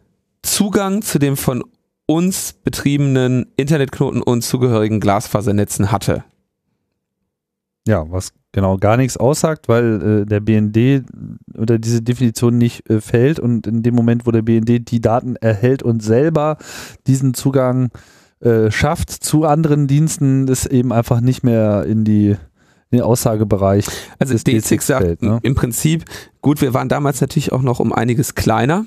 Zugang 0.42 1.02
zu 1.02 1.18
dem 1.18 1.36
von 1.36 1.64
uns 2.06 2.54
betriebenen 2.64 3.52
Internetknoten 3.56 4.22
und 4.22 4.42
zugehörigen 4.42 5.00
Glasfasernetzen 5.00 5.90
hatte. 5.90 6.24
Ja, 7.86 8.10
was 8.10 8.32
genau 8.56 8.78
gar 8.78 8.96
nichts 8.96 9.18
aussagt, 9.18 9.68
weil 9.68 10.22
äh, 10.22 10.26
der 10.26 10.40
BND 10.40 11.04
unter 11.54 11.78
diese 11.78 12.00
Definition 12.00 12.56
nicht 12.56 12.88
äh, 12.88 13.02
fällt 13.02 13.38
und 13.38 13.66
in 13.66 13.82
dem 13.82 13.94
Moment, 13.94 14.26
wo 14.26 14.30
der 14.30 14.40
BND 14.40 14.90
die 14.90 15.02
Daten 15.02 15.36
erhält 15.36 15.82
und 15.82 16.02
selber 16.02 16.56
diesen 17.06 17.34
Zugang 17.34 17.90
äh, 18.40 18.70
schafft 18.70 19.10
zu 19.10 19.44
anderen 19.44 19.86
Diensten, 19.86 20.48
ist 20.48 20.64
eben 20.64 20.90
einfach 20.90 21.20
nicht 21.20 21.44
mehr 21.44 21.84
in 21.84 22.04
die 22.04 22.36
in 22.90 22.98
den 22.98 23.02
Aussagebereich. 23.02 23.86
Also 24.18 24.32
des 24.32 24.46
D6 24.46 24.62
D6 24.62 24.82
sagt 24.82 25.02
fällt, 25.02 25.22
ne? 25.22 25.38
im 25.42 25.54
Prinzip, 25.54 26.06
gut, 26.40 26.62
wir 26.62 26.72
waren 26.72 26.88
damals 26.88 27.20
natürlich 27.20 27.52
auch 27.52 27.62
noch 27.62 27.78
um 27.78 27.92
einiges 27.92 28.34
kleiner. 28.34 28.86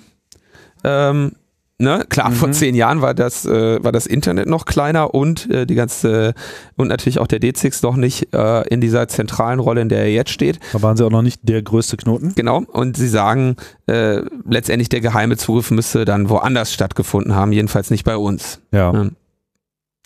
Ähm, 0.84 1.34
ne? 1.80 2.06
Klar, 2.10 2.32
vor 2.32 2.50
Mhm. 2.50 2.54
zehn 2.54 2.76
Jahren 2.76 3.02
war 3.02 3.14
das, 3.14 3.46
äh, 3.46 3.84
war 3.84 3.92
das 3.92 4.06
Internet 4.06 4.48
noch 4.48 4.66
kleiner 4.66 5.14
und 5.16 5.50
äh, 5.50 5.66
die 5.66 5.76
ganze 5.76 6.34
und 6.76 6.88
natürlich 6.90 7.20
auch 7.20 7.28
der 7.28 7.40
D6 7.40 7.80
noch 7.84 7.96
nicht 7.96 8.34
äh, 8.34 8.62
in 8.68 8.82
dieser 8.82 9.08
zentralen 9.08 9.60
Rolle, 9.60 9.82
in 9.82 9.90
der 9.90 10.00
er 10.04 10.12
jetzt 10.12 10.32
steht. 10.32 10.60
Da 10.74 10.82
waren 10.82 10.96
sie 10.98 11.06
auch 11.06 11.10
noch 11.10 11.22
nicht 11.24 11.40
der 11.44 11.62
größte 11.62 11.98
Knoten. 11.98 12.34
Genau. 12.36 12.60
Und 12.68 12.98
sie 12.98 13.08
sagen, 13.08 13.56
äh, 13.88 14.22
letztendlich 14.48 14.90
der 14.90 15.02
geheime 15.02 15.38
Zugriff 15.38 15.72
müsste 15.72 16.06
dann 16.06 16.30
woanders 16.30 16.74
stattgefunden 16.74 17.34
haben, 17.36 17.52
jedenfalls 17.52 17.90
nicht 17.92 18.04
bei 18.04 18.18
uns. 18.18 18.60
Ja, 18.72 18.92
Ähm, 18.94 19.16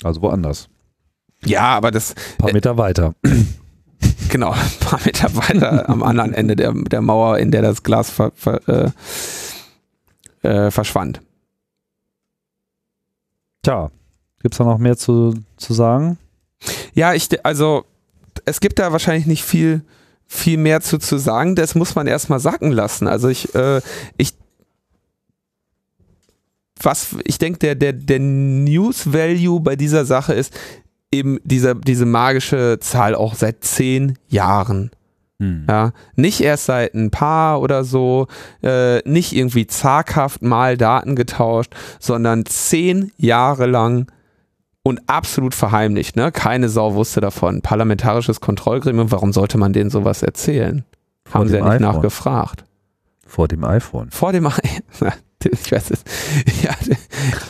also 0.03 0.21
woanders. 0.21 0.69
ja, 1.45 1.61
aber 1.63 1.91
das, 1.91 2.11
Ein 2.15 2.37
paar 2.37 2.49
Äh, 2.49 2.53
Meter 2.53 2.77
weiter. 2.77 3.15
genau, 4.29 4.51
ein 4.51 4.71
paar 4.79 4.99
Meter 5.05 5.35
weiter 5.35 5.89
am 5.89 6.03
anderen 6.03 6.33
Ende 6.33 6.55
der, 6.55 6.73
der 6.73 7.01
Mauer, 7.01 7.37
in 7.39 7.51
der 7.51 7.61
das 7.61 7.83
Glas 7.83 8.09
ver, 8.09 8.31
ver, 8.35 8.91
äh, 10.43 10.47
äh, 10.47 10.71
verschwand. 10.71 11.21
Tja, 13.63 13.89
gibt 14.41 14.53
es 14.53 14.57
da 14.57 14.65
noch 14.65 14.77
mehr 14.77 14.97
zu, 14.97 15.33
zu 15.57 15.73
sagen? 15.73 16.17
Ja, 16.93 17.13
ich, 17.13 17.43
also 17.45 17.85
es 18.45 18.59
gibt 18.59 18.77
da 18.77 18.91
wahrscheinlich 18.91 19.25
nicht 19.25 19.43
viel, 19.43 19.81
viel 20.27 20.57
mehr 20.57 20.81
zu, 20.81 20.97
zu 20.97 21.17
sagen. 21.17 21.55
Das 21.55 21.73
muss 21.73 21.95
man 21.95 22.05
erstmal 22.07 22.39
sacken 22.39 22.71
lassen. 22.71 23.07
Also 23.07 23.29
ich, 23.29 23.55
äh, 23.55 23.81
ich, 24.17 24.33
was, 26.81 27.15
ich 27.23 27.37
denke, 27.37 27.59
der, 27.59 27.75
der, 27.75 27.93
der 27.93 28.19
News 28.19 29.11
Value 29.13 29.59
bei 29.61 29.75
dieser 29.75 30.05
Sache 30.05 30.33
ist 30.33 30.53
eben 31.11 31.39
dieser, 31.43 31.75
diese 31.75 32.05
magische 32.05 32.79
Zahl 32.81 33.15
auch 33.15 33.35
seit 33.35 33.63
zehn 33.63 34.17
Jahren. 34.27 34.91
Hm. 35.43 35.65
Ja, 35.69 35.91
nicht 36.15 36.41
erst 36.41 36.65
seit 36.65 36.93
ein 36.93 37.11
paar 37.11 37.61
oder 37.61 37.83
so, 37.83 38.27
äh, 38.61 38.99
nicht 39.09 39.33
irgendwie 39.33 39.67
zaghaft 39.67 40.41
mal 40.41 40.77
Daten 40.77 41.15
getauscht, 41.15 41.73
sondern 41.99 42.45
zehn 42.45 43.11
Jahre 43.17 43.65
lang 43.65 44.11
und 44.83 45.01
absolut 45.07 45.53
verheimlicht. 45.55 46.15
Ne? 46.15 46.31
Keine 46.31 46.69
Sau 46.69 46.93
wusste 46.95 47.19
davon. 47.21 47.61
Parlamentarisches 47.61 48.39
Kontrollgremium, 48.41 49.11
warum 49.11 49.33
sollte 49.33 49.57
man 49.57 49.73
denen 49.73 49.89
sowas 49.89 50.23
erzählen? 50.23 50.83
Vor 51.25 51.41
Haben 51.41 51.49
sie 51.49 51.55
ja 51.57 51.63
nicht 51.63 51.73
iPhone. 51.73 51.93
nachgefragt. 51.95 52.65
Vor 53.25 53.47
dem 53.47 53.63
iPhone. 53.63 54.11
Vor 54.11 54.31
dem, 54.33 54.45
I- 54.45 54.81
ich 55.51 55.71
weiß 55.71 55.91
es. 55.91 56.03
Ja, 56.63 56.71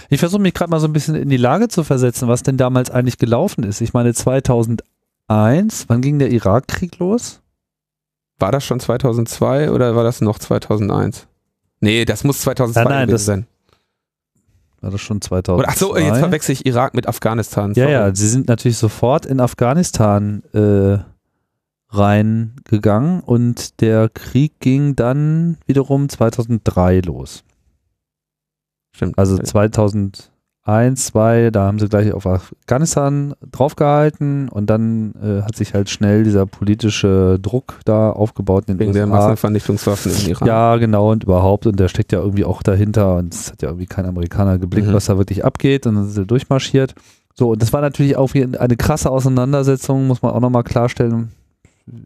Ich 0.09 0.19
versuche 0.19 0.41
mich 0.41 0.53
gerade 0.53 0.69
mal 0.71 0.79
so 0.79 0.87
ein 0.87 0.93
bisschen 0.93 1.15
in 1.15 1.29
die 1.29 1.37
Lage 1.37 1.67
zu 1.67 1.83
versetzen, 1.83 2.27
was 2.27 2.43
denn 2.43 2.57
damals 2.57 2.89
eigentlich 2.91 3.17
gelaufen 3.17 3.63
ist. 3.63 3.81
Ich 3.81 3.93
meine 3.93 4.13
2001, 4.13 5.85
wann 5.87 6.01
ging 6.01 6.19
der 6.19 6.31
Irakkrieg 6.31 6.99
los? 6.99 7.41
War 8.43 8.51
das 8.51 8.65
schon 8.65 8.79
2002 8.81 9.71
oder 9.71 9.95
war 9.95 10.03
das 10.03 10.19
noch 10.19 10.37
2001? 10.37 11.27
Nee, 11.79 12.03
das 12.03 12.23
muss 12.25 12.41
2002 12.41 12.83
Nein, 12.83 12.89
nein, 12.91 13.07
gewesen 13.07 13.13
das- 13.13 13.25
sein. 13.25 13.47
War 14.81 14.91
das 14.91 14.99
schon 14.99 15.21
2002? 15.21 15.53
Oder, 15.63 15.69
ach 15.69 15.77
so, 15.77 15.95
jetzt 15.95 16.19
verwechsel 16.19 16.51
ich 16.51 16.65
Irak 16.65 16.93
mit 16.93 17.07
Afghanistan. 17.07 17.69
Ja, 17.73 17.83
sorry. 17.85 17.91
ja, 17.93 18.13
sie 18.15 18.27
sind 18.27 18.49
natürlich 18.49 18.77
sofort 18.77 19.25
in 19.25 19.39
Afghanistan 19.39 20.43
äh, 20.53 20.97
reingegangen 21.87 23.21
und 23.21 23.79
der 23.79 24.09
Krieg 24.09 24.59
ging 24.59 24.95
dann 24.97 25.57
wiederum 25.67 26.09
2003 26.09 26.99
los. 27.05 27.45
Stimmt. 28.93 29.17
Also 29.17 29.37
2001 29.37 30.31
eins, 30.65 31.07
zwei, 31.07 31.49
da 31.51 31.65
haben 31.65 31.77
sie 31.77 31.89
gleich 31.89 32.13
auf 32.13 32.25
Afghanistan 32.25 33.33
draufgehalten 33.51 34.47
und 34.47 34.69
dann 34.69 35.13
äh, 35.21 35.41
hat 35.41 35.55
sich 35.55 35.73
halt 35.73 35.89
schnell 35.89 36.23
dieser 36.23 36.45
politische 36.45 37.37
Druck 37.41 37.81
da 37.83 38.11
aufgebaut 38.11 38.65
in 38.67 38.77
den 38.77 38.79
Wegen 38.79 38.89
USA. 38.91 38.99
der 38.99 39.07
Massenvernichtungswaffen 39.07 40.11
im 40.13 40.29
Iran. 40.29 40.47
Ja, 40.47 40.77
genau 40.77 41.11
und 41.11 41.23
überhaupt 41.25 41.67
und 41.67 41.79
der 41.79 41.89
steckt 41.89 42.13
ja 42.13 42.19
irgendwie 42.19 42.45
auch 42.45 42.63
dahinter 42.63 43.17
und 43.17 43.33
es 43.33 43.51
hat 43.51 43.61
ja 43.61 43.69
irgendwie 43.69 43.87
kein 43.87 44.05
Amerikaner 44.05 44.57
geblickt, 44.57 44.87
mhm. 44.87 44.93
was 44.93 45.05
da 45.05 45.17
wirklich 45.17 45.43
abgeht 45.43 45.85
und 45.85 45.95
dann 45.95 46.05
sind 46.05 46.13
sie 46.13 46.25
durchmarschiert. 46.25 46.95
So, 47.35 47.51
und 47.51 47.61
das 47.61 47.73
war 47.73 47.81
natürlich 47.81 48.15
auch 48.15 48.33
eine 48.33 48.77
krasse 48.77 49.09
Auseinandersetzung, 49.09 50.07
muss 50.07 50.21
man 50.21 50.31
auch 50.31 50.39
nochmal 50.39 50.63
klarstellen. 50.63 51.31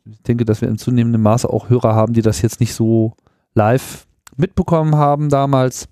Ich 0.10 0.24
denke, 0.24 0.46
dass 0.46 0.62
wir 0.62 0.70
in 0.70 0.80
zunehmendem 0.80 1.22
Maße 1.22 1.48
auch 1.48 1.70
Hörer 1.70 1.94
haben, 1.94 2.14
die 2.14 2.24
das 2.24 2.42
jetzt 2.42 2.60
nicht 2.60 2.74
so 2.74 3.14
live 3.54 4.08
mitbekommen 4.36 4.96
haben 4.96 5.30
damals 5.30 5.90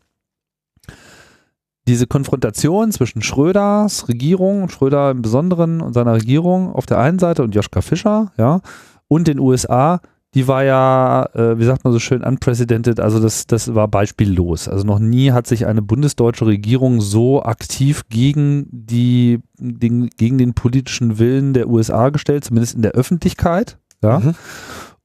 diese 1.88 2.08
Konfrontation 2.08 2.92
zwischen 2.92 3.22
Schröders 3.22 4.08
Regierung, 4.08 4.70
Schröder 4.70 5.12
im 5.12 5.22
Besonderen 5.22 5.82
und 5.82 5.94
seiner 5.94 6.14
Regierung 6.14 6.74
auf 6.74 6.86
der 6.86 7.00
einen 7.00 7.20
Seite 7.20 7.44
und 7.44 7.54
Joschka 7.54 7.82
Fischer, 7.82 8.32
ja, 8.38 8.62
und 9.08 9.28
den 9.28 9.40
USA, 9.40 10.02
die 10.34 10.48
war 10.48 10.64
ja, 10.64 11.30
äh, 11.34 11.58
wie 11.60 11.64
sagt 11.64 11.84
man 11.84 11.94
so 11.94 12.00
schön, 12.00 12.24
unprecedented, 12.24 13.00
also 13.00 13.22
das, 13.22 13.48
das 13.48 13.74
war 13.76 13.88
beispiellos. 13.88 14.68
Also 14.68 14.86
noch 14.86 15.00
nie 15.00 15.32
hat 15.32 15.48
sich 15.48 15.66
eine 15.66 15.82
bundesdeutsche 15.82 16.46
Regierung 16.46 17.02
so 17.02 17.44
aktiv 17.44 18.04
gegen 18.10 18.68
die, 18.72 19.40
den, 19.58 20.10
gegen 20.10 20.38
den 20.38 20.54
politischen 20.54 21.20
Willen 21.20 21.54
der 21.54 21.70
USA 21.70 22.10
gestellt, 22.10 22.44
zumindest 22.44 22.76
in 22.76 22.82
der 22.82 22.92
Öffentlichkeit, 22.92 23.78
ja. 24.02 24.20
Mhm. 24.20 24.36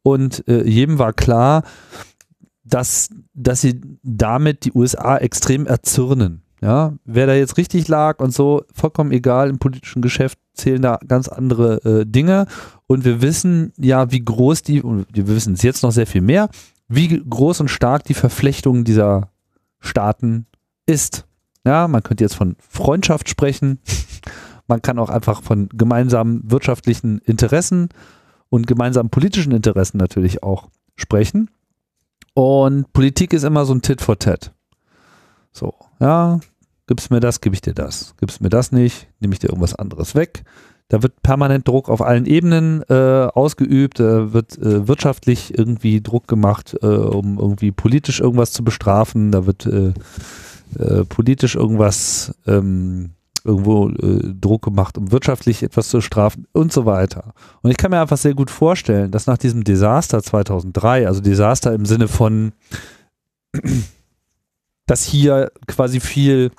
Und 0.02 0.48
äh, 0.48 0.64
jedem 0.64 0.98
war 0.98 1.12
klar, 1.12 1.62
dass, 2.64 3.10
dass 3.34 3.60
sie 3.60 3.80
damit 4.02 4.64
die 4.64 4.72
USA 4.72 5.18
extrem 5.18 5.66
erzürnen. 5.66 6.42
Ja, 6.62 6.92
wer 7.05 7.27
da 7.27 7.35
jetzt 7.35 7.57
richtig 7.57 7.88
lag 7.88 8.20
und 8.20 8.35
so, 8.35 8.64
vollkommen 8.75 9.12
egal, 9.12 9.49
im 9.49 9.59
politischen 9.59 10.03
Geschäft 10.03 10.38
zählen 10.53 10.83
da 10.83 10.99
ganz 11.09 11.29
andere 11.29 11.83
äh, 11.85 12.07
Dinge. 12.07 12.46
Und 12.87 13.05
wir 13.05 13.23
wissen 13.23 13.73
ja, 13.79 14.11
wie 14.12 14.23
groß 14.23 14.62
die, 14.62 14.83
und 14.83 15.07
wir 15.11 15.27
wissen 15.29 15.55
es 15.55 15.62
jetzt 15.62 15.83
noch 15.83 15.92
sehr 15.92 16.07
viel 16.07 16.20
mehr, 16.20 16.51
wie 16.88 17.23
groß 17.23 17.61
und 17.61 17.68
stark 17.68 18.05
die 18.05 18.14
Verflechtung 18.14 18.85
dieser 18.85 19.31
Staaten 19.79 20.46
ist. 20.85 21.27
Ja, 21.64 21.88
man 21.88 22.03
könnte 22.03 22.25
jetzt 22.25 22.35
von 22.35 22.57
Freundschaft 22.59 23.29
sprechen. 23.29 23.79
Man 24.66 24.83
kann 24.83 24.99
auch 24.99 25.11
einfach 25.11 25.42
von 25.42 25.68
gemeinsamen 25.70 26.42
wirtschaftlichen 26.44 27.18
Interessen 27.20 27.88
und 28.51 28.66
gemeinsamen 28.66 29.11
politischen 29.11 29.53
Interessen 29.53 29.96
natürlich 29.99 30.42
auch 30.42 30.68
sprechen. 30.94 31.51
Und 32.35 32.92
Politik 32.92 33.33
ist 33.33 33.42
immer 33.42 33.64
so 33.64 33.75
ein 33.75 33.83
Tit 33.83 34.01
for 34.01 34.18
Tat. 34.18 34.53
So, 35.53 35.75
ja, 35.99 36.38
gibst 36.90 37.12
mir 37.12 37.20
das, 37.20 37.40
gebe 37.40 37.55
ich 37.55 37.61
dir 37.61 37.72
das. 37.72 38.16
Gibst 38.18 38.40
mir 38.40 38.48
das 38.48 38.72
nicht, 38.72 39.07
nehme 39.20 39.33
ich 39.33 39.38
dir 39.38 39.46
irgendwas 39.46 39.76
anderes 39.76 40.16
weg. 40.16 40.42
Da 40.88 41.05
wird 41.05 41.22
permanent 41.22 41.68
Druck 41.68 41.88
auf 41.88 42.03
allen 42.03 42.26
Ebenen 42.26 42.83
äh, 42.88 43.29
ausgeübt, 43.33 44.00
da 44.00 44.33
wird 44.33 44.59
äh, 44.59 44.88
wirtschaftlich 44.88 45.57
irgendwie 45.57 46.00
Druck 46.00 46.26
gemacht, 46.26 46.76
äh, 46.83 46.87
um 46.87 47.38
irgendwie 47.38 47.70
politisch 47.70 48.18
irgendwas 48.18 48.50
zu 48.50 48.64
bestrafen, 48.64 49.31
da 49.31 49.46
wird 49.46 49.66
äh, 49.66 49.92
äh, 50.81 51.05
politisch 51.05 51.55
irgendwas 51.55 52.35
ähm, 52.48 53.11
irgendwo 53.44 53.90
äh, 53.90 54.35
Druck 54.40 54.62
gemacht, 54.62 54.98
um 54.98 55.12
wirtschaftlich 55.12 55.62
etwas 55.62 55.90
zu 55.90 56.00
strafen 56.00 56.48
und 56.50 56.72
so 56.72 56.87
weiter. 56.87 57.35
Und 57.62 57.70
ich 57.70 57.76
kann 57.76 57.92
mir 57.92 58.00
einfach 58.00 58.18
sehr 58.18 58.35
gut 58.35 58.50
vorstellen, 58.50 59.12
dass 59.12 59.29
nach 59.29 59.38
diesem 59.38 59.62
Desaster 59.62 60.20
2003, 60.24 61.07
also 61.07 61.20
Desaster 61.20 61.72
im 61.72 61.87
Sinne 61.87 62.09
von, 62.09 62.50
dass 64.87 65.05
hier 65.05 65.53
quasi 65.68 66.00
viel 66.00 66.50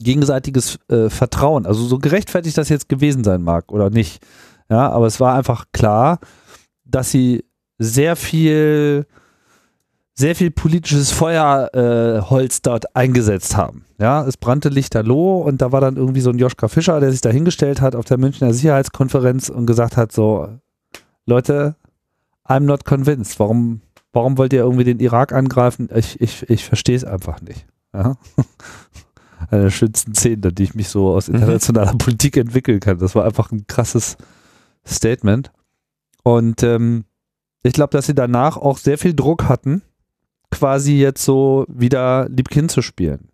gegenseitiges 0.00 0.78
äh, 0.88 1.08
Vertrauen. 1.08 1.66
Also 1.66 1.84
so 1.84 1.98
gerechtfertigt 1.98 2.58
das 2.58 2.68
jetzt 2.68 2.88
gewesen 2.88 3.24
sein 3.24 3.42
mag 3.42 3.72
oder 3.72 3.90
nicht. 3.90 4.24
Ja, 4.68 4.90
aber 4.90 5.06
es 5.06 5.20
war 5.20 5.34
einfach 5.34 5.66
klar, 5.72 6.18
dass 6.84 7.10
sie 7.10 7.44
sehr 7.78 8.16
viel, 8.16 9.06
sehr 10.14 10.34
viel 10.34 10.50
politisches 10.50 11.12
Feuerholz 11.12 12.58
äh, 12.58 12.60
dort 12.62 12.96
eingesetzt 12.96 13.56
haben. 13.56 13.84
Ja, 13.98 14.26
es 14.26 14.36
brannte 14.36 14.68
lichterloh 14.68 15.38
und 15.38 15.62
da 15.62 15.72
war 15.72 15.80
dann 15.80 15.96
irgendwie 15.96 16.20
so 16.20 16.30
ein 16.30 16.38
Joschka 16.38 16.68
Fischer, 16.68 17.00
der 17.00 17.10
sich 17.10 17.20
da 17.20 17.30
hingestellt 17.30 17.80
hat 17.80 17.94
auf 17.94 18.04
der 18.04 18.18
Münchner 18.18 18.52
Sicherheitskonferenz 18.52 19.48
und 19.48 19.66
gesagt 19.66 19.96
hat 19.96 20.12
so, 20.12 20.48
Leute, 21.24 21.76
I'm 22.46 22.60
not 22.60 22.84
convinced. 22.84 23.40
Warum, 23.40 23.80
warum 24.12 24.38
wollt 24.38 24.52
ihr 24.52 24.60
irgendwie 24.60 24.84
den 24.84 25.00
Irak 25.00 25.32
angreifen? 25.32 25.88
Ich, 25.94 26.20
ich, 26.20 26.48
ich 26.48 26.64
verstehe 26.64 26.96
es 26.96 27.04
einfach 27.04 27.40
nicht. 27.40 27.66
Ja? 27.92 28.16
einer 29.50 29.64
der 29.64 29.70
schönsten 29.70 30.14
Szenen, 30.14 30.54
die 30.54 30.62
ich 30.62 30.74
mich 30.74 30.88
so 30.88 31.14
aus 31.14 31.28
mhm. 31.28 31.36
internationaler 31.36 31.94
mhm. 31.94 31.98
Politik 32.06 32.36
entwickeln 32.36 32.80
kann. 32.80 32.98
Das 32.98 33.14
war 33.14 33.24
einfach 33.24 33.52
ein 33.52 33.66
krasses 33.66 34.16
Statement. 34.86 35.52
Und 36.22 36.62
ähm, 36.62 37.04
ich 37.62 37.72
glaube, 37.72 37.90
dass 37.90 38.06
sie 38.06 38.14
danach 38.14 38.56
auch 38.56 38.78
sehr 38.78 38.98
viel 38.98 39.14
Druck 39.14 39.48
hatten, 39.48 39.82
quasi 40.50 40.94
jetzt 40.94 41.24
so 41.24 41.66
wieder 41.68 42.28
Liebkind 42.28 42.70
zu 42.70 42.82
spielen. 42.82 43.28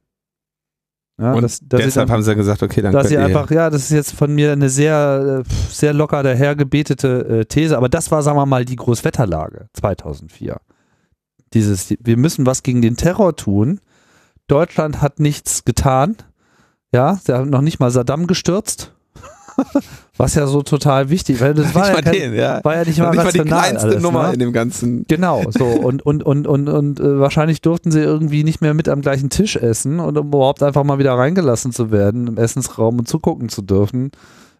Ja, 1.20 1.34
und 1.34 1.42
dass, 1.42 1.60
dass 1.60 1.82
deshalb 1.82 2.08
dann, 2.08 2.14
haben 2.14 2.22
sie 2.22 2.34
gesagt, 2.34 2.62
okay, 2.62 2.80
dann 2.80 2.92
dass 2.92 3.08
sie 3.08 3.18
einfach, 3.18 3.50
ja, 3.50 3.70
das 3.70 3.84
ist 3.84 3.90
jetzt 3.90 4.12
von 4.12 4.34
mir 4.34 4.52
eine 4.52 4.68
sehr, 4.68 5.44
äh, 5.46 5.52
sehr 5.70 5.92
locker 5.92 6.22
dahergebetete 6.22 7.40
äh, 7.40 7.44
These, 7.44 7.76
aber 7.76 7.88
das 7.88 8.10
war, 8.10 8.22
sagen 8.22 8.38
wir 8.38 8.46
mal, 8.46 8.64
die 8.64 8.76
Großwetterlage 8.76 9.68
2004. 9.74 10.60
Dieses, 11.52 11.94
wir 12.00 12.16
müssen 12.16 12.46
was 12.46 12.62
gegen 12.62 12.80
den 12.80 12.96
Terror 12.96 13.36
tun, 13.36 13.80
Deutschland 14.52 15.00
hat 15.00 15.18
nichts 15.18 15.64
getan. 15.64 16.16
Ja, 16.92 17.18
sie 17.24 17.32
haben 17.32 17.48
noch 17.48 17.62
nicht 17.62 17.80
mal 17.80 17.90
Saddam 17.90 18.26
gestürzt. 18.26 18.92
Was 20.18 20.34
ja 20.34 20.46
so 20.46 20.62
total 20.62 21.08
wichtig, 21.08 21.40
weil 21.40 21.54
das 21.54 21.74
war, 21.74 21.88
ja, 21.88 22.02
kein, 22.02 22.12
den, 22.12 22.34
ja. 22.34 22.62
war 22.62 22.76
ja 22.76 22.84
nicht 22.84 22.98
mal, 22.98 23.12
nicht 23.12 23.24
mal 23.24 23.32
die 23.32 23.40
kleinste 23.40 23.88
alles, 23.88 24.02
Nummer 24.02 24.26
ne? 24.26 24.34
in 24.34 24.38
dem 24.40 24.52
ganzen. 24.52 25.06
Genau, 25.08 25.42
so 25.48 25.64
und 25.64 26.04
und 26.04 26.22
und 26.22 26.46
und 26.46 26.68
und 26.68 27.00
äh, 27.00 27.18
wahrscheinlich 27.18 27.62
durften 27.62 27.90
sie 27.90 28.00
irgendwie 28.00 28.44
nicht 28.44 28.60
mehr 28.60 28.74
mit 28.74 28.90
am 28.90 29.00
gleichen 29.00 29.30
Tisch 29.30 29.56
essen 29.56 30.00
und 30.00 30.18
um 30.18 30.28
überhaupt 30.28 30.62
einfach 30.62 30.84
mal 30.84 30.98
wieder 30.98 31.14
reingelassen 31.14 31.72
zu 31.72 31.90
werden 31.90 32.26
im 32.26 32.36
Essensraum 32.36 32.98
und 32.98 33.08
zugucken 33.08 33.48
zu 33.48 33.62
dürfen, 33.62 34.10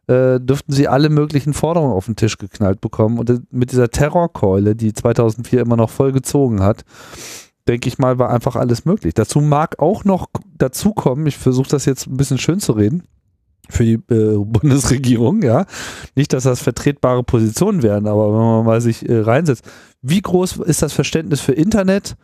äh, 0.07 0.40
dürften 0.40 0.72
sie 0.72 0.88
alle 0.88 1.11
möglichen 1.11 1.52
Forderungen 1.52 1.92
auf 1.92 2.07
den 2.07 2.16
Tisch 2.16 2.38
geknallt 2.38 2.81
bekommen 2.81 3.18
und 3.18 3.28
äh, 3.28 3.38
mit 3.50 3.72
dieser 3.72 3.90
Terrorkeule, 3.90 4.74
die 4.74 4.94
2004 4.94 5.61
immer 5.61 5.76
noch 5.76 5.90
voll 5.90 6.12
gezogen 6.12 6.62
hat, 6.62 6.85
denke 7.68 7.88
ich 7.88 7.98
mal, 7.98 8.18
war 8.18 8.31
einfach 8.31 8.57
alles 8.57 8.85
möglich. 8.85 9.14
Dazu 9.14 9.40
mag 9.40 9.79
auch 9.79 10.05
noch 10.05 10.29
dazukommen, 10.57 11.27
ich 11.27 11.38
versuche 11.38 11.68
das 11.68 11.85
jetzt 11.85 12.07
ein 12.07 12.16
bisschen 12.16 12.38
schön 12.38 12.61
zu 12.61 12.72
reden, 12.72 13.05
für 13.68 13.85
die 13.85 13.94
äh, 14.12 14.38
Bundesregierung, 14.44 15.42
ja. 15.42 15.66
Nicht, 16.14 16.33
dass 16.33 16.44
das 16.44 16.62
vertretbare 16.62 17.22
Positionen 17.22 17.83
wären, 17.83 18.07
aber 18.07 18.33
wenn 18.33 18.40
man 18.40 18.64
mal 18.64 18.81
sich 18.81 19.09
äh, 19.09 19.20
reinsetzt, 19.20 19.64
wie 20.01 20.20
groß 20.20 20.59
ist 20.59 20.83
das 20.83 20.92
Verständnis 20.92 21.40
für 21.40 21.53
Internet 21.53 22.16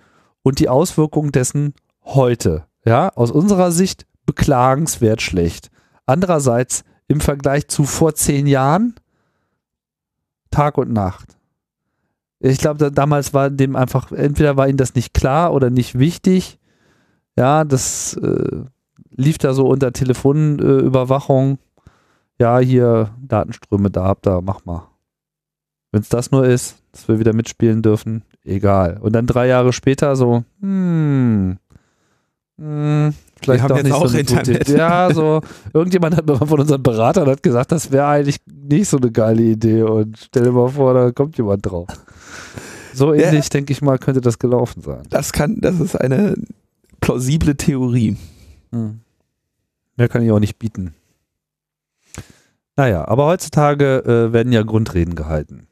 und 0.42 0.59
die 0.59 0.68
Auswirkungen 0.68 1.33
dessen 1.33 1.74
heute? 2.05 2.64
Ja, 2.85 3.11
aus 3.11 3.31
unserer 3.31 3.70
Sicht 3.70 4.07
beklagenswert 4.27 5.22
schlecht. 5.22 5.70
Andererseits 6.07 6.85
im 7.07 7.20
Vergleich 7.20 7.68
zu 7.68 7.85
vor 7.85 8.14
zehn 8.14 8.46
Jahren 8.46 8.94
Tag 10.51 10.79
und 10.79 10.92
Nacht. 10.92 11.38
Ich 12.40 12.59
glaube, 12.59 12.79
da, 12.79 12.90
damals 12.90 13.35
war 13.35 13.51
dem 13.51 13.77
einfach, 13.77 14.12
entweder 14.12 14.57
war 14.57 14.68
ihnen 14.68 14.79
das 14.79 14.94
nicht 14.94 15.14
klar 15.14 15.53
oder 15.53 15.70
nicht 15.70 15.98
wichtig. 15.98 16.59
Ja, 17.37 17.64
das 17.64 18.14
äh, 18.14 18.62
lief 19.11 19.38
da 19.38 19.53
so 19.55 19.66
unter 19.66 19.92
Telefonüberwachung. 19.92 21.55
Äh, 21.55 22.42
ja, 22.42 22.59
hier 22.59 23.11
Datenströme 23.20 23.90
da 23.90 24.05
habt 24.05 24.27
ihr, 24.27 24.40
mach 24.40 24.64
mal. 24.64 24.88
Wenn 25.90 26.03
es 26.03 26.09
das 26.09 26.31
nur 26.31 26.46
ist, 26.46 26.83
dass 26.92 27.09
wir 27.09 27.18
wieder 27.18 27.33
mitspielen 27.33 27.83
dürfen, 27.83 28.22
egal. 28.44 28.98
Und 29.01 29.14
dann 29.14 29.27
drei 29.27 29.46
Jahre 29.46 29.72
später 29.72 30.14
so, 30.14 30.44
hm, 30.61 31.59
hm 32.59 33.14
vielleicht 33.40 33.68
wir 33.68 33.77
haben 33.77 33.83
nicht 33.83 33.92
auch 33.92 34.07
so 34.07 34.18
Internet. 34.18 34.68
Ja, 34.68 35.12
so 35.12 35.40
irgendjemand 35.72 36.16
hat 36.16 36.24
von 36.27 36.61
unseren 36.61 36.83
Beratern 36.83 37.29
hat 37.29 37.42
gesagt, 37.42 37.72
das 37.72 37.92
wäre 37.92 38.07
eigentlich 38.07 38.38
nicht 38.46 38.88
so 38.88 38.96
eine 38.96 39.11
geile 39.11 39.42
Idee 39.42 39.83
und 39.83 40.18
stell 40.18 40.44
dir 40.44 40.53
mal 40.53 40.68
vor, 40.68 40.94
da 40.94 41.11
kommt 41.12 41.37
jemand 41.38 41.64
drauf. 41.64 41.88
So 42.92 43.14
ähnlich, 43.14 43.44
ja, 43.44 43.51
denke 43.51 43.72
ich 43.72 43.81
mal, 43.81 43.98
könnte 43.98 44.20
das 44.20 44.38
gelaufen 44.38 44.83
sein. 44.83 45.03
Das 45.11 45.33
kann, 45.33 45.61
das 45.61 45.79
ist 45.79 45.94
eine 45.94 46.35
plausible 47.01 47.57
Theorie. 47.57 48.16
Hm. 48.72 49.01
Mehr 49.96 50.09
kann 50.09 50.22
ich 50.22 50.33
auch 50.33 50.40
nicht 50.40 50.59
bieten. 50.59 50.94
Naja, 52.74 53.07
aber 53.07 53.27
heutzutage 53.27 53.98
äh, 54.05 54.33
werden 54.33 54.53
ja 54.53 54.62
Grundreden 54.62 55.14
gehalten. 55.14 55.67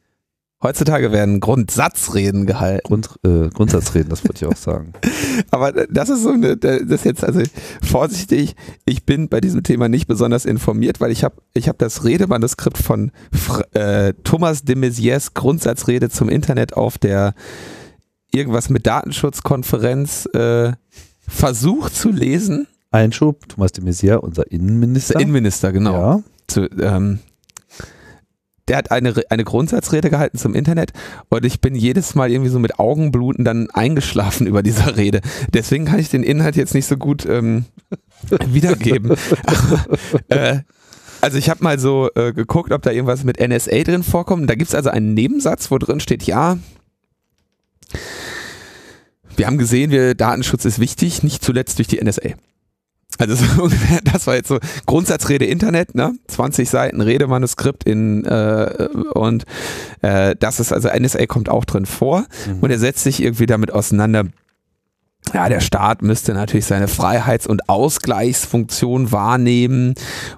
Heutzutage 0.62 1.12
werden 1.12 1.40
Grundsatzreden 1.40 2.46
gehalten. 2.46 2.86
Grund, 2.86 3.10
äh, 3.24 3.48
Grundsatzreden, 3.50 4.08
das 4.08 4.24
würde 4.24 4.34
ich 4.36 4.46
auch 4.46 4.56
sagen. 4.56 4.94
Aber 5.50 5.72
das 5.72 6.08
ist 6.08 6.22
so 6.22 6.30
eine, 6.30 6.56
das 6.56 6.80
ist 6.80 7.04
jetzt, 7.04 7.24
also 7.24 7.42
vorsichtig, 7.82 8.56
ich 8.86 9.04
bin 9.04 9.28
bei 9.28 9.40
diesem 9.40 9.62
Thema 9.62 9.88
nicht 9.90 10.06
besonders 10.06 10.46
informiert, 10.46 11.00
weil 11.00 11.12
ich 11.12 11.24
habe 11.24 11.36
ich 11.52 11.68
hab 11.68 11.78
das 11.78 12.04
Redemanuskript 12.04 12.78
von 12.78 13.12
äh, 13.74 14.14
Thomas 14.24 14.62
de 14.62 14.76
Maizières 14.76 15.34
Grundsatzrede 15.34 16.08
zum 16.08 16.30
Internet 16.30 16.74
auf 16.74 16.96
der 16.96 17.34
irgendwas 18.32 18.70
mit 18.70 18.86
Datenschutzkonferenz 18.86 20.26
äh, 20.32 20.72
versucht 21.28 21.94
zu 21.94 22.10
lesen 22.10 22.66
Einschub, 22.90 23.48
Thomas 23.48 23.72
de 23.72 23.84
Maizière, 23.84 24.16
unser 24.16 24.50
Innenminister. 24.50 25.14
Der 25.14 25.22
Innenminister, 25.22 25.72
genau. 25.72 25.92
Ja. 25.92 26.22
Zu, 26.46 26.70
ähm, 26.80 27.18
der 28.68 28.78
hat 28.78 28.90
eine, 28.90 29.14
eine 29.30 29.44
Grundsatzrede 29.44 30.10
gehalten 30.10 30.38
zum 30.38 30.54
Internet 30.54 30.92
und 31.28 31.44
ich 31.44 31.60
bin 31.60 31.74
jedes 31.74 32.14
Mal 32.14 32.30
irgendwie 32.30 32.50
so 32.50 32.58
mit 32.58 32.78
Augenbluten 32.78 33.44
dann 33.44 33.70
eingeschlafen 33.70 34.46
über 34.46 34.62
dieser 34.62 34.96
Rede. 34.96 35.20
Deswegen 35.52 35.84
kann 35.84 35.98
ich 35.98 36.10
den 36.10 36.22
Inhalt 36.22 36.56
jetzt 36.56 36.74
nicht 36.74 36.86
so 36.86 36.96
gut 36.96 37.24
ähm, 37.26 37.66
wiedergeben. 38.46 39.16
äh, 40.28 40.60
also 41.20 41.38
ich 41.38 41.48
habe 41.48 41.64
mal 41.64 41.78
so 41.78 42.10
äh, 42.14 42.32
geguckt, 42.32 42.72
ob 42.72 42.82
da 42.82 42.90
irgendwas 42.90 43.24
mit 43.24 43.40
NSA 43.40 43.82
drin 43.82 44.02
vorkommt. 44.02 44.48
Da 44.50 44.54
gibt 44.54 44.68
es 44.68 44.74
also 44.74 44.90
einen 44.90 45.14
Nebensatz, 45.14 45.70
wo 45.70 45.78
drin 45.78 46.00
steht, 46.00 46.24
ja, 46.24 46.58
wir 49.36 49.46
haben 49.46 49.58
gesehen, 49.58 49.90
wir, 49.90 50.14
Datenschutz 50.14 50.64
ist 50.64 50.78
wichtig, 50.78 51.22
nicht 51.22 51.44
zuletzt 51.44 51.78
durch 51.78 51.88
die 51.88 52.02
NSA. 52.02 52.30
Also 53.18 53.34
so 53.34 53.44
ungefähr, 53.62 54.00
das 54.04 54.26
war 54.26 54.34
jetzt 54.34 54.48
so 54.48 54.58
Grundsatzrede 54.86 55.44
Internet, 55.44 55.94
ne? 55.94 56.14
20 56.28 56.68
Seiten 56.68 57.00
Redemanuskript 57.00 57.84
in 57.84 58.24
äh, 58.24 58.88
und 59.14 59.44
äh, 60.02 60.36
das 60.38 60.60
ist 60.60 60.72
also 60.72 60.88
NSA 60.88 61.26
kommt 61.26 61.48
auch 61.48 61.64
drin 61.64 61.86
vor 61.86 62.26
mhm. 62.46 62.60
und 62.60 62.70
er 62.70 62.78
setzt 62.78 63.04
sich 63.04 63.22
irgendwie 63.22 63.46
damit 63.46 63.72
auseinander, 63.72 64.24
ja, 65.34 65.48
der 65.48 65.60
Staat 65.60 66.02
müsste 66.02 66.34
natürlich 66.34 66.66
seine 66.66 66.88
Freiheits- 66.88 67.46
und 67.46 67.68
Ausgleichsfunktion 67.68 69.12
wahrnehmen, 69.12 69.94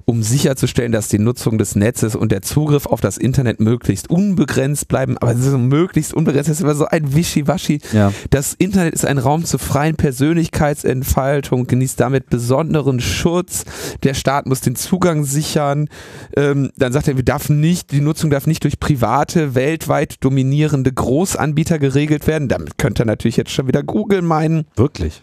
um 0.06 0.22
sicherzustellen, 0.22 0.92
dass 0.92 1.08
die 1.08 1.18
Nutzung 1.18 1.58
des 1.58 1.76
Netzes 1.76 2.16
und 2.16 2.32
der 2.32 2.42
Zugriff 2.42 2.86
auf 2.86 3.00
das 3.00 3.18
Internet 3.18 3.60
möglichst 3.60 4.10
unbegrenzt 4.10 4.88
bleiben. 4.88 5.18
Aber 5.18 5.36
so 5.36 5.58
möglichst 5.58 6.14
unbegrenzt 6.14 6.48
das 6.48 6.58
ist 6.58 6.62
immer 6.62 6.74
so 6.74 6.86
ein 6.86 7.14
Wischiwaschi. 7.14 7.80
Ja. 7.92 8.12
Das 8.30 8.54
Internet 8.54 8.94
ist 8.94 9.04
ein 9.04 9.18
Raum 9.18 9.44
zur 9.44 9.60
freien 9.60 9.96
Persönlichkeitsentfaltung, 9.96 11.66
genießt 11.66 12.00
damit 12.00 12.30
besonderen 12.30 13.00
Schutz. 13.00 13.64
Der 14.02 14.14
Staat 14.14 14.46
muss 14.46 14.60
den 14.60 14.76
Zugang 14.76 15.24
sichern. 15.24 15.88
Ähm, 16.36 16.70
dann 16.76 16.92
sagt 16.92 17.08
er, 17.08 17.16
wir 17.16 17.24
darf 17.24 17.50
nicht, 17.50 17.92
die 17.92 18.00
Nutzung 18.00 18.30
darf 18.30 18.46
nicht 18.46 18.64
durch 18.64 18.80
private, 18.80 19.54
weltweit 19.54 20.24
dominierende 20.24 20.92
Großanbieter 20.92 21.78
geregelt 21.78 22.26
werden. 22.26 22.48
Damit 22.48 22.78
könnte 22.78 23.02
er 23.02 23.06
natürlich 23.06 23.36
jetzt 23.36 23.50
schon 23.50 23.68
wieder 23.68 23.82
Google 23.82 24.22
meinen. 24.22 24.64
Wirklich? 24.78 25.22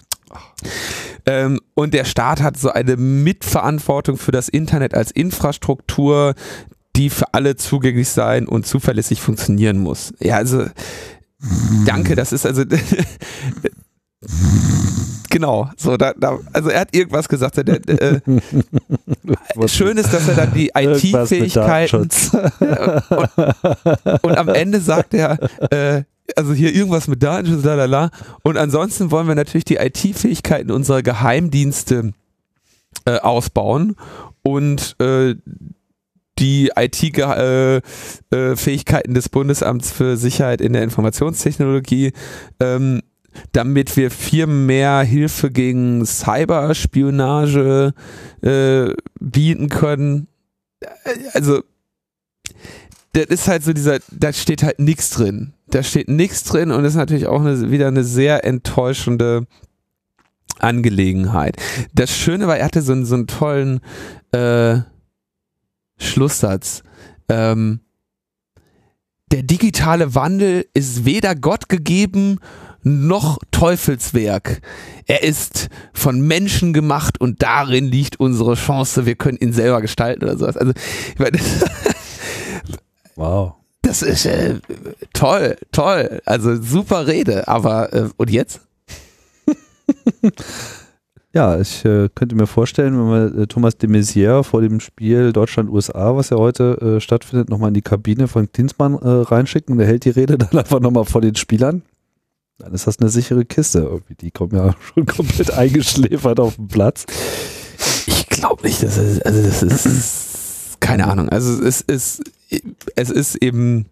Ähm, 1.25 1.59
und 1.73 1.93
der 1.93 2.05
Staat 2.05 2.41
hat 2.41 2.57
so 2.57 2.69
eine 2.69 2.97
Mitverantwortung 2.97 4.17
für 4.17 4.31
das 4.31 4.49
Internet 4.49 4.93
als 4.93 5.11
Infrastruktur, 5.11 6.35
die 6.95 7.09
für 7.09 7.33
alle 7.33 7.55
zugänglich 7.55 8.09
sein 8.09 8.47
und 8.47 8.65
zuverlässig 8.65 9.21
funktionieren 9.21 9.79
muss. 9.79 10.13
Ja, 10.19 10.37
also 10.37 10.65
danke, 11.85 12.15
das 12.15 12.31
ist 12.31 12.45
also 12.45 12.63
genau, 15.29 15.69
so 15.77 15.97
da, 15.97 16.13
da, 16.13 16.39
also 16.53 16.69
er 16.69 16.81
hat 16.81 16.95
irgendwas 16.95 17.27
gesagt. 17.27 17.57
Der, 17.57 17.63
der, 17.63 18.01
äh, 18.01 18.21
schön 19.67 19.97
ist, 19.97 20.13
dass 20.13 20.27
er 20.27 20.35
dann 20.35 20.53
die 20.53 20.67
IT-Fähigkeiten 20.75 21.97
und, 22.01 22.13
und, 24.23 24.37
am 24.37 24.49
Ende 24.49 24.79
sagt 24.79 25.13
er, 25.13 25.37
äh, 25.71 26.03
also 26.35 26.53
hier 26.53 26.73
irgendwas 26.73 27.07
mit 27.07 27.23
Datenschutz, 27.23 27.63
lalala. 27.63 28.09
Und 28.43 28.57
ansonsten 28.57 29.11
wollen 29.11 29.27
wir 29.27 29.35
natürlich 29.35 29.65
die 29.65 29.75
IT-Fähigkeiten 29.75 30.71
unserer 30.71 31.03
Geheimdienste 31.03 32.13
äh, 33.05 33.19
ausbauen 33.19 33.95
und 34.43 34.95
äh, 34.99 35.35
die 36.39 36.71
IT-Fähigkeiten 36.75 39.11
äh, 39.11 39.13
des 39.13 39.29
Bundesamts 39.29 39.91
für 39.91 40.17
Sicherheit 40.17 40.61
in 40.61 40.73
der 40.73 40.81
Informationstechnologie, 40.83 42.11
ähm, 42.59 43.01
damit 43.51 43.95
wir 43.95 44.09
viel 44.11 44.47
mehr 44.47 45.01
Hilfe 45.01 45.51
gegen 45.51 46.03
Cyberspionage 46.05 47.93
äh, 48.41 48.87
bieten 49.19 49.69
können. 49.69 50.27
Also 51.33 51.61
das 53.13 53.27
ist 53.27 53.47
halt 53.47 53.63
so 53.63 53.71
dieser, 53.71 53.99
da 54.11 54.33
steht 54.33 54.63
halt 54.63 54.79
nichts 54.79 55.11
drin. 55.11 55.53
Da 55.67 55.83
steht 55.83 56.09
nichts 56.09 56.43
drin 56.43 56.71
und 56.71 56.85
ist 56.85 56.95
natürlich 56.95 57.27
auch 57.27 57.41
eine, 57.41 57.71
wieder 57.71 57.87
eine 57.87 58.03
sehr 58.03 58.45
enttäuschende 58.45 59.47
Angelegenheit. 60.59 61.57
Das 61.93 62.15
Schöne 62.15 62.47
war, 62.47 62.57
er 62.57 62.65
hatte 62.65 62.81
so 62.81 62.93
einen, 62.93 63.05
so 63.05 63.15
einen 63.15 63.27
tollen 63.27 63.81
äh, 64.31 64.79
Schlusssatz. 65.97 66.83
Ähm, 67.29 67.79
der 69.31 69.43
digitale 69.43 70.15
Wandel 70.15 70.65
ist 70.73 71.05
weder 71.05 71.35
Gott 71.35 71.67
gegeben 71.67 72.39
noch 72.83 73.39
Teufelswerk. 73.49 74.61
Er 75.07 75.23
ist 75.23 75.69
von 75.91 76.21
Menschen 76.21 76.71
gemacht 76.71 77.19
und 77.19 77.41
darin 77.41 77.85
liegt 77.85 78.19
unsere 78.19 78.53
Chance. 78.53 79.07
Wir 79.07 79.15
können 79.15 79.39
ihn 79.39 79.53
selber 79.53 79.81
gestalten 79.81 80.23
oder 80.23 80.37
sowas. 80.37 80.55
Also, 80.55 80.73
ich 81.13 81.19
meine, 81.19 81.39
Wow. 83.15 83.55
Das 83.85 84.01
ist 84.01 84.25
äh, 84.25 84.55
toll, 85.13 85.57
toll. 85.71 86.19
Also 86.25 86.59
super 86.59 87.05
Rede, 87.05 87.47
aber 87.47 87.93
äh, 87.93 88.09
und 88.17 88.31
jetzt? 88.31 88.61
ja, 91.33 91.59
ich 91.59 91.85
äh, 91.85 92.09
könnte 92.15 92.35
mir 92.35 92.47
vorstellen, 92.47 92.97
wenn 92.97 93.35
wir 93.35 93.43
äh, 93.43 93.47
Thomas 93.47 93.77
de 93.77 93.87
Maizière 93.87 94.43
vor 94.43 94.61
dem 94.61 94.79
Spiel 94.79 95.31
Deutschland-USA, 95.33 96.15
was 96.15 96.31
ja 96.31 96.37
heute 96.37 96.95
äh, 96.97 96.99
stattfindet, 96.99 97.49
nochmal 97.49 97.67
in 97.67 97.75
die 97.75 97.83
Kabine 97.83 98.27
von 98.27 98.51
Klinsmann 98.51 98.95
äh, 98.95 99.07
reinschicken. 99.07 99.77
Der 99.77 99.85
hält 99.85 100.05
die 100.05 100.09
Rede 100.09 100.37
dann 100.39 100.57
einfach 100.57 100.79
nochmal 100.79 101.05
vor 101.05 101.21
den 101.21 101.35
Spielern. 101.35 101.83
Dann 102.57 102.73
ist 102.73 102.87
das 102.87 102.97
eine 102.99 103.09
sichere 103.11 103.45
Kiste. 103.45 103.81
Irgendwie. 103.81 104.15
Die 104.15 104.31
kommen 104.31 104.55
ja 104.55 104.73
schon 104.95 105.05
komplett 105.05 105.51
eingeschläfert 105.51 106.39
auf 106.39 106.55
den 106.55 106.69
Platz. 106.69 107.05
Ich 108.07 108.25
glaube 108.29 108.63
nicht, 108.63 108.81
dass 108.81 108.97
es, 108.97 109.21
also 109.21 109.43
das 109.43 109.85
ist 109.85 110.81
keine 110.85 111.07
Ahnung. 111.07 111.29
Also 111.29 111.63
es 111.63 111.81
ist, 111.81 112.21
es 112.95 113.09
ist 113.09 113.35
eben. 113.35 113.87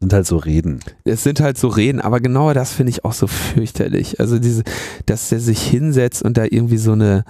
Sind 0.00 0.12
halt 0.12 0.26
so 0.26 0.36
Reden. 0.36 0.80
Es 1.04 1.22
sind 1.22 1.40
halt 1.40 1.56
so 1.56 1.68
Reden, 1.68 2.00
aber 2.00 2.18
genau 2.18 2.52
das 2.52 2.72
finde 2.72 2.90
ich 2.90 3.04
auch 3.04 3.12
so 3.12 3.28
fürchterlich. 3.28 4.18
Also 4.18 4.40
diese, 4.40 4.64
dass 5.06 5.28
der 5.28 5.38
sich 5.38 5.62
hinsetzt 5.62 6.22
und 6.22 6.36
da 6.36 6.44
irgendwie 6.44 6.78
so 6.78 6.92
eine, 6.92 7.24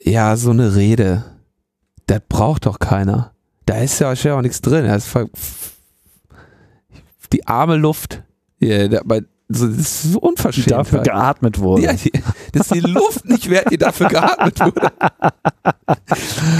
ja, 0.00 0.36
so 0.36 0.50
eine 0.50 0.76
Rede. 0.76 1.24
Das 2.06 2.20
braucht 2.28 2.66
doch 2.66 2.78
keiner. 2.78 3.32
Da 3.66 3.78
ist 3.78 3.98
ja 3.98 4.12
auch 4.12 4.42
nichts 4.42 4.60
drin. 4.60 4.86
Die 7.32 7.46
arme 7.48 7.76
Luft. 7.76 8.22
Ja, 8.60 8.86
da, 8.88 9.02
so, 9.50 9.66
das 9.66 9.78
ist 9.78 10.02
so 10.12 10.18
unverschämt. 10.20 10.66
Die 10.66 10.70
dafür 10.70 11.00
geatmet 11.00 11.58
wurde. 11.58 11.82
Ja, 11.82 11.92
die, 11.94 12.12
dass 12.52 12.68
die 12.68 12.80
Luft 12.80 13.24
nicht 13.26 13.48
wert, 13.48 13.70
die 13.70 13.78
dafür 13.78 14.08
geatmet 14.08 14.60
wurde. 14.60 14.92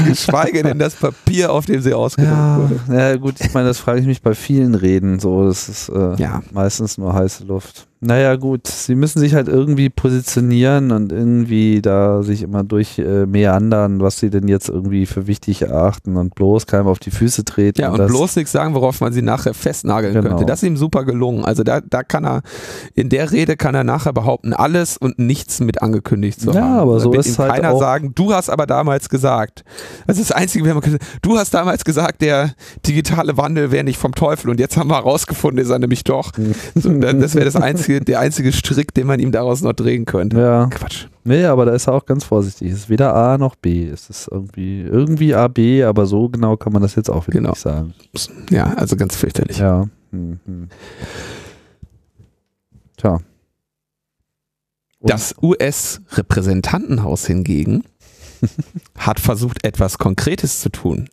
Geschweige 0.07 0.62
denn 0.62 0.79
das 0.79 0.94
Papier, 0.94 1.53
auf 1.53 1.66
dem 1.66 1.83
sie 1.83 1.92
ausgedruckt 1.92 2.35
ja, 2.35 2.57
wurde. 2.57 2.81
Ja, 2.88 3.16
gut, 3.16 3.35
ich 3.40 3.53
meine, 3.53 3.68
das 3.68 3.79
frage 3.79 4.01
ich 4.01 4.07
mich 4.07 4.22
bei 4.22 4.35
vielen 4.35 4.74
Reden 4.74 5.20
so. 5.20 5.44
Das 5.44 5.68
ist 5.68 5.90
äh, 5.90 6.14
ja. 6.16 6.42
meistens 6.51 6.96
nur 6.96 7.12
heiße 7.12 7.44
Luft. 7.44 7.88
Naja, 8.01 8.37
gut, 8.37 8.69
sie 8.69 8.95
müssen 8.95 9.19
sich 9.19 9.35
halt 9.35 9.49
irgendwie 9.49 9.91
positionieren 9.91 10.93
und 10.93 11.11
irgendwie 11.11 11.83
da 11.83 12.23
sich 12.23 12.43
immer 12.43 12.63
durch 12.63 13.01
äh, 13.01 13.27
meandern, 13.27 14.01
was 14.01 14.21
sie 14.21 14.31
denn 14.31 14.47
jetzt 14.47 14.69
irgendwie 14.69 15.05
für 15.05 15.27
wichtig 15.27 15.63
erachten 15.63 16.17
und 16.17 16.37
bloß 16.37 16.69
keinem 16.69 16.87
auf 16.87 17.01
die 17.01 17.11
Füße 17.11 17.45
treten. 17.45 17.81
Ja, 17.81 17.91
und, 17.91 17.99
und 17.99 18.07
bloß 18.07 18.37
nichts 18.37 18.53
sagen, 18.53 18.75
worauf 18.75 19.01
man 19.01 19.13
sie 19.13 19.23
nachher 19.23 19.53
festnageln 19.53 20.15
genau. 20.15 20.29
könnte. 20.29 20.47
Das 20.47 20.63
ist 20.63 20.69
ihm 20.69 20.77
super 20.77 21.05
gelungen. 21.05 21.45
Also 21.45 21.65
da, 21.65 21.81
da 21.81 22.05
kann 22.05 22.25
er, 22.25 22.43
in 22.95 23.09
der 23.09 23.33
Rede 23.33 23.57
kann 23.57 23.75
er 23.75 23.83
nachher 23.83 24.13
behaupten, 24.13 24.53
alles 24.53 24.97
und 24.97 25.19
nichts 25.19 25.59
mit 25.59 25.83
angekündigt 25.83 26.41
zu 26.41 26.53
ja, 26.53 26.61
haben. 26.61 26.77
Ja, 26.77 26.83
aber 26.83 27.01
so 27.01 27.13
ist 27.15 27.37
halt 27.41 27.51
keiner 27.51 27.77
sagen, 27.79 28.13
du 28.15 28.33
hast 28.33 28.49
aber 28.49 28.67
damals 28.67 29.09
gesagt. 29.09 29.65
Das 30.07 30.19
ist 30.19 30.31
das 30.31 30.37
Einzige, 30.37 30.65
wir 30.65 30.75
haben 30.75 30.99
du 31.23 31.37
hast 31.37 31.53
damals 31.53 31.85
gesagt, 31.85 32.23
der 32.23 32.53
digitale 32.87 33.37
Wandel 33.37 33.73
wäre 33.73 33.83
nicht 33.83 33.99
vom 33.99 34.15
Teufel 34.15 34.51
und 34.51 34.61
jetzt 34.61 34.77
haben 34.77 34.89
wir 34.89 34.97
herausgefunden, 34.97 35.61
ist 35.61 35.71
er 35.71 35.81
nämlich 35.81 36.05
doch. 36.05 36.31
so, 36.77 36.93
das 36.93 37.35
wäre 37.35 37.45
das 37.45 37.57
Einzige 37.57 37.88
einzige, 37.88 38.05
der 38.05 38.20
einzige 38.20 38.53
Strick, 38.53 38.94
den 38.94 39.07
man 39.07 39.20
ihm 39.20 39.33
daraus 39.33 39.62
noch 39.62 39.72
drehen 39.72 40.05
könnte. 40.05 40.38
Ja. 40.38 40.66
Quatsch. 40.66 41.07
Nee, 41.24 41.44
aber 41.44 41.66
da 41.66 41.72
ist 41.72 41.87
er 41.87 41.94
auch 41.94 42.07
ganz 42.07 42.24
vorsichtig. 42.24 42.70
Es 42.70 42.79
ist 42.79 42.88
weder 42.88 43.14
A 43.14 43.38
noch 43.38 43.57
B. 43.57 43.87
Es 43.87 44.11
ist 44.11 44.29
irgendwie, 44.31 44.83
irgendwie 44.83 45.35
A, 45.35 45.48
B, 45.48 45.85
aber 45.85 46.07
so 46.07 46.29
genau 46.29 46.57
kann 46.57 46.72
man 46.72 46.83
das 46.83 46.94
jetzt 46.94 47.11
auch 47.11 47.27
wieder 47.27 47.38
genau. 47.38 47.51
nicht 47.51 47.61
sagen. 47.61 47.94
Ja, 48.51 48.74
also 48.74 48.96
ganz 48.96 49.16
fürchterlich. 49.16 49.59
Ja. 49.59 49.88
Hm, 50.11 50.38
hm. 50.44 50.68
Tja. 52.96 53.20
Und 55.01 55.11
das 55.11 55.35
US-Repräsentantenhaus 55.40 57.27
hingegen 57.27 57.85
hat 58.99 59.20
versucht, 59.20 59.64
etwas 59.64 59.99
Konkretes 59.99 60.61
zu 60.61 60.70
tun. 60.70 61.09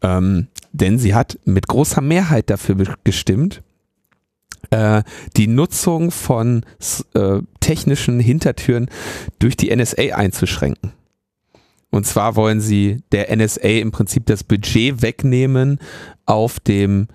Ähm, 0.00 0.48
denn 0.72 0.98
sie 0.98 1.14
hat 1.14 1.38
mit 1.44 1.66
großer 1.66 2.00
Mehrheit 2.00 2.50
dafür 2.50 2.76
gestimmt, 3.04 3.62
äh, 4.70 5.02
die 5.36 5.46
Nutzung 5.46 6.10
von 6.10 6.64
äh, 7.14 7.40
technischen 7.60 8.20
Hintertüren 8.20 8.88
durch 9.38 9.56
die 9.56 9.74
NSA 9.74 10.14
einzuschränken. 10.14 10.92
Und 11.90 12.06
zwar 12.06 12.36
wollen 12.36 12.60
sie 12.60 13.02
der 13.12 13.34
NSA 13.34 13.68
im 13.68 13.92
Prinzip 13.92 14.26
das 14.26 14.44
Budget 14.44 15.00
wegnehmen, 15.02 15.78
auf 16.26 16.60
dem 16.60 17.08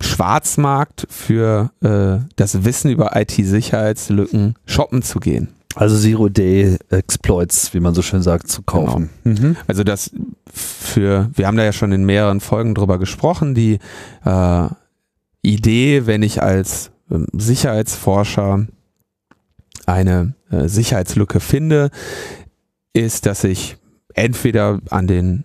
Schwarzmarkt 0.00 1.06
für 1.10 1.72
äh, 1.82 2.24
das 2.36 2.64
Wissen 2.64 2.90
über 2.90 3.16
IT-Sicherheitslücken 3.16 4.54
shoppen 4.64 5.02
zu 5.02 5.18
gehen. 5.18 5.48
Also 5.74 5.98
Zero-Day-Exploits, 5.98 7.74
wie 7.74 7.80
man 7.80 7.94
so 7.94 8.00
schön 8.00 8.22
sagt, 8.22 8.48
zu 8.48 8.62
kaufen. 8.62 9.10
Genau. 9.24 9.40
Mhm. 9.40 9.56
Also 9.66 9.84
das 9.84 10.10
für, 10.50 11.30
wir 11.34 11.46
haben 11.46 11.56
da 11.56 11.64
ja 11.64 11.72
schon 11.72 11.92
in 11.92 12.04
mehreren 12.04 12.40
Folgen 12.40 12.74
drüber 12.74 12.98
gesprochen, 12.98 13.54
die 13.54 13.78
äh, 14.24 14.68
Idee, 15.46 16.06
wenn 16.06 16.22
ich 16.22 16.42
als 16.42 16.90
äh, 17.10 17.18
Sicherheitsforscher 17.32 18.66
eine 19.86 20.34
äh, 20.50 20.68
Sicherheitslücke 20.68 21.40
finde, 21.40 21.90
ist, 22.92 23.26
dass 23.26 23.44
ich 23.44 23.76
entweder 24.14 24.80
an 24.90 25.06
den 25.06 25.44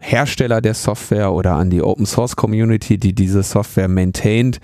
Hersteller 0.00 0.60
der 0.60 0.74
Software 0.74 1.32
oder 1.32 1.54
an 1.54 1.70
die 1.70 1.82
Open 1.82 2.06
Source 2.06 2.36
Community, 2.36 2.98
die 2.98 3.14
diese 3.14 3.42
Software 3.42 3.88
maintaint, 3.88 4.60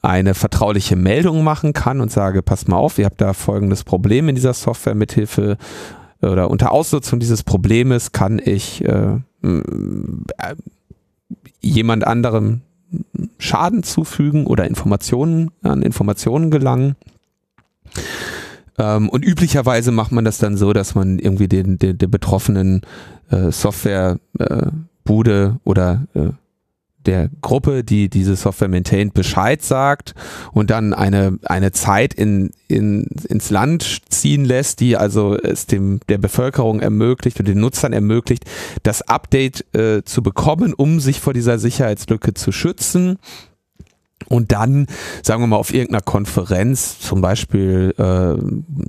eine 0.00 0.34
vertrauliche 0.34 0.94
Meldung 0.94 1.42
machen 1.42 1.72
kann 1.72 2.00
und 2.00 2.12
sage, 2.12 2.42
passt 2.42 2.68
mal 2.68 2.76
auf, 2.76 2.98
ihr 2.98 3.06
habt 3.06 3.20
da 3.20 3.32
folgendes 3.32 3.82
Problem 3.82 4.28
in 4.28 4.36
dieser 4.36 4.54
Software 4.54 4.94
mithilfe 4.94 5.56
oder 6.22 6.50
unter 6.50 6.72
Ausnutzung 6.72 7.18
dieses 7.18 7.42
Problems 7.42 8.12
kann 8.12 8.40
ich 8.42 8.84
äh, 8.84 9.18
äh, 9.42 10.54
jemand 11.60 12.06
anderem 12.06 12.62
Schaden 13.38 13.82
zufügen 13.82 14.46
oder 14.46 14.66
Informationen 14.66 15.50
an 15.62 15.82
Informationen 15.82 16.50
gelangen. 16.50 16.96
Ähm, 18.78 19.08
und 19.08 19.24
üblicherweise 19.24 19.92
macht 19.92 20.12
man 20.12 20.24
das 20.24 20.38
dann 20.38 20.56
so, 20.56 20.72
dass 20.72 20.94
man 20.94 21.18
irgendwie 21.18 21.48
den, 21.48 21.78
den, 21.78 21.98
den 21.98 22.10
betroffenen 22.10 22.82
äh, 23.30 23.50
Softwarebude 23.50 25.54
äh, 25.54 25.68
oder 25.68 26.06
äh, 26.14 26.30
der 27.06 27.30
Gruppe, 27.40 27.84
die 27.84 28.08
diese 28.08 28.36
Software 28.36 28.68
maintaint, 28.68 29.14
Bescheid 29.14 29.62
sagt 29.62 30.14
und 30.52 30.70
dann 30.70 30.92
eine, 30.92 31.38
eine 31.44 31.72
Zeit 31.72 32.14
in, 32.14 32.50
in, 32.68 33.06
ins 33.28 33.50
Land 33.50 34.00
ziehen 34.08 34.44
lässt, 34.44 34.80
die 34.80 34.96
also 34.96 35.36
es 35.36 35.66
dem, 35.66 36.00
der 36.08 36.18
Bevölkerung 36.18 36.80
ermöglicht 36.80 37.38
und 37.38 37.48
den 37.48 37.60
Nutzern 37.60 37.92
ermöglicht, 37.92 38.44
das 38.82 39.02
Update 39.02 39.64
äh, 39.74 40.02
zu 40.04 40.22
bekommen, 40.22 40.74
um 40.74 41.00
sich 41.00 41.20
vor 41.20 41.32
dieser 41.32 41.58
Sicherheitslücke 41.58 42.34
zu 42.34 42.52
schützen 42.52 43.18
und 44.28 44.50
dann, 44.52 44.86
sagen 45.22 45.42
wir 45.42 45.46
mal, 45.46 45.56
auf 45.56 45.72
irgendeiner 45.72 46.00
Konferenz, 46.00 46.98
zum 46.98 47.20
Beispiel 47.20 47.94
äh, 47.96 48.34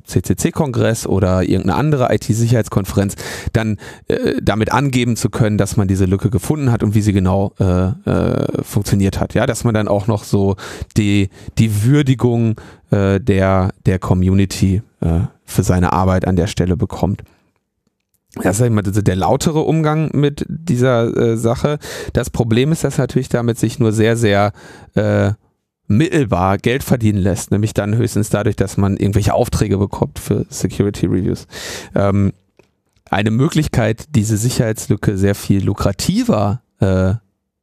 CCC-Kongress 0.05 1.05
oder 1.05 1.43
irgendeine 1.43 1.75
andere 1.75 2.13
IT-Sicherheitskonferenz, 2.13 3.15
dann 3.53 3.77
äh, 4.07 4.33
damit 4.41 4.71
angeben 4.71 5.15
zu 5.15 5.29
können, 5.29 5.57
dass 5.57 5.77
man 5.77 5.87
diese 5.87 6.05
Lücke 6.05 6.29
gefunden 6.29 6.71
hat 6.71 6.81
und 6.81 6.95
wie 6.95 7.01
sie 7.01 7.13
genau 7.13 7.53
äh, 7.59 7.87
äh, 8.09 8.63
funktioniert 8.63 9.19
hat. 9.19 9.33
Ja, 9.33 9.45
dass 9.45 9.63
man 9.63 9.73
dann 9.73 9.87
auch 9.87 10.07
noch 10.07 10.23
so 10.23 10.55
die, 10.95 11.29
die 11.57 11.83
Würdigung 11.83 12.59
äh, 12.89 13.19
der, 13.19 13.73
der 13.85 13.99
Community 13.99 14.81
äh, 15.01 15.19
für 15.45 15.63
seine 15.63 15.93
Arbeit 15.93 16.25
an 16.25 16.35
der 16.35 16.47
Stelle 16.47 16.77
bekommt. 16.77 17.23
Das 18.35 18.59
ist 18.59 18.65
immer 18.65 18.83
der 18.83 19.15
lautere 19.15 19.61
Umgang 19.61 20.11
mit 20.13 20.45
dieser 20.47 21.15
äh, 21.15 21.37
Sache. 21.37 21.79
Das 22.13 22.29
Problem 22.29 22.71
ist, 22.71 22.83
dass 22.83 22.97
natürlich 22.97 23.29
damit 23.29 23.57
sich 23.57 23.79
nur 23.79 23.91
sehr, 23.91 24.17
sehr 24.17 24.51
äh, 24.95 25.31
mittelbar 25.87 26.57
Geld 26.57 26.83
verdienen 26.83 27.19
lässt, 27.19 27.51
nämlich 27.51 27.73
dann 27.73 27.95
höchstens 27.95 28.29
dadurch, 28.29 28.55
dass 28.55 28.77
man 28.77 28.97
irgendwelche 28.97 29.33
Aufträge 29.33 29.77
bekommt 29.77 30.19
für 30.19 30.45
Security 30.49 31.05
Reviews. 31.05 31.47
Ähm, 31.95 32.33
eine 33.09 33.31
Möglichkeit, 33.31 34.03
diese 34.15 34.37
Sicherheitslücke 34.37 35.17
sehr 35.17 35.33
viel 35.33 35.63
lukrativer 35.63 36.61
äh, 36.79 37.13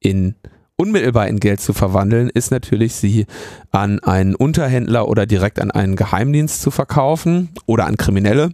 in 0.01 0.35
unmittelbar 0.77 1.29
in 1.29 1.39
Geld 1.39 1.61
zu 1.61 1.73
verwandeln, 1.73 2.31
ist 2.31 2.51
natürlich, 2.51 2.95
sie 2.95 3.27
an 3.71 4.01
einen 4.01 4.35
Unterhändler 4.35 5.09
oder 5.09 5.27
direkt 5.27 5.61
an 5.61 5.71
einen 5.71 5.95
Geheimdienst 5.95 6.62
zu 6.62 6.71
verkaufen 6.71 7.51
oder 7.67 7.87
an 7.87 7.97
Kriminelle 7.97 8.51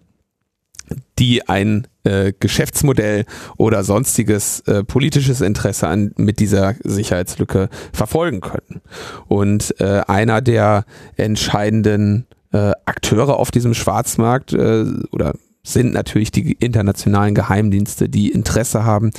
die 1.19 1.49
ein 1.49 1.87
äh, 2.05 2.33
Geschäftsmodell 2.39 3.25
oder 3.57 3.85
sonstiges 3.85 4.61
äh, 4.61 4.85
politisches 4.85 5.41
Interesse 5.41 5.89
an, 5.89 6.13
mit 6.17 6.41
dieser 6.41 6.75
Sicherheitslücke 6.83 7.69
verfolgen 7.93 8.41
können. 8.41 8.81
Und 9.29 9.75
äh, 9.81 10.03
einer 10.07 10.41
der 10.41 10.85
entscheidenden 11.17 12.27
äh, 12.53 12.73
Akteure 12.85 13.39
auf 13.39 13.51
diesem 13.51 13.75
Schwarzmarkt 13.75 14.53
äh, 14.53 14.85
oder 15.13 15.35
sind 15.63 15.93
natürlich 15.93 16.31
die 16.31 16.53
internationalen 16.53 17.35
Geheimdienste, 17.35 18.09
die 18.09 18.31
Interesse 18.31 18.85
haben, 18.85 19.11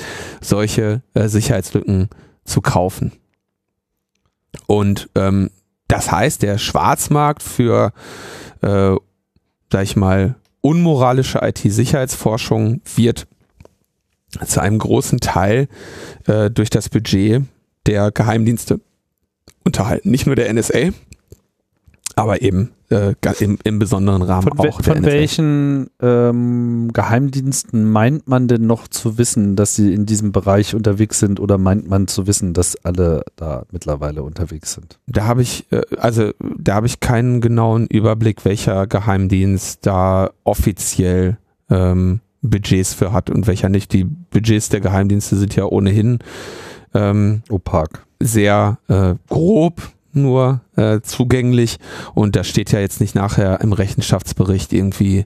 solche 0.41 1.03
äh, 1.13 1.27
Sicherheitslücken 1.27 2.09
zu 2.43 2.61
kaufen. 2.61 3.11
Und 4.67 5.09
ähm, 5.15 5.51
das 5.87 6.11
heißt, 6.11 6.41
der 6.41 6.57
Schwarzmarkt 6.57 7.43
für, 7.43 7.93
äh, 8.61 8.95
sag 9.71 9.83
ich 9.83 9.95
mal, 9.95 10.35
unmoralische 10.61 11.39
IT-Sicherheitsforschung 11.41 12.81
wird 12.95 13.27
zu 14.45 14.61
einem 14.61 14.79
großen 14.79 15.19
Teil 15.19 15.67
äh, 16.27 16.49
durch 16.49 16.69
das 16.69 16.89
Budget 16.89 17.43
der 17.85 18.11
Geheimdienste 18.11 18.79
unterhalten. 19.63 20.09
Nicht 20.09 20.25
nur 20.25 20.35
der 20.35 20.53
NSA, 20.53 20.91
aber 22.21 22.41
eben 22.41 22.71
äh, 22.89 23.13
im, 23.39 23.57
im, 23.63 23.79
besonderen 23.79 24.21
Rahmen 24.21 24.49
von, 24.49 24.59
auch. 24.59 24.81
Von 24.81 25.05
welchen 25.05 25.89
ähm, 26.01 26.89
Geheimdiensten 26.93 27.89
meint 27.89 28.27
man 28.27 28.47
denn 28.47 28.67
noch 28.67 28.87
zu 28.87 29.17
wissen, 29.17 29.55
dass 29.55 29.75
sie 29.75 29.93
in 29.93 30.05
diesem 30.05 30.31
Bereich 30.31 30.75
unterwegs 30.75 31.19
sind 31.19 31.39
oder 31.39 31.57
meint 31.57 31.89
man 31.89 32.07
zu 32.07 32.27
wissen, 32.27 32.53
dass 32.53 32.75
alle 32.85 33.23
da 33.35 33.63
mittlerweile 33.71 34.23
unterwegs 34.23 34.73
sind? 34.73 34.99
Da 35.07 35.25
habe 35.25 35.41
ich, 35.41 35.71
äh, 35.71 35.81
also 35.97 36.31
da 36.39 36.75
habe 36.75 36.87
ich 36.87 36.99
keinen 36.99 37.41
genauen 37.41 37.87
Überblick, 37.87 38.45
welcher 38.45 38.87
Geheimdienst 38.87 39.85
da 39.85 40.31
offiziell 40.43 41.37
ähm, 41.69 42.19
Budgets 42.41 42.93
für 42.93 43.13
hat 43.13 43.29
und 43.29 43.47
welcher 43.47 43.69
nicht. 43.69 43.93
Die 43.93 44.03
Budgets 44.03 44.69
der 44.69 44.81
Geheimdienste 44.81 45.37
sind 45.37 45.55
ja 45.55 45.65
ohnehin 45.65 46.19
ähm, 46.93 47.43
opak. 47.49 48.05
Sehr 48.19 48.79
äh, 48.87 49.15
grob 49.29 49.81
nur 50.15 50.61
äh, 50.75 51.01
zugänglich 51.01 51.77
und 52.13 52.35
da 52.35 52.43
steht 52.43 52.71
ja 52.71 52.79
jetzt 52.79 53.01
nicht 53.01 53.15
nachher 53.15 53.61
im 53.61 53.73
Rechenschaftsbericht 53.73 54.73
irgendwie 54.73 55.25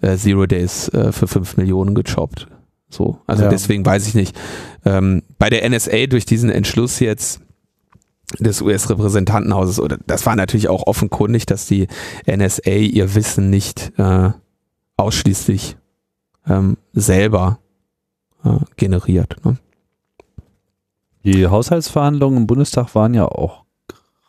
äh, 0.00 0.16
Zero 0.16 0.46
Days 0.46 0.88
äh, 0.88 1.12
für 1.12 1.26
5 1.26 1.56
Millionen 1.56 1.94
gechoppt. 1.94 2.48
So, 2.88 3.18
also 3.26 3.44
ja. 3.44 3.48
deswegen 3.48 3.86
weiß 3.86 4.06
ich 4.06 4.14
nicht. 4.14 4.38
Ähm, 4.84 5.22
bei 5.38 5.48
der 5.48 5.68
NSA 5.68 6.06
durch 6.06 6.26
diesen 6.26 6.50
Entschluss 6.50 7.00
jetzt 7.00 7.40
des 8.38 8.62
US-Repräsentantenhauses, 8.62 9.80
oder 9.80 9.98
das 10.06 10.26
war 10.26 10.36
natürlich 10.36 10.68
auch 10.68 10.86
offenkundig, 10.86 11.46
dass 11.46 11.66
die 11.66 11.88
NSA 12.26 12.70
ihr 12.70 13.14
Wissen 13.14 13.50
nicht 13.50 13.92
äh, 13.98 14.30
ausschließlich 14.96 15.76
ähm, 16.46 16.76
selber 16.92 17.58
äh, 18.44 18.58
generiert. 18.76 19.36
Ne? 19.44 19.56
Die 21.24 21.46
Haushaltsverhandlungen 21.46 22.40
im 22.40 22.46
Bundestag 22.46 22.94
waren 22.94 23.14
ja 23.14 23.26
auch 23.26 23.61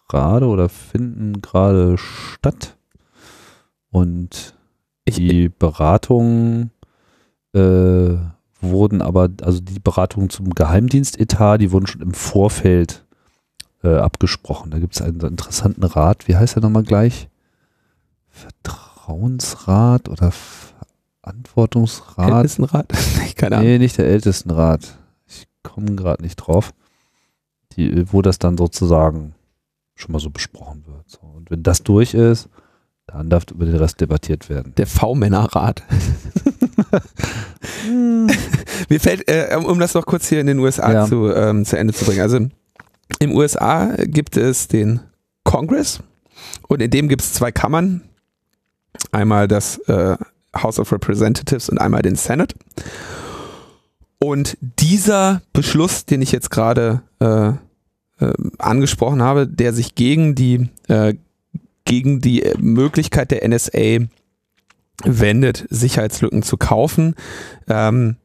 gerade 0.08 0.47
oder 0.47 0.70
finden 0.70 1.41
gerade 1.41 1.97
statt. 1.97 2.78
Und 3.89 4.56
die 5.08 5.49
Beratungen 5.49 6.72
äh, 7.54 8.16
wurden 8.60 9.01
aber, 9.01 9.30
also 9.41 9.60
die 9.60 9.80
Beratungen 9.80 10.30
zum 10.30 10.51
Geheimdienstetat, 10.51 11.62
die 11.62 11.72
wurden 11.72 11.88
schon 11.88 12.01
im 12.01 12.14
Vorfeld 12.14 13.06
äh, 13.84 13.95
abgesprochen. 13.95 14.72
Da 14.72 14.80
gibt 14.80 14.95
es 14.95 15.01
einen 15.01 15.20
interessanten 15.22 15.84
Rat. 15.84 16.28
Wie 16.28 16.36
heißt 16.36 16.58
er 16.58 16.62
nochmal 16.62 16.84
gleich? 16.84 17.30
Vertrauensrat 18.30 20.10
oder 20.10 20.32
Verantwortungsrat? 21.22 22.32
Ältestenrat? 22.32 22.88
Keine 23.36 23.58
Ahnung. 23.58 23.68
Nee, 23.68 23.78
nicht 23.78 23.97
der 23.97 24.08
Ältestenrat. 24.08 24.97
Ich 25.28 25.47
komme 25.62 25.95
gerade 25.95 26.24
nicht 26.24 26.38
drauf. 26.38 26.74
Die, 27.74 28.12
wo 28.14 28.22
das 28.22 28.39
dann 28.39 28.58
sozusagen 28.58 29.34
schon 29.96 30.12
mal 30.12 30.20
so 30.20 30.30
besprochen 30.30 30.86
wird. 30.86 31.10
So. 31.10 31.20
Und 31.22 31.52
wenn 31.52 31.64
das 31.64 31.84
durch 31.84 32.14
ist, 32.14 32.50
dann 33.08 33.30
darf 33.30 33.44
über 33.52 33.66
den 33.66 33.76
Rest 33.76 34.02
debattiert 34.02 34.50
werden. 34.50 34.74
Der 34.78 34.88
V-Männerrat. 34.88 35.84
Mir 38.89 39.00
fällt, 39.00 39.28
äh, 39.28 39.56
um 39.56 39.80
das 39.80 39.94
noch 39.94 40.06
kurz 40.06 40.28
hier 40.28 40.41
in 40.41 40.48
den 40.48 40.60
USA 40.60 40.91
ja. 40.91 41.06
zu, 41.06 41.30
ähm, 41.34 41.66
zu 41.66 41.78
Ende 41.78 41.94
zu 41.94 42.06
bringen. 42.06 42.22
Also 42.22 42.39
im 43.20 43.32
USA 43.32 43.96
gibt 44.06 44.38
es 44.38 44.68
den 44.68 45.02
Congress 45.44 46.00
und 46.68 46.82
in 46.82 46.91
dem 46.91 47.10
gibt 47.10 47.22
es 47.22 47.34
zwei 47.34 47.52
Kammern. 47.52 48.02
Einmal 49.12 49.48
das 49.48 49.78
äh, 49.88 50.18
House 50.56 50.80
of 50.80 50.91
Representatives 50.91 51.70
und 51.70 51.80
einmal 51.80 52.02
den 52.02 52.16
Senate. 52.16 52.56
Und 54.20 54.58
dieser 54.62 55.41
Beschluss, 55.52 56.06
den 56.06 56.22
ich 56.22 56.32
jetzt 56.32 56.50
gerade 56.50 57.02
äh, 57.20 57.54
äh, 58.24 58.34
angesprochen 58.58 59.22
habe, 59.22 59.48
der 59.48 59.74
sich 59.74 59.96
gegen 59.96 60.36
die, 60.36 60.70
äh, 60.88 61.16
gegen 61.86 62.22
die 62.22 62.44
Möglichkeit 62.58 63.32
der 63.32 63.48
NSA 63.48 64.06
wendet, 65.04 65.66
Sicherheitslücken 65.70 66.44
zu 66.44 66.58
kaufen. 66.58 67.16
Ähm, 67.68 68.18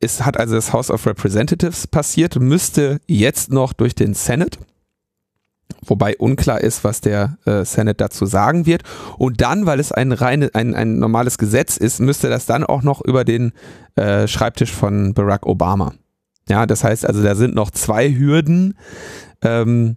es 0.00 0.24
hat 0.24 0.38
also 0.38 0.54
das 0.54 0.72
House 0.72 0.90
of 0.90 1.06
Representatives 1.06 1.86
passiert, 1.86 2.36
müsste 2.36 3.00
jetzt 3.06 3.52
noch 3.52 3.72
durch 3.72 3.94
den 3.94 4.14
Senate. 4.14 4.58
Wobei 5.86 6.16
unklar 6.16 6.60
ist, 6.60 6.84
was 6.84 7.00
der 7.00 7.38
äh, 7.44 7.64
Senate 7.64 7.96
dazu 7.96 8.26
sagen 8.26 8.66
wird. 8.66 8.82
Und 9.18 9.40
dann, 9.40 9.66
weil 9.66 9.80
es 9.80 9.92
ein, 9.92 10.12
reine, 10.12 10.50
ein, 10.54 10.74
ein 10.74 10.98
normales 10.98 11.38
Gesetz 11.38 11.76
ist, 11.76 12.00
müsste 12.00 12.28
das 12.28 12.46
dann 12.46 12.64
auch 12.64 12.82
noch 12.82 13.00
über 13.02 13.24
den 13.24 13.52
äh, 13.94 14.26
Schreibtisch 14.26 14.72
von 14.72 15.14
Barack 15.14 15.46
Obama. 15.46 15.92
Ja, 16.50 16.66
das 16.66 16.82
heißt 16.82 17.06
also, 17.06 17.22
da 17.22 17.36
sind 17.36 17.54
noch 17.54 17.70
zwei 17.70 18.12
Hürden. 18.12 18.74
Ähm, 19.40 19.96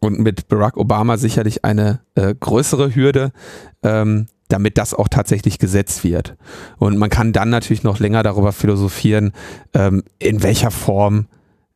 und 0.00 0.18
mit 0.18 0.48
Barack 0.48 0.76
Obama 0.76 1.16
sicherlich 1.16 1.64
eine 1.64 2.00
äh, 2.14 2.34
größere 2.38 2.94
Hürde, 2.94 3.32
ähm, 3.82 4.26
damit 4.48 4.76
das 4.76 4.92
auch 4.92 5.08
tatsächlich 5.08 5.58
gesetzt 5.58 6.04
wird. 6.04 6.36
Und 6.76 6.98
man 6.98 7.08
kann 7.08 7.32
dann 7.32 7.48
natürlich 7.48 7.82
noch 7.82 7.98
länger 7.98 8.22
darüber 8.22 8.52
philosophieren, 8.52 9.32
ähm, 9.72 10.04
in 10.18 10.42
welcher 10.42 10.70
Form 10.70 11.26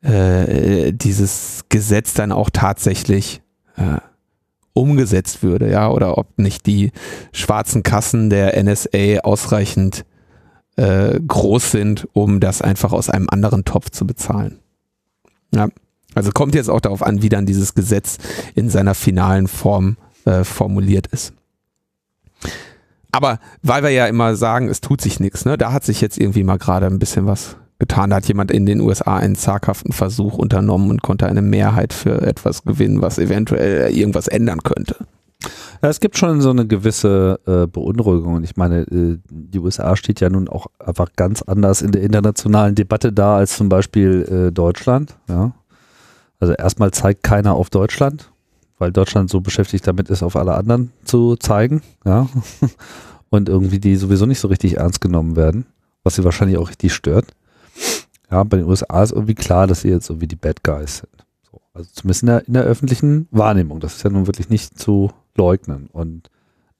äh, 0.02 0.92
dieses 0.92 1.62
Gesetz 1.70 2.12
dann 2.12 2.30
auch 2.30 2.50
tatsächlich 2.50 3.40
äh, 3.76 3.98
umgesetzt 4.74 5.42
würde, 5.42 5.70
ja, 5.70 5.90
oder 5.90 6.18
ob 6.18 6.38
nicht 6.38 6.66
die 6.66 6.92
schwarzen 7.32 7.82
Kassen 7.82 8.28
der 8.28 8.62
NSA 8.62 9.20
ausreichend 9.24 10.04
äh, 10.80 11.20
groß 11.20 11.72
sind, 11.72 12.08
um 12.14 12.40
das 12.40 12.62
einfach 12.62 12.92
aus 12.92 13.10
einem 13.10 13.28
anderen 13.28 13.64
Topf 13.64 13.90
zu 13.90 14.06
bezahlen. 14.06 14.58
Ja. 15.54 15.68
Also 16.14 16.32
kommt 16.32 16.54
jetzt 16.54 16.70
auch 16.70 16.80
darauf 16.80 17.02
an, 17.02 17.22
wie 17.22 17.28
dann 17.28 17.46
dieses 17.46 17.74
Gesetz 17.74 18.18
in 18.54 18.68
seiner 18.68 18.94
finalen 18.94 19.46
Form 19.46 19.96
äh, 20.24 20.42
formuliert 20.42 21.06
ist. 21.08 21.34
Aber 23.12 23.38
weil 23.62 23.82
wir 23.82 23.90
ja 23.90 24.06
immer 24.06 24.34
sagen, 24.36 24.68
es 24.68 24.80
tut 24.80 25.00
sich 25.00 25.20
nichts, 25.20 25.44
ne, 25.44 25.58
da 25.58 25.72
hat 25.72 25.84
sich 25.84 26.00
jetzt 26.00 26.18
irgendwie 26.18 26.42
mal 26.42 26.58
gerade 26.58 26.86
ein 26.86 26.98
bisschen 26.98 27.26
was 27.26 27.56
getan. 27.78 28.10
Da 28.10 28.16
hat 28.16 28.26
jemand 28.26 28.50
in 28.50 28.66
den 28.66 28.80
USA 28.80 29.18
einen 29.18 29.36
zaghaften 29.36 29.92
Versuch 29.92 30.38
unternommen 30.38 30.90
und 30.90 31.02
konnte 31.02 31.26
eine 31.26 31.42
Mehrheit 31.42 31.92
für 31.92 32.22
etwas 32.22 32.64
gewinnen, 32.64 33.02
was 33.02 33.18
eventuell 33.18 33.92
irgendwas 33.92 34.28
ändern 34.28 34.62
könnte. 34.62 34.96
Ja, 35.82 35.88
es 35.88 36.00
gibt 36.00 36.18
schon 36.18 36.40
so 36.40 36.50
eine 36.50 36.66
gewisse 36.66 37.40
äh, 37.46 37.66
Beunruhigung. 37.66 38.34
Und 38.34 38.44
ich 38.44 38.56
meine, 38.56 38.82
äh, 38.82 39.18
die 39.30 39.58
USA 39.58 39.96
steht 39.96 40.20
ja 40.20 40.28
nun 40.28 40.48
auch 40.48 40.66
einfach 40.78 41.08
ganz 41.16 41.42
anders 41.42 41.82
in 41.82 41.92
der 41.92 42.02
internationalen 42.02 42.74
Debatte 42.74 43.12
da 43.12 43.36
als 43.36 43.56
zum 43.56 43.68
Beispiel 43.68 44.48
äh, 44.48 44.52
Deutschland. 44.52 45.16
Ja. 45.28 45.52
Also 46.38 46.54
erstmal 46.54 46.90
zeigt 46.90 47.22
keiner 47.22 47.54
auf 47.54 47.70
Deutschland, 47.70 48.30
weil 48.78 48.92
Deutschland 48.92 49.30
so 49.30 49.40
beschäftigt 49.40 49.86
damit 49.86 50.08
ist, 50.10 50.22
auf 50.22 50.36
alle 50.36 50.54
anderen 50.54 50.92
zu 51.04 51.36
zeigen, 51.36 51.82
ja. 52.04 52.28
Und 53.32 53.48
irgendwie 53.48 53.78
die 53.78 53.94
sowieso 53.94 54.26
nicht 54.26 54.40
so 54.40 54.48
richtig 54.48 54.78
ernst 54.78 55.00
genommen 55.00 55.36
werden, 55.36 55.66
was 56.02 56.16
sie 56.16 56.24
wahrscheinlich 56.24 56.58
auch 56.58 56.68
richtig 56.68 56.92
stört. 56.92 57.26
Ja, 58.28 58.42
bei 58.42 58.56
den 58.56 58.66
USA 58.66 59.02
ist 59.04 59.12
irgendwie 59.12 59.36
klar, 59.36 59.68
dass 59.68 59.82
sie 59.82 59.88
jetzt 59.88 60.10
irgendwie 60.10 60.26
die 60.26 60.36
Bad 60.36 60.64
Guys 60.64 60.98
sind. 60.98 61.26
So, 61.48 61.60
also 61.72 61.88
zumindest 61.92 62.22
in 62.22 62.26
der, 62.26 62.48
in 62.48 62.54
der 62.54 62.64
öffentlichen 62.64 63.28
Wahrnehmung. 63.30 63.78
Das 63.78 63.96
ist 63.96 64.02
ja 64.02 64.10
nun 64.10 64.26
wirklich 64.26 64.48
nicht 64.48 64.78
zu 64.78 65.12
leugnen. 65.40 65.88
Und 65.92 66.30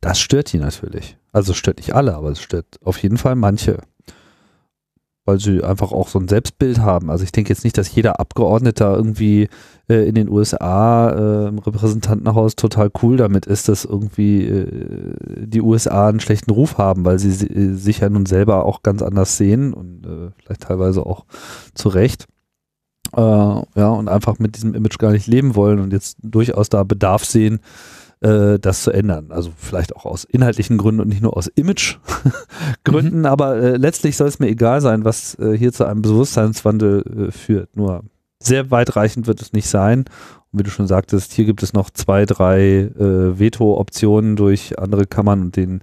das 0.01 0.19
stört 0.19 0.53
die 0.53 0.59
natürlich. 0.59 1.17
Also 1.33 1.55
stört 1.55 1.79
nicht 1.79 1.95
alle, 1.95 2.15
aber 2.15 2.31
es 2.31 2.41
stört 2.41 2.79
auf 2.83 3.03
jeden 3.03 3.17
Fall 3.17 3.35
manche 3.35 3.79
weil 5.31 5.39
sie 5.39 5.63
einfach 5.63 5.93
auch 5.93 6.09
so 6.09 6.19
ein 6.19 6.29
Selbstbild 6.29 6.81
haben. 6.81 7.11
Also 7.11 7.23
ich 7.25 7.33
denke 7.33 7.51
jetzt 7.51 7.63
nicht, 7.63 7.79
dass 7.79 7.95
jeder 7.95 8.19
Abgeordnete 8.19 8.85
irgendwie 8.85 9.49
äh, 9.89 10.09
in 10.09 10.15
den 10.15 10.29
USA 10.29 11.11
äh, 11.11 11.49
im 11.49 11.59
Repräsentantenhaus 11.59 12.57
total 12.57 12.91
cool 13.03 13.17
damit 13.17 13.47
ist, 13.47 13.69
dass 13.69 13.85
irgendwie 13.85 14.45
äh, 14.45 15.47
die 15.47 15.61
USA 15.61 16.09
einen 16.09 16.21
schlechten 16.21 16.51
Ruf 16.51 16.79
haben, 16.79 17.05
weil 17.05 17.19
sie 17.19 17.31
sich 17.31 18.01
ja 18.01 18.09
nun 18.09 18.27
selber 18.27 18.65
auch 18.65 18.83
ganz 18.83 19.03
anders 19.03 19.37
sehen 19.37 19.73
und 19.73 20.05
äh, 20.05 20.31
vielleicht 20.43 20.63
teilweise 20.63 21.07
auch 21.07 21.27
zu 21.75 21.91
Recht. 21.91 22.27
Äh, 23.15 23.21
ja, 23.21 23.89
und 23.89 24.09
einfach 24.09 24.39
mit 24.39 24.57
diesem 24.57 24.75
Image 24.75 24.99
gar 24.99 25.13
nicht 25.13 25.27
leben 25.27 25.55
wollen 25.55 25.81
und 25.81 25.93
jetzt 25.93 26.17
durchaus 26.23 26.71
da 26.71 26.83
Bedarf 26.83 27.25
sehen, 27.25 27.61
äh, 28.21 28.59
das 28.59 28.83
zu 28.83 28.91
ändern. 28.91 29.31
Also 29.31 29.51
vielleicht 29.57 29.97
auch 29.97 30.05
aus 30.05 30.25
inhaltlichen 30.25 30.79
Gründen 30.79 31.01
und 31.01 31.09
nicht 31.09 31.23
nur 31.23 31.37
aus 31.37 31.47
Image-Gründen, 31.47 33.21
mhm. 33.21 33.27
aber 33.27 33.57
äh, 33.57 33.77
letztlich 33.77 34.17
soll 34.17 34.29
es 34.29 34.39
mir 34.39 34.49
egal 34.49 34.81
sein, 34.81 35.05
was 35.05 35.39
äh, 35.39 35.57
hier 35.57 35.73
zu 35.73 35.85
einem 35.85 36.03
Bewusstseinswandel 36.03 37.29
äh, 37.29 37.33
führt. 37.33 37.77
Nur 37.77 38.05
sehr 38.43 38.71
weitreichend 38.71 39.27
wird 39.27 39.41
es 39.41 39.53
nicht 39.53 39.69
sein. 39.69 40.05
Und 40.53 40.59
wie 40.59 40.63
du 40.63 40.71
schon 40.71 40.87
sagtest, 40.87 41.33
hier 41.33 41.45
gibt 41.45 41.63
es 41.63 41.73
noch 41.73 41.91
zwei, 41.91 42.27
drei 42.27 42.61
äh, 42.61 43.39
Veto-Optionen 43.39 44.37
durch 44.37 44.79
andere 44.79 45.07
Kammern 45.07 45.43
und 45.43 45.57
den, 45.57 45.83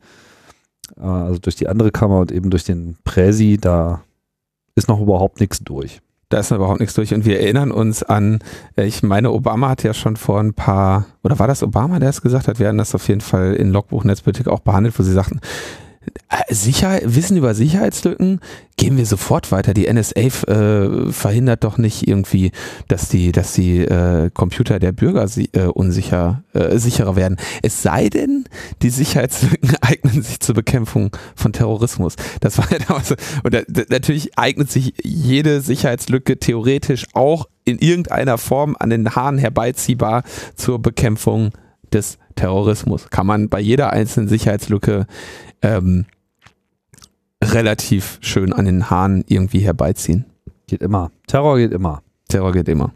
äh, 0.97 1.01
also 1.01 1.39
durch 1.39 1.55
die 1.55 1.67
andere 1.67 1.91
Kammer 1.91 2.19
und 2.19 2.31
eben 2.31 2.49
durch 2.49 2.63
den 2.63 2.97
Präsi, 3.03 3.57
da 3.59 4.01
ist 4.75 4.87
noch 4.87 5.01
überhaupt 5.01 5.39
nichts 5.39 5.59
durch. 5.59 6.01
Da 6.29 6.39
ist 6.39 6.51
überhaupt 6.51 6.81
nichts 6.81 6.95
durch. 6.95 7.13
Und 7.13 7.25
wir 7.25 7.39
erinnern 7.39 7.71
uns 7.71 8.03
an, 8.03 8.39
äh, 8.75 8.85
ich 8.85 9.01
meine, 9.01 9.31
Obama 9.31 9.69
hat 9.69 9.83
ja 9.83 9.93
schon 9.93 10.17
vor 10.17 10.39
ein 10.39 10.53
paar, 10.53 11.05
oder 11.23 11.39
war 11.39 11.47
das 11.47 11.63
Obama, 11.63 11.99
der 11.99 12.09
es 12.09 12.21
gesagt 12.21 12.47
hat? 12.47 12.59
Wir 12.59 12.67
haben 12.67 12.77
das 12.77 12.93
auf 12.93 13.07
jeden 13.07 13.21
Fall 13.21 13.53
in 13.53 13.71
Logbuch 13.71 14.03
Netzpolitik 14.03 14.47
auch 14.47 14.59
behandelt, 14.59 14.97
wo 14.99 15.03
sie 15.03 15.13
sagten, 15.13 15.39
äh, 16.29 16.53
Sicherheit, 16.53 17.03
Wissen 17.05 17.37
über 17.37 17.53
Sicherheitslücken 17.55 18.39
gehen 18.77 18.95
wir 18.95 19.05
sofort 19.05 19.51
weiter. 19.51 19.73
Die 19.73 19.91
NSA 19.91 20.19
äh, 20.19 21.11
verhindert 21.11 21.63
doch 21.63 21.77
nicht 21.77 22.07
irgendwie, 22.07 22.51
dass 22.87 23.09
die, 23.09 23.31
dass 23.31 23.53
die 23.53 23.79
äh, 23.79 24.29
Computer 24.33 24.79
der 24.79 24.91
Bürger 24.91 25.27
si 25.27 25.49
äh, 25.53 25.65
unsicher, 25.65 26.43
äh, 26.53 26.77
sicherer 26.77 27.15
werden. 27.15 27.37
Es 27.63 27.81
sei 27.81 28.09
denn, 28.09 28.45
die 28.83 28.89
Sicherheitslücken 28.89 29.75
eignen 29.81 30.21
sich 30.21 30.39
zur 30.39 30.55
Bekämpfung 30.55 31.15
von 31.35 31.53
Terrorismus. 31.53 32.15
Das 32.39 32.57
war 32.57 32.71
ja 32.71 32.77
damals, 32.79 33.15
und 33.43 33.53
da, 33.53 33.61
natürlich 33.89 34.37
eignet 34.37 34.71
sich 34.71 34.93
jede 35.03 35.61
Sicherheitslücke 35.61 36.37
theoretisch 36.37 37.07
auch 37.13 37.47
in 37.65 37.79
irgendeiner 37.79 38.37
Form 38.37 38.75
an 38.79 38.91
den 38.91 39.15
Haaren 39.15 39.37
herbeiziehbar 39.37 40.23
zur 40.55 40.79
Bekämpfung 40.79 41.51
des 41.93 42.17
Terrorismus. 42.35 43.09
Kann 43.09 43.27
man 43.27 43.49
bei 43.49 43.59
jeder 43.59 43.91
einzelnen 43.91 44.27
Sicherheitslücke 44.27 45.07
ähm, 45.61 46.05
relativ 47.43 48.19
schön 48.21 48.53
an 48.53 48.65
den 48.65 48.89
Haaren 48.89 49.23
irgendwie 49.27 49.59
herbeiziehen. 49.59 50.25
Geht 50.67 50.81
immer. 50.81 51.11
Terror 51.27 51.57
geht 51.57 51.71
immer. 51.71 52.01
Terror 52.27 52.51
geht 52.51 52.67
immer. 52.67 52.93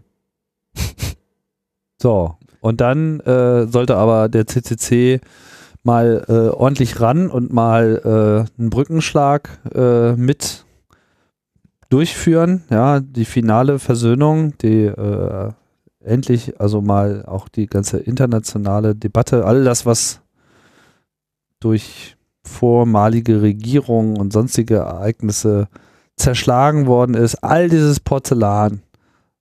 so, 2.01 2.35
und 2.59 2.81
dann 2.81 3.19
äh, 3.21 3.67
sollte 3.67 3.97
aber 3.97 4.29
der 4.29 4.47
CCC 4.47 5.19
mal 5.83 6.23
äh, 6.27 6.55
ordentlich 6.55 6.99
ran 7.01 7.29
und 7.29 7.51
mal 7.51 8.01
äh, 8.03 8.59
einen 8.59 8.69
Brückenschlag 8.69 9.49
äh, 9.73 10.13
mit 10.13 10.65
durchführen. 11.89 12.63
Ja, 12.69 12.99
die 12.99 13.25
finale 13.25 13.79
Versöhnung, 13.79 14.57
die 14.59 14.85
äh, 14.85 15.51
endlich 16.03 16.59
also 16.59 16.81
mal 16.81 17.25
auch 17.25 17.47
die 17.47 17.67
ganze 17.67 17.97
internationale 17.97 18.95
Debatte, 18.95 19.45
all 19.45 19.63
das, 19.63 19.85
was 19.85 20.21
durch 21.59 22.17
vormalige 22.43 23.41
Regierungen 23.41 24.17
und 24.17 24.33
sonstige 24.33 24.77
Ereignisse 24.77 25.67
zerschlagen 26.17 26.87
worden 26.87 27.15
ist, 27.15 27.35
all 27.43 27.69
dieses 27.69 27.99
Porzellan 27.99 28.81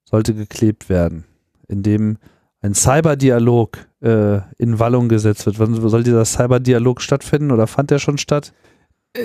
sollte 0.05 0.35
geklebt 0.35 0.89
werden, 0.89 1.25
indem 1.69 2.19
ein 2.63 2.75
Cyberdialog 2.75 3.79
äh, 4.03 4.41
in 4.59 4.79
Wallung 4.79 5.09
gesetzt 5.09 5.47
wird. 5.47 5.59
Wann 5.59 5.75
soll 5.75 6.03
dieser 6.03 6.25
Cyberdialog 6.25 7.01
stattfinden 7.01 7.53
oder 7.53 7.67
fand 7.67 7.91
der 7.91 7.99
schon 7.99 8.19
statt? 8.19 8.53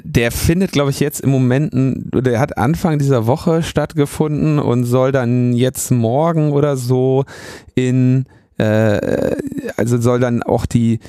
Der 0.04 0.32
findet, 0.32 0.72
glaube 0.72 0.90
ich, 0.90 1.00
jetzt 1.00 1.22
im 1.22 1.30
Moment, 1.30 1.72
der 2.12 2.40
hat 2.40 2.58
Anfang 2.58 2.98
dieser 2.98 3.28
Woche 3.28 3.62
stattgefunden 3.62 4.58
und 4.58 4.84
soll 4.84 5.12
dann 5.12 5.54
jetzt 5.54 5.92
morgen 5.92 6.52
oder 6.54 6.76
so 6.76 7.26
in, 7.76 8.26
äh, 8.58 9.36
also 9.78 10.02
soll 10.02 10.20
dann 10.20 10.42
auch 10.42 10.66
die 10.66 11.00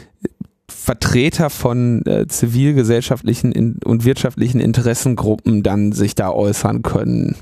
Vertreter 0.69 1.49
von 1.49 2.05
äh, 2.05 2.27
zivilgesellschaftlichen 2.27 3.81
und 3.83 4.05
wirtschaftlichen 4.05 4.61
Interessengruppen 4.61 5.63
dann 5.63 5.93
sich 5.93 6.15
da 6.15 6.31
äußern 6.31 6.83
können. 6.83 7.35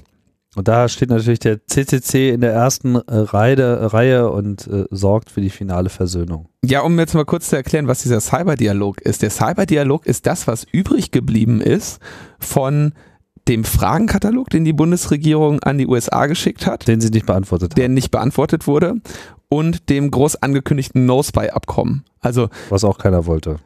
Und 0.54 0.68
da 0.68 0.88
steht 0.88 1.10
natürlich 1.10 1.40
der 1.40 1.66
CCC 1.66 2.30
in 2.30 2.40
der 2.40 2.52
ersten 2.52 2.94
äh, 2.94 3.00
Reihe, 3.08 3.92
Reihe 3.92 4.30
und 4.30 4.66
äh, 4.66 4.84
sorgt 4.90 5.30
für 5.30 5.40
die 5.40 5.50
finale 5.50 5.88
Versöhnung. 5.88 6.48
Ja, 6.64 6.82
um 6.82 6.98
jetzt 6.98 7.14
mal 7.14 7.24
kurz 7.24 7.50
zu 7.50 7.56
erklären, 7.56 7.88
was 7.88 8.02
dieser 8.02 8.20
Cyberdialog 8.20 9.00
ist. 9.00 9.22
Der 9.22 9.30
Cyberdialog 9.30 10.06
ist 10.06 10.26
das, 10.26 10.46
was 10.46 10.64
übrig 10.70 11.10
geblieben 11.10 11.60
ist 11.60 12.00
von 12.38 12.92
dem 13.48 13.64
Fragenkatalog, 13.64 14.48
den 14.48 14.64
die 14.64 14.72
Bundesregierung 14.72 15.62
an 15.62 15.76
die 15.76 15.86
USA 15.86 16.26
geschickt 16.26 16.66
hat. 16.66 16.88
Den 16.88 17.00
sie 17.00 17.10
nicht 17.10 17.26
beantwortet 17.26 17.72
hat. 17.72 17.78
Der 17.78 17.88
nicht 17.88 18.10
beantwortet 18.10 18.66
wurde. 18.66 18.94
Und 19.48 19.90
dem 19.90 20.10
groß 20.10 20.36
angekündigten 20.36 21.04
No-Spy-Abkommen. 21.04 22.04
Also. 22.20 22.48
Was 22.70 22.84
auch 22.84 22.98
keiner 22.98 23.26
wollte 23.26 23.58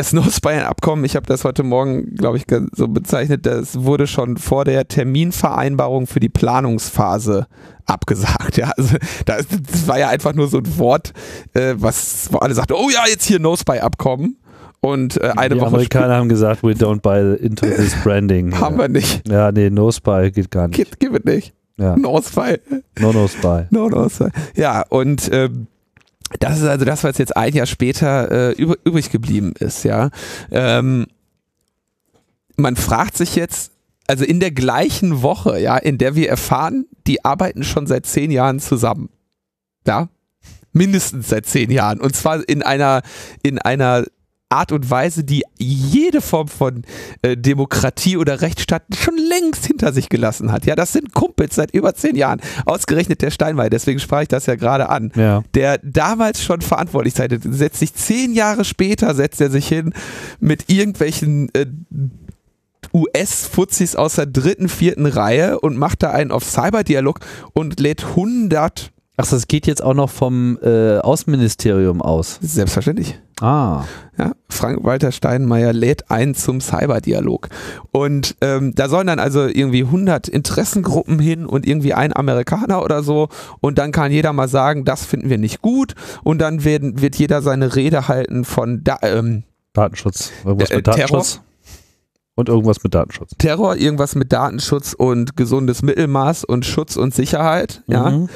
das 0.00 0.14
No-Spy-Abkommen, 0.14 1.04
ich 1.04 1.14
habe 1.14 1.26
das 1.26 1.44
heute 1.44 1.62
Morgen, 1.62 2.14
glaube 2.14 2.38
ich, 2.38 2.44
so 2.72 2.88
bezeichnet, 2.88 3.44
das 3.44 3.84
wurde 3.84 4.06
schon 4.06 4.38
vor 4.38 4.64
der 4.64 4.88
Terminvereinbarung 4.88 6.06
für 6.06 6.20
die 6.20 6.30
Planungsphase 6.30 7.46
abgesagt. 7.84 8.56
Ja, 8.60 8.72
also 8.76 8.96
das, 9.26 9.46
war 9.86 9.98
ja 9.98 10.08
einfach 10.08 10.34
nur 10.34 10.48
so 10.48 10.58
ein 10.58 10.78
Wort, 10.78 11.12
äh, 11.54 11.74
was 11.76 12.28
wo 12.30 12.38
alle 12.38 12.54
sagten, 12.54 12.74
oh 12.74 12.88
ja, 12.90 13.04
jetzt 13.08 13.24
hier 13.24 13.40
No-Spy-Abkommen. 13.40 14.38
Und 14.80 15.20
äh, 15.22 15.32
eine 15.36 15.54
die 15.54 15.60
Woche 15.60 15.68
Amerikaner 15.68 16.16
haben 16.16 16.28
gesagt, 16.30 16.62
we 16.62 16.72
don't 16.72 17.00
buy 17.00 17.36
into 17.36 17.66
this 17.76 17.94
branding. 18.02 18.58
haben 18.58 18.78
wir 18.78 18.88
nicht. 18.88 19.28
Ja, 19.28 19.52
nee, 19.52 19.68
No 19.68 19.92
Spy 19.92 20.30
geht 20.30 20.50
gar 20.50 20.68
nicht. 20.68 20.76
Geht, 20.76 20.98
geht 20.98 21.24
nicht. 21.26 21.52
Ja. 21.76 21.96
No 21.96 22.20
Spy. 22.22 22.58
No 22.98 23.12
No 23.12 23.28
Spy. 23.28 23.66
No 23.70 23.88
No 23.88 24.08
Spy. 24.08 24.28
Ja, 24.54 24.82
und 24.88 25.28
ähm, 25.32 25.66
das 26.38 26.58
ist 26.58 26.64
also 26.64 26.84
das, 26.84 27.02
was 27.04 27.18
jetzt 27.18 27.36
ein 27.36 27.54
Jahr 27.54 27.66
später 27.66 28.50
äh, 28.50 28.52
übrig 28.52 29.10
geblieben 29.10 29.52
ist, 29.58 29.84
ja. 29.84 30.10
Ähm, 30.50 31.06
man 32.56 32.76
fragt 32.76 33.16
sich 33.16 33.34
jetzt, 33.36 33.72
also 34.06 34.24
in 34.24 34.40
der 34.40 34.50
gleichen 34.50 35.22
Woche, 35.22 35.58
ja, 35.60 35.76
in 35.76 35.98
der 35.98 36.14
wir 36.14 36.28
erfahren, 36.28 36.86
die 37.06 37.24
arbeiten 37.24 37.64
schon 37.64 37.86
seit 37.86 38.06
zehn 38.06 38.30
Jahren 38.30 38.60
zusammen. 38.60 39.08
Ja. 39.86 40.08
Mindestens 40.72 41.28
seit 41.28 41.46
zehn 41.46 41.70
Jahren. 41.70 42.00
Und 42.00 42.14
zwar 42.14 42.48
in 42.48 42.62
einer, 42.62 43.02
in 43.42 43.58
einer 43.58 44.04
Art 44.50 44.72
und 44.72 44.90
Weise, 44.90 45.22
die 45.22 45.44
jede 45.58 46.20
Form 46.20 46.48
von 46.48 46.82
äh, 47.22 47.36
Demokratie 47.36 48.16
oder 48.16 48.40
Rechtsstaat 48.40 48.82
schon 48.98 49.16
längst 49.16 49.64
hinter 49.64 49.92
sich 49.92 50.08
gelassen 50.08 50.50
hat. 50.50 50.66
Ja, 50.66 50.74
das 50.74 50.92
sind 50.92 51.14
Kumpels 51.14 51.54
seit 51.54 51.72
über 51.72 51.94
zehn 51.94 52.16
Jahren. 52.16 52.40
Ausgerechnet 52.66 53.22
der 53.22 53.30
Steinmeier, 53.30 53.70
deswegen 53.70 54.00
sprach 54.00 54.22
ich 54.22 54.28
das 54.28 54.46
ja 54.46 54.56
gerade 54.56 54.88
an. 54.88 55.12
Ja. 55.14 55.42
Der 55.54 55.78
damals 55.78 56.42
schon 56.42 56.60
verantwortlich 56.62 57.14
sei, 57.14 57.28
setzt 57.30 57.78
sich 57.78 57.94
zehn 57.94 58.34
Jahre 58.34 58.64
später, 58.64 59.14
setzt 59.14 59.40
er 59.40 59.50
sich 59.50 59.68
hin 59.68 59.94
mit 60.40 60.68
irgendwelchen 60.68 61.48
äh, 61.54 61.66
US-Fuzis 62.92 63.94
aus 63.94 64.16
der 64.16 64.26
dritten, 64.26 64.68
vierten 64.68 65.06
Reihe 65.06 65.60
und 65.60 65.76
macht 65.76 66.02
da 66.02 66.10
einen 66.10 66.32
auf 66.32 66.44
Cyberdialog 66.44 67.20
und 67.52 67.78
lädt 67.78 68.04
100 68.04 68.90
Ach, 69.20 69.30
das 69.30 69.48
geht 69.48 69.66
jetzt 69.66 69.82
auch 69.82 69.94
noch 69.94 70.10
vom 70.10 70.58
äh, 70.62 70.98
Außenministerium 70.98 72.02
aus. 72.02 72.38
Selbstverständlich. 72.40 73.18
Ah. 73.40 73.84
Ja, 74.18 74.32
Frank-Walter 74.48 75.12
Steinmeier 75.12 75.72
lädt 75.72 76.10
ein 76.10 76.34
zum 76.34 76.60
Cyberdialog. 76.60 77.48
Und 77.90 78.36
ähm, 78.42 78.74
da 78.74 78.88
sollen 78.88 79.06
dann 79.06 79.18
also 79.18 79.46
irgendwie 79.46 79.84
100 79.84 80.28
Interessengruppen 80.28 81.18
hin 81.18 81.46
und 81.46 81.66
irgendwie 81.66 81.94
ein 81.94 82.14
Amerikaner 82.14 82.84
oder 82.84 83.02
so. 83.02 83.28
Und 83.60 83.78
dann 83.78 83.92
kann 83.92 84.12
jeder 84.12 84.32
mal 84.32 84.48
sagen, 84.48 84.84
das 84.84 85.06
finden 85.06 85.30
wir 85.30 85.38
nicht 85.38 85.62
gut. 85.62 85.94
Und 86.22 86.38
dann 86.40 86.64
werden, 86.64 87.00
wird 87.00 87.16
jeder 87.16 87.40
seine 87.40 87.76
Rede 87.76 88.08
halten 88.08 88.44
von 88.44 88.84
da, 88.84 88.98
ähm, 89.02 89.44
Datenschutz. 89.72 90.32
Irgendwas 90.44 90.70
Äh, 90.70 90.76
mit 90.76 90.86
Datenschutz. 90.86 91.40
Und 92.34 92.48
irgendwas 92.48 92.82
mit 92.82 92.94
Datenschutz. 92.94 93.32
Terror, 93.38 93.76
irgendwas 93.76 94.14
mit 94.14 94.32
Datenschutz 94.32 94.94
und 94.94 95.36
gesundes 95.36 95.82
Mittelmaß 95.82 96.44
und 96.44 96.64
Schutz 96.64 96.96
und 96.96 97.14
Sicherheit. 97.14 97.82
Ja. 97.86 98.26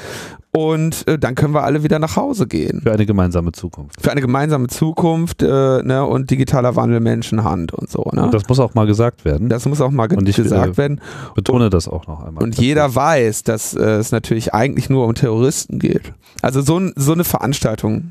Und 0.55 1.05
äh, 1.07 1.19
dann 1.19 1.35
können 1.35 1.53
wir 1.53 1.63
alle 1.63 1.83
wieder 1.83 1.99
nach 1.99 2.15
Hause 2.15 2.47
gehen. 2.47 2.81
Für 2.81 2.93
eine 2.93 3.05
gemeinsame 3.05 3.51
Zukunft. 3.51 4.01
Für 4.01 4.11
eine 4.11 4.21
gemeinsame 4.21 4.67
Zukunft 4.67 5.41
äh, 5.41 5.47
ne, 5.47 6.05
und 6.05 6.31
digitaler 6.31 6.75
Wandel 6.77 7.01
Menschenhand 7.01 7.73
und 7.73 7.89
so. 7.89 8.09
Ne? 8.13 8.23
Und 8.23 8.33
das 8.33 8.47
muss 8.47 8.59
auch 8.59 8.73
mal 8.73 8.87
gesagt 8.87 9.25
werden. 9.25 9.49
Das 9.49 9.65
muss 9.65 9.81
auch 9.81 9.91
mal 9.91 10.07
ge 10.07 10.17
Und 10.17 10.29
ich, 10.29 10.37
gesagt 10.37 10.75
äh, 10.75 10.77
werden. 10.77 11.01
Betone 11.35 11.69
das 11.69 11.89
auch 11.89 12.07
noch 12.07 12.23
einmal. 12.23 12.43
Und 12.43 12.57
jeder 12.57 12.95
weiß, 12.95 13.43
dass 13.43 13.73
äh, 13.73 13.83
es 13.83 14.11
natürlich 14.11 14.53
eigentlich 14.53 14.89
nur 14.89 15.05
um 15.05 15.13
Terroristen 15.13 15.77
geht. 15.77 16.13
Also 16.41 16.61
so, 16.61 16.81
so 16.95 17.11
eine 17.11 17.25
Veranstaltung 17.25 18.09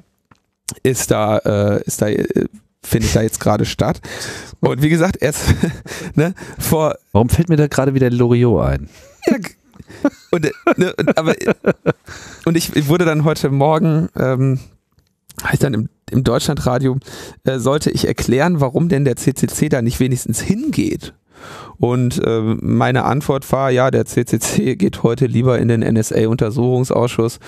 ist 0.82 1.10
da, 1.10 1.38
äh, 1.38 1.82
ist 1.84 2.02
da, 2.02 2.08
äh, 2.08 2.46
findet 2.82 3.16
da 3.16 3.22
jetzt 3.22 3.40
gerade 3.40 3.64
statt. 3.64 4.02
Und 4.60 4.82
wie 4.82 4.90
gesagt, 4.90 5.16
erst 5.20 5.54
ne, 6.14 6.34
vor 6.58 6.96
Warum 7.14 7.28
fällt 7.28 7.48
mir 7.48 7.56
da 7.56 7.68
gerade 7.68 7.94
wieder 7.94 8.10
Loriot 8.10 8.60
ein? 8.66 8.88
ja, 9.26 9.36
und, 10.34 10.46
äh, 10.46 10.52
ne, 10.76 10.94
aber, 11.14 11.34
und 12.44 12.56
ich, 12.56 12.88
wurde 12.88 13.04
dann 13.04 13.24
heute 13.24 13.50
Morgen, 13.50 14.08
ähm, 14.18 14.58
ich 15.52 15.58
dann 15.58 15.74
im, 15.74 15.88
im 16.10 16.24
Deutschlandradio, 16.24 16.98
äh, 17.44 17.58
sollte 17.58 17.90
ich 17.90 18.06
erklären, 18.06 18.60
warum 18.60 18.88
denn 18.88 19.04
der 19.04 19.16
CCC 19.16 19.68
da 19.68 19.82
nicht 19.82 20.00
wenigstens 20.00 20.40
hingeht. 20.40 21.14
Und 21.78 22.24
äh, 22.24 22.40
meine 22.40 23.04
Antwort 23.04 23.50
war, 23.52 23.70
ja, 23.70 23.90
der 23.90 24.06
CCC 24.06 24.76
geht 24.76 25.02
heute 25.02 25.26
lieber 25.26 25.58
in 25.58 25.68
den 25.68 25.80
NSA-Untersuchungsausschuss 25.80 27.38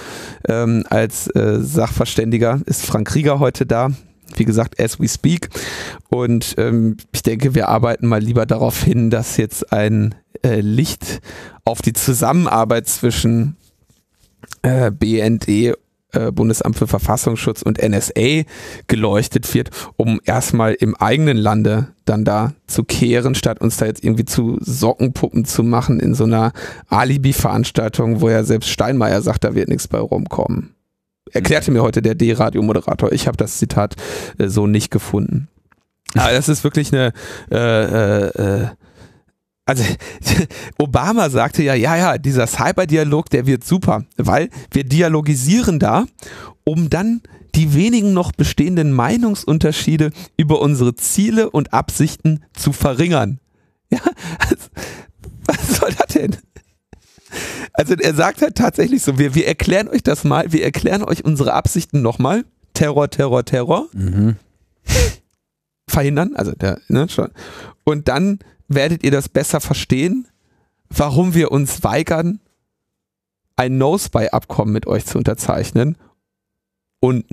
ähm, 0.48 0.84
als 0.90 1.28
äh, 1.28 1.58
Sachverständiger. 1.60 2.60
Ist 2.66 2.84
Frank 2.84 3.08
Krieger 3.08 3.38
heute 3.38 3.66
da? 3.66 3.90
Wie 4.34 4.44
gesagt, 4.44 4.80
as 4.80 5.00
we 5.00 5.08
speak. 5.08 5.48
Und 6.08 6.56
ähm, 6.58 6.96
ich 7.12 7.22
denke, 7.22 7.54
wir 7.54 7.68
arbeiten 7.68 8.06
mal 8.06 8.20
lieber 8.20 8.44
darauf 8.44 8.82
hin, 8.82 9.08
dass 9.10 9.36
jetzt 9.36 9.72
ein 9.72 10.14
äh, 10.42 10.60
Licht 10.60 11.20
auf 11.66 11.82
die 11.82 11.92
Zusammenarbeit 11.92 12.86
zwischen 12.86 13.56
äh, 14.62 14.90
BND, 14.90 15.48
äh, 15.48 16.32
Bundesamt 16.32 16.78
für 16.78 16.86
Verfassungsschutz 16.86 17.62
und 17.62 17.82
NSA 17.82 18.44
geleuchtet 18.86 19.52
wird, 19.52 19.70
um 19.96 20.20
erstmal 20.24 20.74
im 20.74 20.94
eigenen 20.94 21.36
Lande 21.36 21.88
dann 22.04 22.24
da 22.24 22.54
zu 22.68 22.84
kehren, 22.84 23.34
statt 23.34 23.60
uns 23.60 23.76
da 23.76 23.86
jetzt 23.86 24.04
irgendwie 24.04 24.24
zu 24.24 24.58
Sockenpuppen 24.60 25.44
zu 25.44 25.64
machen 25.64 25.98
in 25.98 26.14
so 26.14 26.24
einer 26.24 26.52
Alibi-Veranstaltung, 26.88 28.20
wo 28.20 28.30
ja 28.30 28.44
selbst 28.44 28.70
Steinmeier 28.70 29.20
sagt, 29.20 29.42
da 29.42 29.54
wird 29.56 29.68
nichts 29.68 29.88
bei 29.88 29.98
rumkommen. 29.98 30.72
Erklärte 31.32 31.72
mir 31.72 31.82
heute 31.82 32.00
der 32.00 32.14
D-Radio-Moderator. 32.14 33.10
Ich 33.10 33.26
habe 33.26 33.36
das 33.36 33.58
Zitat 33.58 33.96
äh, 34.38 34.46
so 34.46 34.68
nicht 34.68 34.92
gefunden. 34.92 35.48
Aber 36.14 36.30
das 36.30 36.48
ist 36.48 36.62
wirklich 36.62 36.92
eine 36.92 37.12
äh, 37.50 37.56
äh, 37.56 38.28
äh, 38.28 38.68
also 39.66 39.84
Obama 40.78 41.28
sagte 41.28 41.62
ja, 41.62 41.74
ja, 41.74 41.96
ja, 41.96 42.18
dieser 42.18 42.46
Cyberdialog, 42.46 43.28
der 43.30 43.46
wird 43.46 43.64
super, 43.64 44.04
weil 44.16 44.48
wir 44.70 44.84
dialogisieren 44.84 45.78
da, 45.78 46.06
um 46.64 46.88
dann 46.88 47.20
die 47.54 47.74
wenigen 47.74 48.12
noch 48.12 48.32
bestehenden 48.32 48.92
Meinungsunterschiede 48.92 50.12
über 50.36 50.60
unsere 50.60 50.94
Ziele 50.94 51.50
und 51.50 51.72
Absichten 51.72 52.44
zu 52.54 52.72
verringern. 52.72 53.38
Ja, 53.88 54.00
was, 54.40 54.70
was 55.46 55.76
soll 55.78 55.92
das 55.96 56.08
denn? 56.08 56.36
Also 57.72 57.94
er 57.94 58.14
sagt 58.14 58.42
halt 58.42 58.56
tatsächlich 58.56 59.00
so, 59.02 59.16
wir, 59.16 59.36
wir 59.36 59.46
erklären 59.46 59.86
euch 59.86 60.02
das 60.02 60.24
mal, 60.24 60.50
wir 60.52 60.64
erklären 60.64 61.04
euch 61.04 61.24
unsere 61.24 61.52
Absichten 61.52 62.02
nochmal. 62.02 62.44
Terror, 62.74 63.08
Terror, 63.10 63.44
Terror 63.44 63.86
Mhm. 63.92 64.34
verhindern, 65.88 66.34
also 66.34 66.50
der, 66.50 66.80
ne, 66.88 67.08
schon. 67.08 67.30
Und 67.84 68.08
dann 68.08 68.40
werdet 68.68 69.04
ihr 69.04 69.10
das 69.10 69.28
besser 69.28 69.60
verstehen, 69.60 70.28
warum 70.88 71.34
wir 71.34 71.52
uns 71.52 71.82
weigern, 71.84 72.40
ein 73.56 73.78
No-Spy-Abkommen 73.78 74.72
mit 74.72 74.86
euch 74.86 75.06
zu 75.06 75.18
unterzeichnen. 75.18 75.96
Und 77.00 77.24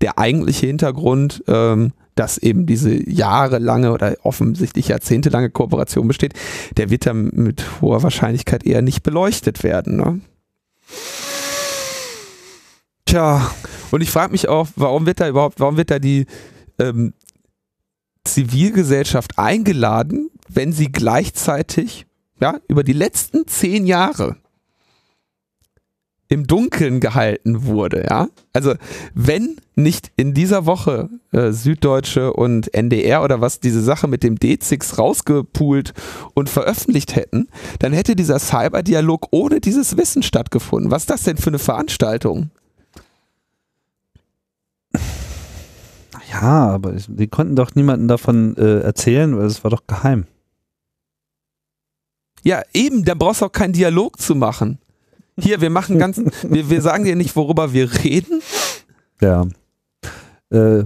der 0.00 0.18
eigentliche 0.18 0.66
Hintergrund, 0.66 1.42
ähm, 1.48 1.92
dass 2.14 2.38
eben 2.38 2.66
diese 2.66 3.08
jahrelange 3.10 3.92
oder 3.92 4.16
offensichtlich 4.22 4.88
jahrzehntelange 4.88 5.50
Kooperation 5.50 6.08
besteht, 6.08 6.34
der 6.76 6.90
wird 6.90 7.06
dann 7.06 7.30
mit 7.32 7.80
hoher 7.80 8.02
Wahrscheinlichkeit 8.02 8.64
eher 8.64 8.82
nicht 8.82 9.02
beleuchtet 9.02 9.62
werden. 9.62 9.96
Ne? 9.96 10.20
Tja, 13.04 13.50
und 13.90 14.00
ich 14.00 14.10
frage 14.10 14.32
mich 14.32 14.48
auch, 14.48 14.68
warum 14.76 15.06
wird 15.06 15.20
da 15.20 15.28
überhaupt, 15.28 15.60
warum 15.60 15.76
wird 15.76 15.90
da 15.90 15.98
die 15.98 16.26
ähm, 16.78 17.12
Zivilgesellschaft 18.24 19.38
eingeladen, 19.38 20.30
wenn 20.48 20.72
sie 20.72 20.90
gleichzeitig 20.90 22.06
ja, 22.40 22.58
über 22.68 22.84
die 22.84 22.92
letzten 22.92 23.46
zehn 23.46 23.86
Jahre 23.86 24.36
im 26.28 26.46
Dunkeln 26.46 26.98
gehalten 27.00 27.66
wurde, 27.66 28.06
ja. 28.08 28.28
Also 28.52 28.74
wenn 29.14 29.56
nicht 29.76 30.10
in 30.16 30.34
dieser 30.34 30.66
Woche 30.66 31.08
äh, 31.32 31.52
Süddeutsche 31.52 32.32
und 32.32 32.74
NDR 32.74 33.22
oder 33.22 33.40
was 33.40 33.60
diese 33.60 33.80
Sache 33.80 34.08
mit 34.08 34.22
dem 34.22 34.36
D6 34.36 34.96
rausgepoolt 34.96 35.92
und 36.34 36.48
veröffentlicht 36.48 37.14
hätten, 37.14 37.48
dann 37.78 37.92
hätte 37.92 38.16
dieser 38.16 38.38
Cyberdialog 38.38 39.28
ohne 39.30 39.60
dieses 39.60 39.96
Wissen 39.96 40.22
stattgefunden. 40.22 40.90
Was 40.90 41.02
ist 41.02 41.10
das 41.10 41.22
denn 41.22 41.36
für 41.36 41.50
eine 41.50 41.58
Veranstaltung? 41.60 42.50
Ja, 46.32 46.70
aber 46.70 46.94
die 47.06 47.28
konnten 47.28 47.54
doch 47.54 47.74
niemanden 47.74 48.08
davon 48.08 48.56
äh, 48.56 48.80
erzählen, 48.80 49.36
weil 49.38 49.46
es 49.46 49.62
war 49.62 49.70
doch 49.70 49.86
geheim. 49.86 50.26
Ja, 52.46 52.62
eben, 52.72 53.04
da 53.04 53.14
brauchst 53.14 53.40
du 53.40 53.46
auch 53.46 53.52
keinen 53.52 53.72
Dialog 53.72 54.20
zu 54.20 54.36
machen. 54.36 54.78
Hier, 55.36 55.60
wir 55.60 55.68
machen 55.68 55.98
ganz, 55.98 56.22
wir, 56.48 56.70
wir 56.70 56.80
sagen 56.80 57.02
dir 57.02 57.16
nicht, 57.16 57.34
worüber 57.34 57.72
wir 57.72 57.92
reden. 58.04 58.40
Ja. 59.20 59.48
Äh, 60.50 60.84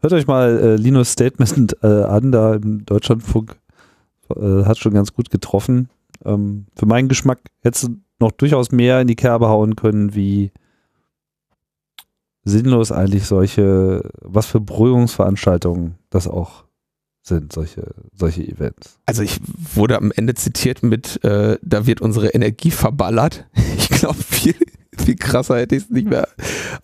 hört 0.00 0.12
euch 0.14 0.26
mal 0.26 0.58
äh, 0.58 0.76
Linus 0.76 1.12
Statement 1.12 1.76
äh, 1.82 1.86
an, 2.04 2.32
da 2.32 2.54
im 2.54 2.86
Deutschlandfunk. 2.86 3.54
Äh, 4.34 4.64
hat 4.64 4.78
schon 4.78 4.94
ganz 4.94 5.12
gut 5.12 5.28
getroffen. 5.28 5.90
Ähm, 6.24 6.64
für 6.74 6.86
meinen 6.86 7.08
Geschmack 7.08 7.40
hättest 7.60 7.84
du 7.84 7.96
noch 8.18 8.32
durchaus 8.32 8.72
mehr 8.72 9.02
in 9.02 9.06
die 9.06 9.14
Kerbe 9.14 9.48
hauen 9.48 9.76
können, 9.76 10.14
wie 10.14 10.52
sinnlos 12.44 12.92
eigentlich 12.92 13.26
solche, 13.26 14.10
was 14.22 14.46
für 14.46 14.60
Beruhigungsveranstaltungen 14.60 15.96
das 16.08 16.26
auch 16.26 16.64
sind, 17.26 17.52
solche, 17.52 17.94
solche 18.14 18.46
Events. 18.46 18.98
Also 19.06 19.22
ich 19.22 19.40
wurde 19.74 19.96
am 19.96 20.12
Ende 20.12 20.34
zitiert 20.34 20.82
mit, 20.82 21.24
äh, 21.24 21.58
da 21.62 21.86
wird 21.86 22.00
unsere 22.00 22.28
Energie 22.28 22.70
verballert. 22.70 23.46
Ich 23.76 24.00
glaube, 24.00 24.22
viel, 24.22 24.54
viel 24.96 25.16
krasser 25.16 25.58
hätte 25.58 25.76
ich 25.76 25.84
es 25.84 25.90
nicht 25.90 26.08
mehr 26.08 26.28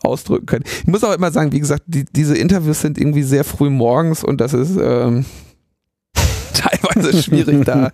ausdrücken 0.03 0.47
können. 0.47 0.65
Ich 0.83 0.87
muss 0.87 1.03
auch 1.03 1.15
immer 1.15 1.31
sagen, 1.31 1.53
wie 1.53 1.61
gesagt, 1.61 1.85
die, 1.87 2.05
diese 2.05 2.37
Interviews 2.37 2.81
sind 2.81 2.99
irgendwie 2.99 3.23
sehr 3.23 3.43
früh 3.43 3.71
morgens 3.71 4.23
und 4.23 4.41
das 4.41 4.53
ist 4.53 4.77
ähm, 4.77 5.25
teilweise 6.53 7.23
schwierig, 7.23 7.65
da 7.65 7.91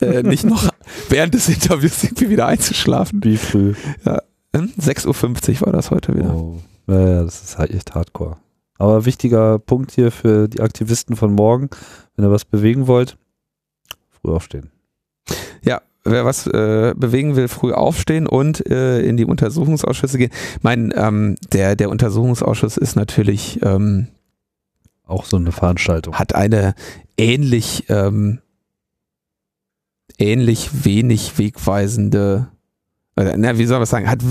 äh, 0.00 0.22
nicht 0.22 0.44
noch 0.44 0.70
während 1.08 1.34
des 1.34 1.48
Interviews 1.48 2.04
irgendwie 2.04 2.30
wieder 2.30 2.46
einzuschlafen. 2.46 3.22
Wie 3.24 3.36
früh? 3.36 3.74
Ja, 4.04 4.20
6.50 4.54 5.60
Uhr 5.60 5.66
war 5.66 5.72
das 5.72 5.90
heute 5.90 6.14
wieder. 6.14 6.32
Oh. 6.34 6.60
Naja, 6.86 7.24
das 7.24 7.42
ist 7.42 7.58
halt 7.58 7.72
echt 7.72 7.94
hardcore. 7.94 8.36
Aber 8.78 9.04
wichtiger 9.04 9.58
Punkt 9.58 9.92
hier 9.92 10.10
für 10.10 10.48
die 10.48 10.60
Aktivisten 10.60 11.16
von 11.16 11.32
morgen, 11.32 11.70
wenn 12.16 12.24
ihr 12.24 12.30
was 12.30 12.44
bewegen 12.44 12.86
wollt, 12.86 13.16
früh 14.10 14.32
aufstehen. 14.32 14.70
Ja, 15.62 15.80
wer 16.04 16.24
was 16.24 16.46
äh, 16.46 16.94
bewegen 16.96 17.36
will, 17.36 17.48
früh 17.48 17.72
aufstehen 17.72 18.26
und 18.26 18.66
äh, 18.68 19.00
in 19.00 19.16
die 19.16 19.24
Untersuchungsausschüsse 19.24 20.18
gehen. 20.18 20.32
Mein, 20.62 20.92
ähm, 20.96 21.36
der, 21.52 21.76
der 21.76 21.90
Untersuchungsausschuss 21.90 22.76
ist 22.76 22.96
natürlich 22.96 23.60
ähm, 23.62 24.08
auch 25.06 25.24
so 25.24 25.36
eine 25.36 25.52
Veranstaltung. 25.52 26.14
Hat 26.14 26.34
eine 26.34 26.74
ähnlich, 27.16 27.84
ähm, 27.88 28.40
ähnlich 30.18 30.84
wenig 30.84 31.38
wegweisende, 31.38 32.48
äh, 33.16 33.34
na, 33.36 33.58
wie 33.58 33.66
soll 33.66 33.78
man 33.78 33.86
sagen, 33.86 34.10
hat 34.10 34.22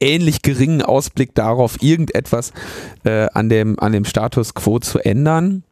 ähnlich 0.00 0.42
geringen 0.42 0.82
Ausblick 0.82 1.34
darauf, 1.34 1.82
irgendetwas 1.82 2.52
äh, 3.04 3.26
an, 3.32 3.48
dem, 3.48 3.78
an 3.78 3.92
dem 3.92 4.04
Status 4.04 4.54
quo 4.54 4.78
zu 4.78 4.98
ändern. 4.98 5.64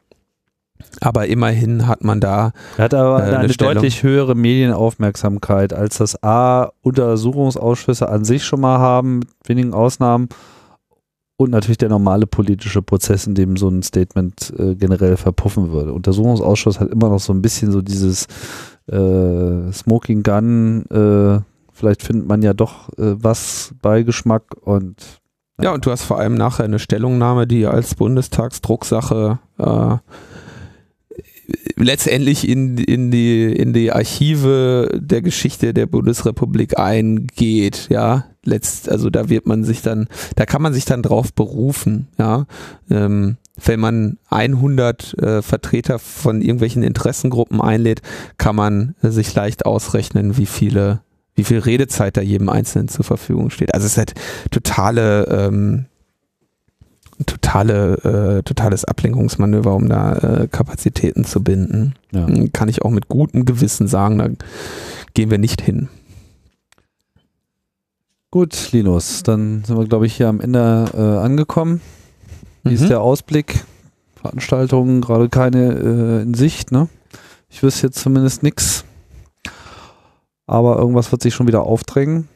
Aber 1.00 1.26
immerhin 1.26 1.86
hat 1.86 2.04
man 2.04 2.20
da. 2.20 2.52
Er 2.76 2.84
hat 2.84 2.94
aber 2.94 3.20
äh, 3.20 3.22
eine, 3.22 3.38
eine 3.38 3.52
deutlich 3.52 4.02
höhere 4.02 4.34
Medienaufmerksamkeit, 4.34 5.72
als 5.72 5.98
das 5.98 6.22
A 6.22 6.70
Untersuchungsausschüsse 6.82 8.08
an 8.08 8.24
sich 8.24 8.44
schon 8.44 8.60
mal 8.60 8.78
haben, 8.78 9.20
mit 9.20 9.28
wenigen 9.46 9.72
Ausnahmen. 9.72 10.28
Und 11.38 11.50
natürlich 11.50 11.78
der 11.78 11.90
normale 11.90 12.26
politische 12.26 12.80
Prozess, 12.80 13.26
in 13.26 13.34
dem 13.34 13.58
so 13.58 13.68
ein 13.68 13.82
Statement 13.82 14.54
äh, 14.58 14.74
generell 14.74 15.18
verpuffen 15.18 15.70
würde. 15.70 15.92
Untersuchungsausschuss 15.92 16.80
hat 16.80 16.90
immer 16.90 17.10
noch 17.10 17.20
so 17.20 17.32
ein 17.34 17.42
bisschen 17.42 17.72
so 17.72 17.82
dieses 17.82 18.26
äh, 18.90 19.70
Smoking 19.72 20.22
Gun, 20.22 20.86
äh, 20.90 21.40
vielleicht 21.76 22.02
findet 22.02 22.26
man 22.26 22.42
ja 22.42 22.54
doch 22.54 22.88
äh, 22.98 23.22
was 23.22 23.74
bei 23.80 24.02
Geschmack 24.02 24.56
und 24.60 25.20
ja. 25.60 25.72
und 25.72 25.86
du 25.86 25.90
hast 25.90 26.02
vor 26.02 26.18
allem 26.18 26.34
nachher 26.34 26.64
eine 26.64 26.78
Stellungnahme, 26.78 27.46
die 27.46 27.66
als 27.66 27.94
Bundestagsdrucksache 27.94 29.38
äh, 29.58 29.96
letztendlich 31.76 32.48
in, 32.48 32.78
in, 32.78 33.10
die, 33.10 33.44
in 33.44 33.72
die 33.72 33.92
Archive 33.92 34.88
der 34.94 35.22
Geschichte 35.22 35.74
der 35.74 35.86
Bundesrepublik 35.86 36.78
eingeht, 36.78 37.88
ja. 37.90 38.24
Letzt, 38.44 38.88
also 38.88 39.10
da 39.10 39.28
wird 39.28 39.46
man 39.46 39.64
sich 39.64 39.82
dann, 39.82 40.06
da 40.36 40.46
kann 40.46 40.62
man 40.62 40.72
sich 40.72 40.84
dann 40.84 41.02
drauf 41.02 41.32
berufen, 41.32 42.06
ja. 42.18 42.46
Ähm, 42.90 43.38
wenn 43.62 43.80
man 43.80 44.18
100 44.28 45.18
äh, 45.18 45.42
Vertreter 45.42 45.98
von 45.98 46.42
irgendwelchen 46.42 46.82
Interessengruppen 46.82 47.60
einlädt, 47.60 48.02
kann 48.38 48.54
man 48.54 48.94
äh, 49.02 49.08
sich 49.08 49.34
leicht 49.34 49.66
ausrechnen, 49.66 50.36
wie 50.36 50.46
viele, 50.46 51.00
wie 51.36 51.44
viel 51.44 51.58
Redezeit 51.58 52.16
da 52.16 52.22
jedem 52.22 52.48
Einzelnen 52.48 52.88
zur 52.88 53.04
Verfügung 53.04 53.50
steht. 53.50 53.72
Also 53.74 53.86
es 53.86 53.92
ist 53.92 53.98
halt 53.98 54.14
totale, 54.50 55.26
ähm, 55.28 55.84
totale, 57.24 58.38
äh, 58.38 58.42
totales 58.42 58.84
Ablenkungsmanöver, 58.84 59.74
um 59.74 59.88
da 59.88 60.16
äh, 60.16 60.48
Kapazitäten 60.48 61.24
zu 61.24 61.42
binden. 61.44 61.94
Ja. 62.12 62.26
Kann 62.52 62.68
ich 62.68 62.82
auch 62.82 62.90
mit 62.90 63.08
gutem 63.08 63.44
Gewissen 63.44 63.86
sagen, 63.86 64.18
da 64.18 64.28
gehen 65.14 65.30
wir 65.30 65.38
nicht 65.38 65.62
hin. 65.62 65.88
Gut, 68.30 68.72
Linus, 68.72 69.22
dann 69.22 69.62
sind 69.64 69.78
wir, 69.78 69.86
glaube 69.86 70.06
ich, 70.06 70.16
hier 70.16 70.28
am 70.28 70.40
Ende 70.40 70.90
äh, 70.94 71.24
angekommen. 71.24 71.80
Wie 72.64 72.70
mhm. 72.70 72.74
ist 72.74 72.88
der 72.88 73.00
Ausblick? 73.00 73.64
Veranstaltungen 74.20 75.00
gerade 75.00 75.28
keine 75.28 75.72
äh, 75.74 76.22
in 76.22 76.34
Sicht, 76.34 76.72
ne? 76.72 76.88
Ich 77.48 77.62
wüsste 77.62 77.86
jetzt 77.86 78.00
zumindest 78.00 78.42
nichts. 78.42 78.84
Aber 80.46 80.78
irgendwas 80.78 81.10
wird 81.10 81.22
sich 81.22 81.34
schon 81.34 81.46
wieder 81.46 81.62
aufdrängen. 81.62 82.28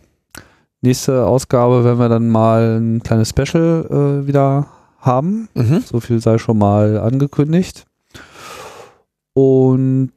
Nächste 0.82 1.26
Ausgabe 1.26 1.84
werden 1.84 1.98
wir 1.98 2.08
dann 2.08 2.28
mal 2.28 2.78
ein 2.80 3.02
kleines 3.02 3.30
Special 3.30 3.86
äh, 4.22 4.26
wieder 4.26 4.66
haben. 4.98 5.48
Mhm. 5.54 5.82
So 5.84 6.00
viel 6.00 6.20
sei 6.20 6.38
schon 6.38 6.58
mal 6.58 6.98
angekündigt. 6.98 7.84
Und 9.34 10.12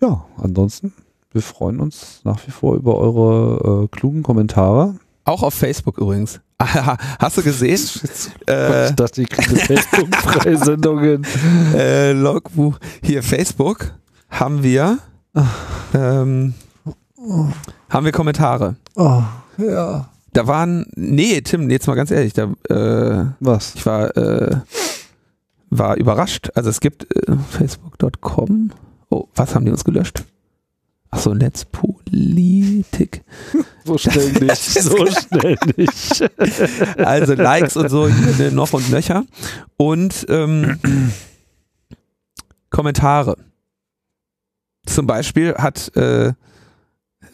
ja, 0.00 0.24
ansonsten, 0.38 0.92
wir 1.32 1.42
freuen 1.42 1.80
uns 1.80 2.20
nach 2.24 2.46
wie 2.46 2.50
vor 2.50 2.76
über 2.76 2.96
eure 2.96 3.84
äh, 3.84 3.88
klugen 3.88 4.22
Kommentare. 4.22 4.96
Auch 5.24 5.42
auf 5.42 5.54
Facebook 5.54 5.98
übrigens. 5.98 6.40
Hast 6.58 7.38
du 7.38 7.42
gesehen? 7.42 7.80
äh, 8.48 8.88
ich 8.88 8.94
dachte, 8.94 9.22
ich 9.22 9.28
kriege 9.28 9.56
Facebook-Freisendungen. 9.56 11.26
äh, 11.74 12.12
Logbuch. 12.12 12.78
Hier, 13.02 13.22
Facebook 13.22 13.92
haben 14.30 14.62
wir. 14.62 14.98
Ähm, 15.94 16.54
haben 17.88 18.04
wir 18.04 18.12
Kommentare. 18.12 18.76
Oh. 18.96 19.22
Ja. 19.58 20.10
Da 20.32 20.46
waren, 20.46 20.86
nee, 20.96 21.40
Tim, 21.42 21.70
jetzt 21.70 21.86
mal 21.86 21.94
ganz 21.94 22.10
ehrlich, 22.10 22.32
da, 22.32 22.52
äh, 22.68 23.26
was? 23.40 23.74
Ich 23.76 23.86
war, 23.86 24.16
äh, 24.16 24.56
war 25.70 25.96
überrascht. 25.96 26.50
Also 26.54 26.70
es 26.70 26.80
gibt 26.80 27.06
äh, 27.14 27.36
facebook.com. 27.50 28.72
Oh, 29.10 29.28
was 29.34 29.54
haben 29.54 29.64
die 29.64 29.70
uns 29.70 29.84
gelöscht? 29.84 30.24
Achso, 31.10 31.32
Let's 31.32 31.64
Politik. 31.64 33.22
So 33.86 33.98
schnell 33.98 34.32
nicht, 34.40 34.56
so 34.56 35.06
schnell 35.06 35.58
nicht. 35.76 36.24
Also 36.98 37.34
Likes 37.34 37.76
und 37.76 37.90
so, 37.90 38.08
hier 38.08 38.50
noch 38.50 38.72
und 38.72 38.90
nöcher. 38.90 39.26
Und 39.76 40.24
ähm, 40.30 40.78
Kommentare. 42.70 43.36
Zum 44.86 45.06
Beispiel 45.06 45.54
hat 45.54 45.94
äh, 45.96 46.32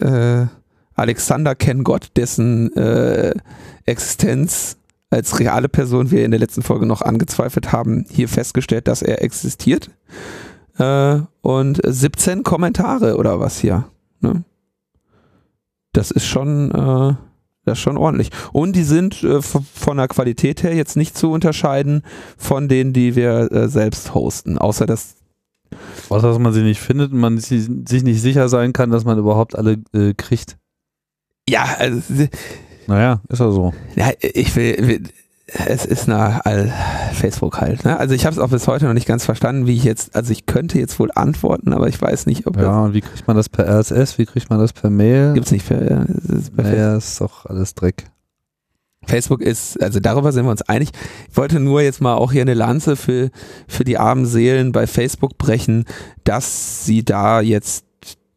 äh, 0.01 0.47
Alexander 0.95 1.55
Ken 1.55 1.85
Gott, 1.85 2.11
dessen 2.17 2.75
äh, 2.77 3.33
Existenz 3.87 4.77
als 5.11 5.41
reale 5.41 5.69
Person 5.69 6.11
wir 6.11 6.25
in 6.25 6.31
der 6.31 6.41
letzten 6.41 6.63
Folge 6.63 6.87
noch 6.87 7.03
angezweifelt 7.03 7.73
haben, 7.73 8.05
hier 8.09 8.29
festgestellt, 8.29 8.87
dass 8.87 9.03
er 9.03 9.23
existiert. 9.23 9.91
Äh, 10.79 11.21
und 11.43 11.81
17 11.85 12.43
Kommentare 12.43 13.17
oder 13.17 13.41
was 13.41 13.59
hier. 13.59 13.87
Ne? 14.21 14.45
Das 15.93 16.11
ist 16.11 16.27
schon, 16.27 16.71
äh, 16.71 17.15
das 17.65 17.79
ist 17.79 17.83
schon 17.83 17.97
ordentlich. 17.97 18.31
Und 18.53 18.77
die 18.77 18.85
sind 18.85 19.23
äh, 19.25 19.43
von 19.43 19.97
der 19.97 20.09
Qualität 20.09 20.63
her 20.63 20.75
jetzt 20.75 20.97
nicht 20.97 21.19
zu 21.19 21.33
unterscheiden 21.33 22.03
von 22.39 22.69
denen, 22.69 22.93
die 22.93 23.17
wir 23.17 23.51
äh, 23.51 23.69
selbst 23.69 24.15
hosten, 24.15 24.59
außer 24.59 24.87
dass 24.87 25.17
was, 26.09 26.23
dass 26.23 26.39
man 26.39 26.53
sie 26.53 26.63
nicht 26.63 26.81
findet 26.81 27.13
und 27.13 27.19
man 27.19 27.39
sich 27.39 27.69
nicht 27.69 28.21
sicher 28.21 28.49
sein 28.49 28.73
kann, 28.73 28.91
dass 28.91 29.05
man 29.05 29.19
überhaupt 29.19 29.57
alle 29.57 29.79
äh, 29.93 30.15
kriegt. 30.15 30.57
Ja, 31.49 31.65
also, 31.79 32.01
naja, 32.87 33.21
ist 33.29 33.39
ja 33.39 33.51
so. 33.51 33.73
Ja, 33.97 34.11
ich 34.21 34.55
will, 34.57 34.77
will 34.87 35.03
es 35.53 35.85
ist 35.85 36.09
all 36.09 36.73
Facebook 37.13 37.61
halt. 37.61 37.85
Ne? 37.85 37.99
Also 37.99 38.15
ich 38.15 38.25
habe 38.25 38.35
es 38.35 38.39
auch 38.39 38.51
bis 38.51 38.67
heute 38.69 38.87
noch 38.87 38.95
nicht 38.95 39.07
ganz 39.07 39.25
verstanden, 39.25 39.67
wie 39.67 39.77
ich 39.77 39.85
jetzt, 39.85 40.15
also 40.15 40.33
ich 40.33 40.47
könnte 40.47 40.79
jetzt 40.79 40.99
wohl 40.99 41.11
antworten, 41.15 41.73
aber 41.73 41.89
ich 41.89 42.01
weiß 42.01 42.27
nicht, 42.27 42.47
ob 42.47 42.57
Ja, 42.57 42.83
und 42.83 42.95
wie 42.95 43.01
kriegt 43.01 43.27
man 43.27 43.37
das 43.37 43.49
per 43.49 43.67
RSS? 43.67 44.19
Wie 44.19 44.27
kriegt 44.27 44.51
man 44.51 44.59
das 44.59 44.73
per 44.73 44.91
Mail? 44.91 45.33
Gibt's 45.35 45.51
nicht 45.51 45.67
per, 45.67 45.79
per 45.79 46.07
naja, 46.57 46.97
ist 46.97 47.21
doch 47.21 47.47
alles 47.47 47.75
Dreck. 47.75 48.05
Facebook 49.11 49.43
ist, 49.43 49.83
also 49.83 49.99
darüber 49.99 50.33
sind 50.33 50.45
wir 50.45 50.53
uns 50.53 50.63
einig. 50.63 50.91
Ich 51.29 51.37
wollte 51.37 51.59
nur 51.59 51.83
jetzt 51.83 52.01
mal 52.01 52.15
auch 52.15 52.31
hier 52.31 52.43
eine 52.43 52.55
Lanze 52.55 52.95
für, 52.95 53.31
für 53.67 53.83
die 53.85 53.99
armen 53.99 54.25
Seelen 54.25 54.71
bei 54.71 54.87
Facebook 54.87 55.37
brechen, 55.37 55.85
dass 56.25 56.85
sie 56.85 57.05
da 57.05 57.41
jetzt 57.41 57.85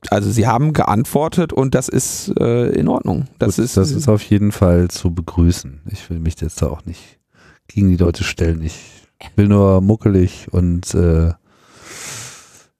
also 0.09 0.29
sie 0.29 0.47
haben 0.47 0.73
geantwortet 0.73 1.53
und 1.53 1.75
das 1.75 1.87
ist 1.87 2.33
äh, 2.37 2.67
in 2.71 2.89
Ordnung. 2.89 3.27
Das, 3.39 3.55
Gut, 3.55 3.65
ist, 3.65 3.77
das 3.77 3.91
ist 3.91 4.09
auf 4.09 4.21
jeden 4.23 4.51
Fall 4.51 4.89
zu 4.89 5.13
begrüßen. 5.13 5.79
Ich 5.91 6.09
will 6.09 6.19
mich 6.19 6.35
jetzt 6.41 6.61
da 6.61 6.67
auch 6.67 6.85
nicht 6.85 7.19
gegen 7.67 7.87
die 7.87 7.95
Leute 7.95 8.25
stellen. 8.25 8.61
Ich 8.61 8.75
will 9.37 9.47
nur 9.47 9.79
muckelig 9.79 10.47
und 10.51 10.93
äh, 10.93 11.31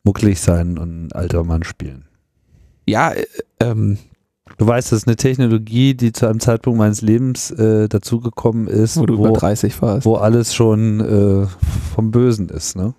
muckelig 0.04 0.42
sein 0.42 0.78
und 0.78 1.06
ein 1.06 1.12
alter 1.14 1.46
Mann 1.46 1.64
spielen. 1.64 2.06
Ja, 2.86 3.12
äh, 3.12 3.26
ähm, 3.62 3.98
Du 4.58 4.68
weißt, 4.68 4.92
das 4.92 5.00
ist 5.00 5.08
eine 5.08 5.16
Technologie, 5.16 5.94
die 5.94 6.12
zu 6.12 6.28
einem 6.28 6.40
Zeitpunkt 6.40 6.78
meines 6.78 7.02
Lebens 7.02 7.50
äh, 7.52 7.88
dazugekommen 7.88 8.68
ist, 8.68 8.98
wo, 8.98 9.06
du 9.06 9.18
wo, 9.18 9.28
über 9.28 9.34
30 9.34 9.82
warst. 9.82 10.06
wo 10.06 10.16
alles 10.16 10.54
schon 10.54 11.00
äh, 11.00 11.48
vom 11.96 12.12
Bösen 12.12 12.50
ist, 12.50 12.76
ne? 12.76 12.94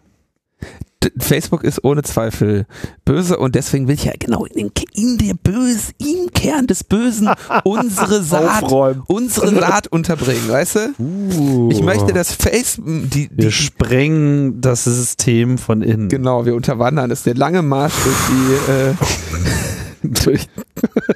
Facebook 1.19 1.65
ist 1.65 1.85
ohne 1.85 2.03
Zweifel 2.03 2.67
böse 3.05 3.37
und 3.37 3.55
deswegen 3.55 3.89
will 3.89 3.95
ich 3.95 4.05
ja 4.05 4.13
genau 4.19 4.47
in, 4.47 4.55
den, 4.55 4.71
in 4.95 5.19
der 5.19 5.35
Böse, 5.35 5.93
im 5.99 6.31
Kern 6.33 6.67
des 6.67 6.83
Bösen 6.83 7.29
unsere 7.65 8.23
Saat, 8.23 8.65
unsere 9.07 9.55
Saat 9.55 9.87
unterbringen, 9.89 10.49
weißt 10.49 10.77
du? 10.77 10.95
Uh. 10.99 11.69
Ich 11.71 11.83
möchte, 11.83 12.13
dass 12.13 12.33
Facebook, 12.33 12.87
die, 12.87 13.29
die, 13.29 13.31
wir 13.31 13.51
sprengen 13.51 14.61
das 14.61 14.85
System 14.85 15.59
von 15.59 15.83
innen. 15.83 16.09
Genau, 16.09 16.47
wir 16.47 16.55
unterwandern 16.55 17.11
es. 17.11 17.23
Der 17.23 17.35
lange 17.35 17.63
Marsch 17.63 17.95
durch 18.03 18.17
die, 18.31 18.73
äh, 18.73 18.95
durch, 20.05 20.49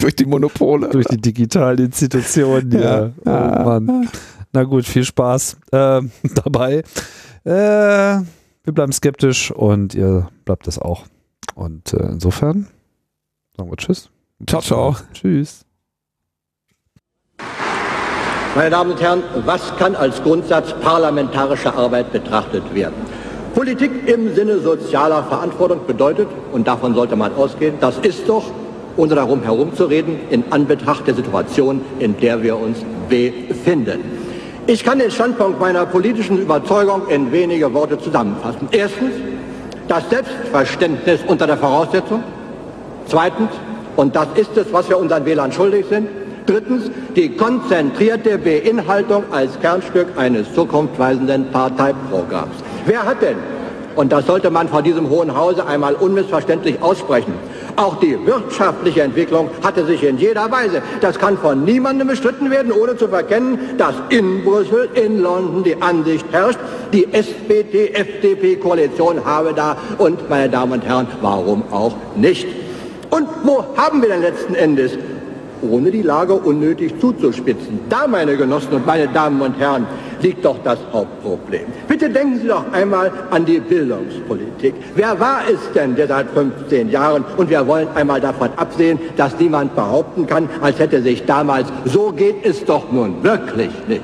durch 0.01 0.17
die 0.17 0.27
Monopole. 0.27 0.89
Durch 0.89 1.07
die 1.07 1.21
digitalen 1.21 1.87
Institutionen, 1.87 2.73
ja. 2.73 3.11
ja. 3.25 3.61
Oh 3.61 3.65
Mann. 3.65 4.09
Na 4.53 4.65
gut, 4.65 4.87
viel 4.87 5.05
Spaß 5.05 5.57
äh, 5.73 6.01
dabei. 6.45 6.83
Äh, 7.45 7.51
wir 8.65 8.73
bleiben 8.73 8.93
skeptisch 8.93 9.51
und 9.51 9.95
ihr 9.95 10.29
bleibt 10.45 10.67
das 10.67 10.79
auch. 10.79 11.05
Und 11.55 11.93
äh, 11.93 12.07
insofern 12.07 12.69
sagen 13.57 13.71
wir 13.71 13.77
Tschüss. 13.77 14.11
Ciao, 14.47 14.63
ciao. 14.63 14.97
Tschüss. 15.13 15.65
Meine 18.55 18.71
Damen 18.71 18.93
und 18.93 19.01
Herren, 19.01 19.23
was 19.45 19.77
kann 19.77 19.95
als 19.95 20.23
Grundsatz 20.23 20.73
parlamentarischer 20.81 21.75
Arbeit 21.77 22.13
betrachtet 22.13 22.75
werden? 22.75 22.95
Politik 23.55 23.91
im 24.07 24.35
Sinne 24.35 24.59
sozialer 24.61 25.25
Verantwortung 25.25 25.87
bedeutet, 25.87 26.29
und 26.53 26.67
davon 26.67 26.95
sollte 26.95 27.17
man 27.17 27.35
ausgehen, 27.35 27.75
das 27.81 27.99
ist 27.99 28.29
doch, 28.29 28.45
ohne 28.99 29.15
darum 29.15 29.43
herumzureden, 29.43 30.17
in 30.29 30.45
Anbetracht 30.51 31.07
der 31.07 31.15
Situation, 31.15 31.81
in 31.99 32.19
der 32.21 32.43
wir 32.43 32.59
uns 32.59 32.79
befinden. 33.09 34.01
Ich 34.67 34.85
kann 34.85 34.99
den 34.99 35.11
Standpunkt 35.11 35.59
meiner 35.59 35.87
politischen 35.87 36.39
Überzeugung 36.39 37.09
in 37.09 37.33
wenige 37.33 37.73
Worte 37.73 37.99
zusammenfassen. 37.99 38.69
Erstens, 38.71 39.13
das 39.89 40.11
Selbstverständnis 40.11 41.21
unter 41.27 41.47
der 41.47 41.57
Voraussetzung. 41.57 42.23
Zweitens, 43.07 43.49
und 43.97 44.15
das 44.15 44.29
ist 44.35 44.55
es, 44.59 44.71
was 44.71 44.91
wir 44.91 44.99
unseren 44.99 45.25
Wählern 45.25 45.51
schuldig 45.51 45.87
sind, 45.89 46.09
Drittens 46.49 46.91
die 47.15 47.29
konzentrierte 47.37 48.39
Beinhaltung 48.39 49.25
als 49.31 49.61
Kernstück 49.61 50.07
eines 50.17 50.55
zukunftsweisenden 50.55 51.51
Parteiprogramms. 51.51 52.55
Wer 52.87 53.05
hat 53.05 53.21
denn, 53.21 53.37
und 53.97 54.11
das 54.11 54.25
sollte 54.25 54.49
man 54.49 54.67
vor 54.67 54.81
diesem 54.81 55.11
Hohen 55.11 55.37
Hause 55.37 55.67
einmal 55.67 55.93
unmissverständlich 55.93 56.81
aussprechen, 56.81 57.35
auch 57.79 58.01
die 58.01 58.19
wirtschaftliche 58.27 59.03
Entwicklung 59.03 59.49
hatte 59.63 59.87
sich 59.87 60.03
in 60.03 60.19
jeder 60.19 60.51
Weise, 60.51 60.83
das 61.01 61.17
kann 61.19 61.39
von 61.39 61.65
niemandem 61.65 62.09
bestritten 62.09 62.51
werden, 62.51 62.73
ohne 62.73 62.97
zu 62.97 63.07
verkennen, 63.09 63.79
dass 63.79 63.95
in 64.09 64.43
Brüssel, 64.45 64.89
in 64.95 65.21
London 65.21 65.63
die 65.63 65.81
Ansicht 65.81 66.27
herrscht, 66.33 66.59
die 66.93 67.07
SPD-FDP-Koalition 67.13 69.25
habe 69.25 69.53
da 69.55 69.77
und, 69.99 70.29
meine 70.29 70.49
Damen 70.49 70.73
und 70.73 70.85
Herren, 70.85 71.07
warum 71.23 71.63
auch 71.71 71.95
nicht? 72.17 72.49
Und 73.11 73.29
wo 73.45 73.65
haben 73.77 74.03
wir 74.03 74.09
denn 74.11 74.23
letzten 74.23 74.55
Endes 74.55 74.99
ohne 75.63 75.91
die 75.91 76.03
Lage 76.03 76.35
unnötig 76.35 77.01
zuzuspitzen. 77.01 77.81
Da, 77.89 78.07
meine 78.07 78.37
Genossen 78.37 78.73
und 78.73 78.87
meine 78.87 79.09
Damen 79.09 79.41
und 79.41 79.59
Herren, 79.59 79.87
liegt 80.21 80.45
doch 80.45 80.59
das 80.65 80.79
Hauptproblem. 80.93 81.67
Bitte 81.87 82.11
denken 82.11 82.41
Sie 82.41 82.49
doch 82.49 82.65
einmal 82.73 83.11
an 83.31 83.45
die 83.45 83.61
Bildungspolitik. 83.61 84.75
Wer 84.95 85.19
war 85.21 85.41
es 85.51 85.61
denn, 85.75 85.95
der 85.95 86.09
seit 86.09 86.29
15 86.31 86.91
Jahren, 86.91 87.25
und 87.37 87.51
wir 87.51 87.67
wollen 87.67 87.89
einmal 87.95 88.21
davon 88.21 88.51
absehen, 88.57 88.99
dass 89.17 89.39
niemand 89.39 89.75
behaupten 89.75 90.27
kann, 90.27 90.49
als 90.61 90.79
hätte 90.79 91.03
sich 91.03 91.25
damals, 91.25 91.69
so 91.85 92.13
geht 92.13 92.45
es 92.45 92.65
doch 92.65 92.91
nun 92.91 93.23
wirklich 93.23 93.71
nicht. 93.87 94.03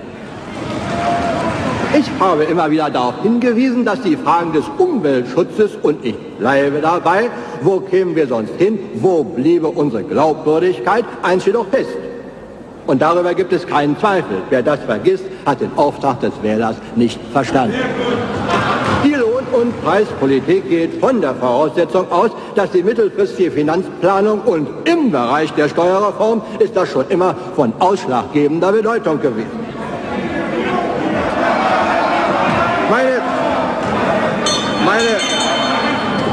Ich 1.96 2.10
habe 2.18 2.42
immer 2.42 2.68
wieder 2.72 2.90
darauf 2.90 3.22
hingewiesen, 3.22 3.84
dass 3.84 4.00
die 4.00 4.16
Fragen 4.16 4.52
des 4.52 4.64
Umweltschutzes, 4.78 5.78
und 5.80 6.04
ich 6.04 6.16
bleibe 6.40 6.80
dabei, 6.80 7.30
wo 7.62 7.78
kämen 7.78 8.16
wir 8.16 8.26
sonst 8.26 8.52
hin, 8.58 8.80
wo 8.96 9.22
bliebe 9.22 9.68
unsere 9.68 10.02
Glaubwürdigkeit, 10.02 11.04
eins 11.22 11.46
jedoch 11.46 11.66
fest. 11.68 11.96
Und 12.88 13.00
darüber 13.00 13.32
gibt 13.34 13.52
es 13.52 13.64
keinen 13.64 13.96
Zweifel. 13.96 14.38
Wer 14.50 14.62
das 14.62 14.80
vergisst, 14.80 15.24
hat 15.46 15.60
den 15.60 15.70
Auftrag 15.76 16.18
des 16.18 16.32
Wählers 16.42 16.74
nicht 16.96 17.20
verstanden. 17.32 17.76
Die 19.04 19.14
Lohn- 19.14 19.46
und 19.52 19.84
Preispolitik 19.84 20.68
geht 20.68 21.00
von 21.00 21.20
der 21.20 21.34
Voraussetzung 21.36 22.10
aus, 22.10 22.30
dass 22.56 22.72
die 22.72 22.82
mittelfristige 22.82 23.52
Finanzplanung 23.52 24.40
und 24.40 24.66
im 24.84 25.12
Bereich 25.12 25.52
der 25.52 25.68
Steuerreform 25.68 26.42
ist 26.58 26.76
das 26.76 26.88
schon 26.90 27.04
immer 27.08 27.36
von 27.54 27.72
ausschlaggebender 27.78 28.72
Bedeutung 28.72 29.20
gewesen. 29.20 29.63
Meine, 32.94 33.20
meine, 34.86 35.18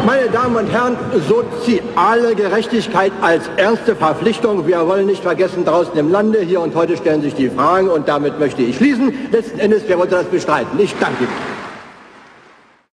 meine 0.05 0.29
Damen 0.29 0.55
und 0.57 0.71
Herren, 0.71 0.95
soziale 1.27 2.35
Gerechtigkeit 2.35 3.11
als 3.19 3.49
erste 3.57 3.95
Verpflichtung. 3.95 4.67
Wir 4.67 4.85
wollen 4.87 5.07
nicht 5.07 5.23
vergessen, 5.23 5.65
draußen 5.65 5.97
im 5.97 6.11
Lande, 6.11 6.41
hier 6.41 6.61
und 6.61 6.75
heute 6.75 6.97
stellen 6.97 7.23
sich 7.23 7.33
die 7.33 7.49
Fragen 7.49 7.89
und 7.89 8.07
damit 8.07 8.37
möchte 8.37 8.61
ich 8.61 8.77
schließen. 8.77 9.11
Letzten 9.31 9.57
Endes, 9.57 9.81
wer 9.87 9.97
wollte 9.97 10.13
das 10.13 10.25
bestreiten? 10.25 10.79
Ich 10.79 10.93
danke 10.99 11.23
Ihnen. 11.23 11.50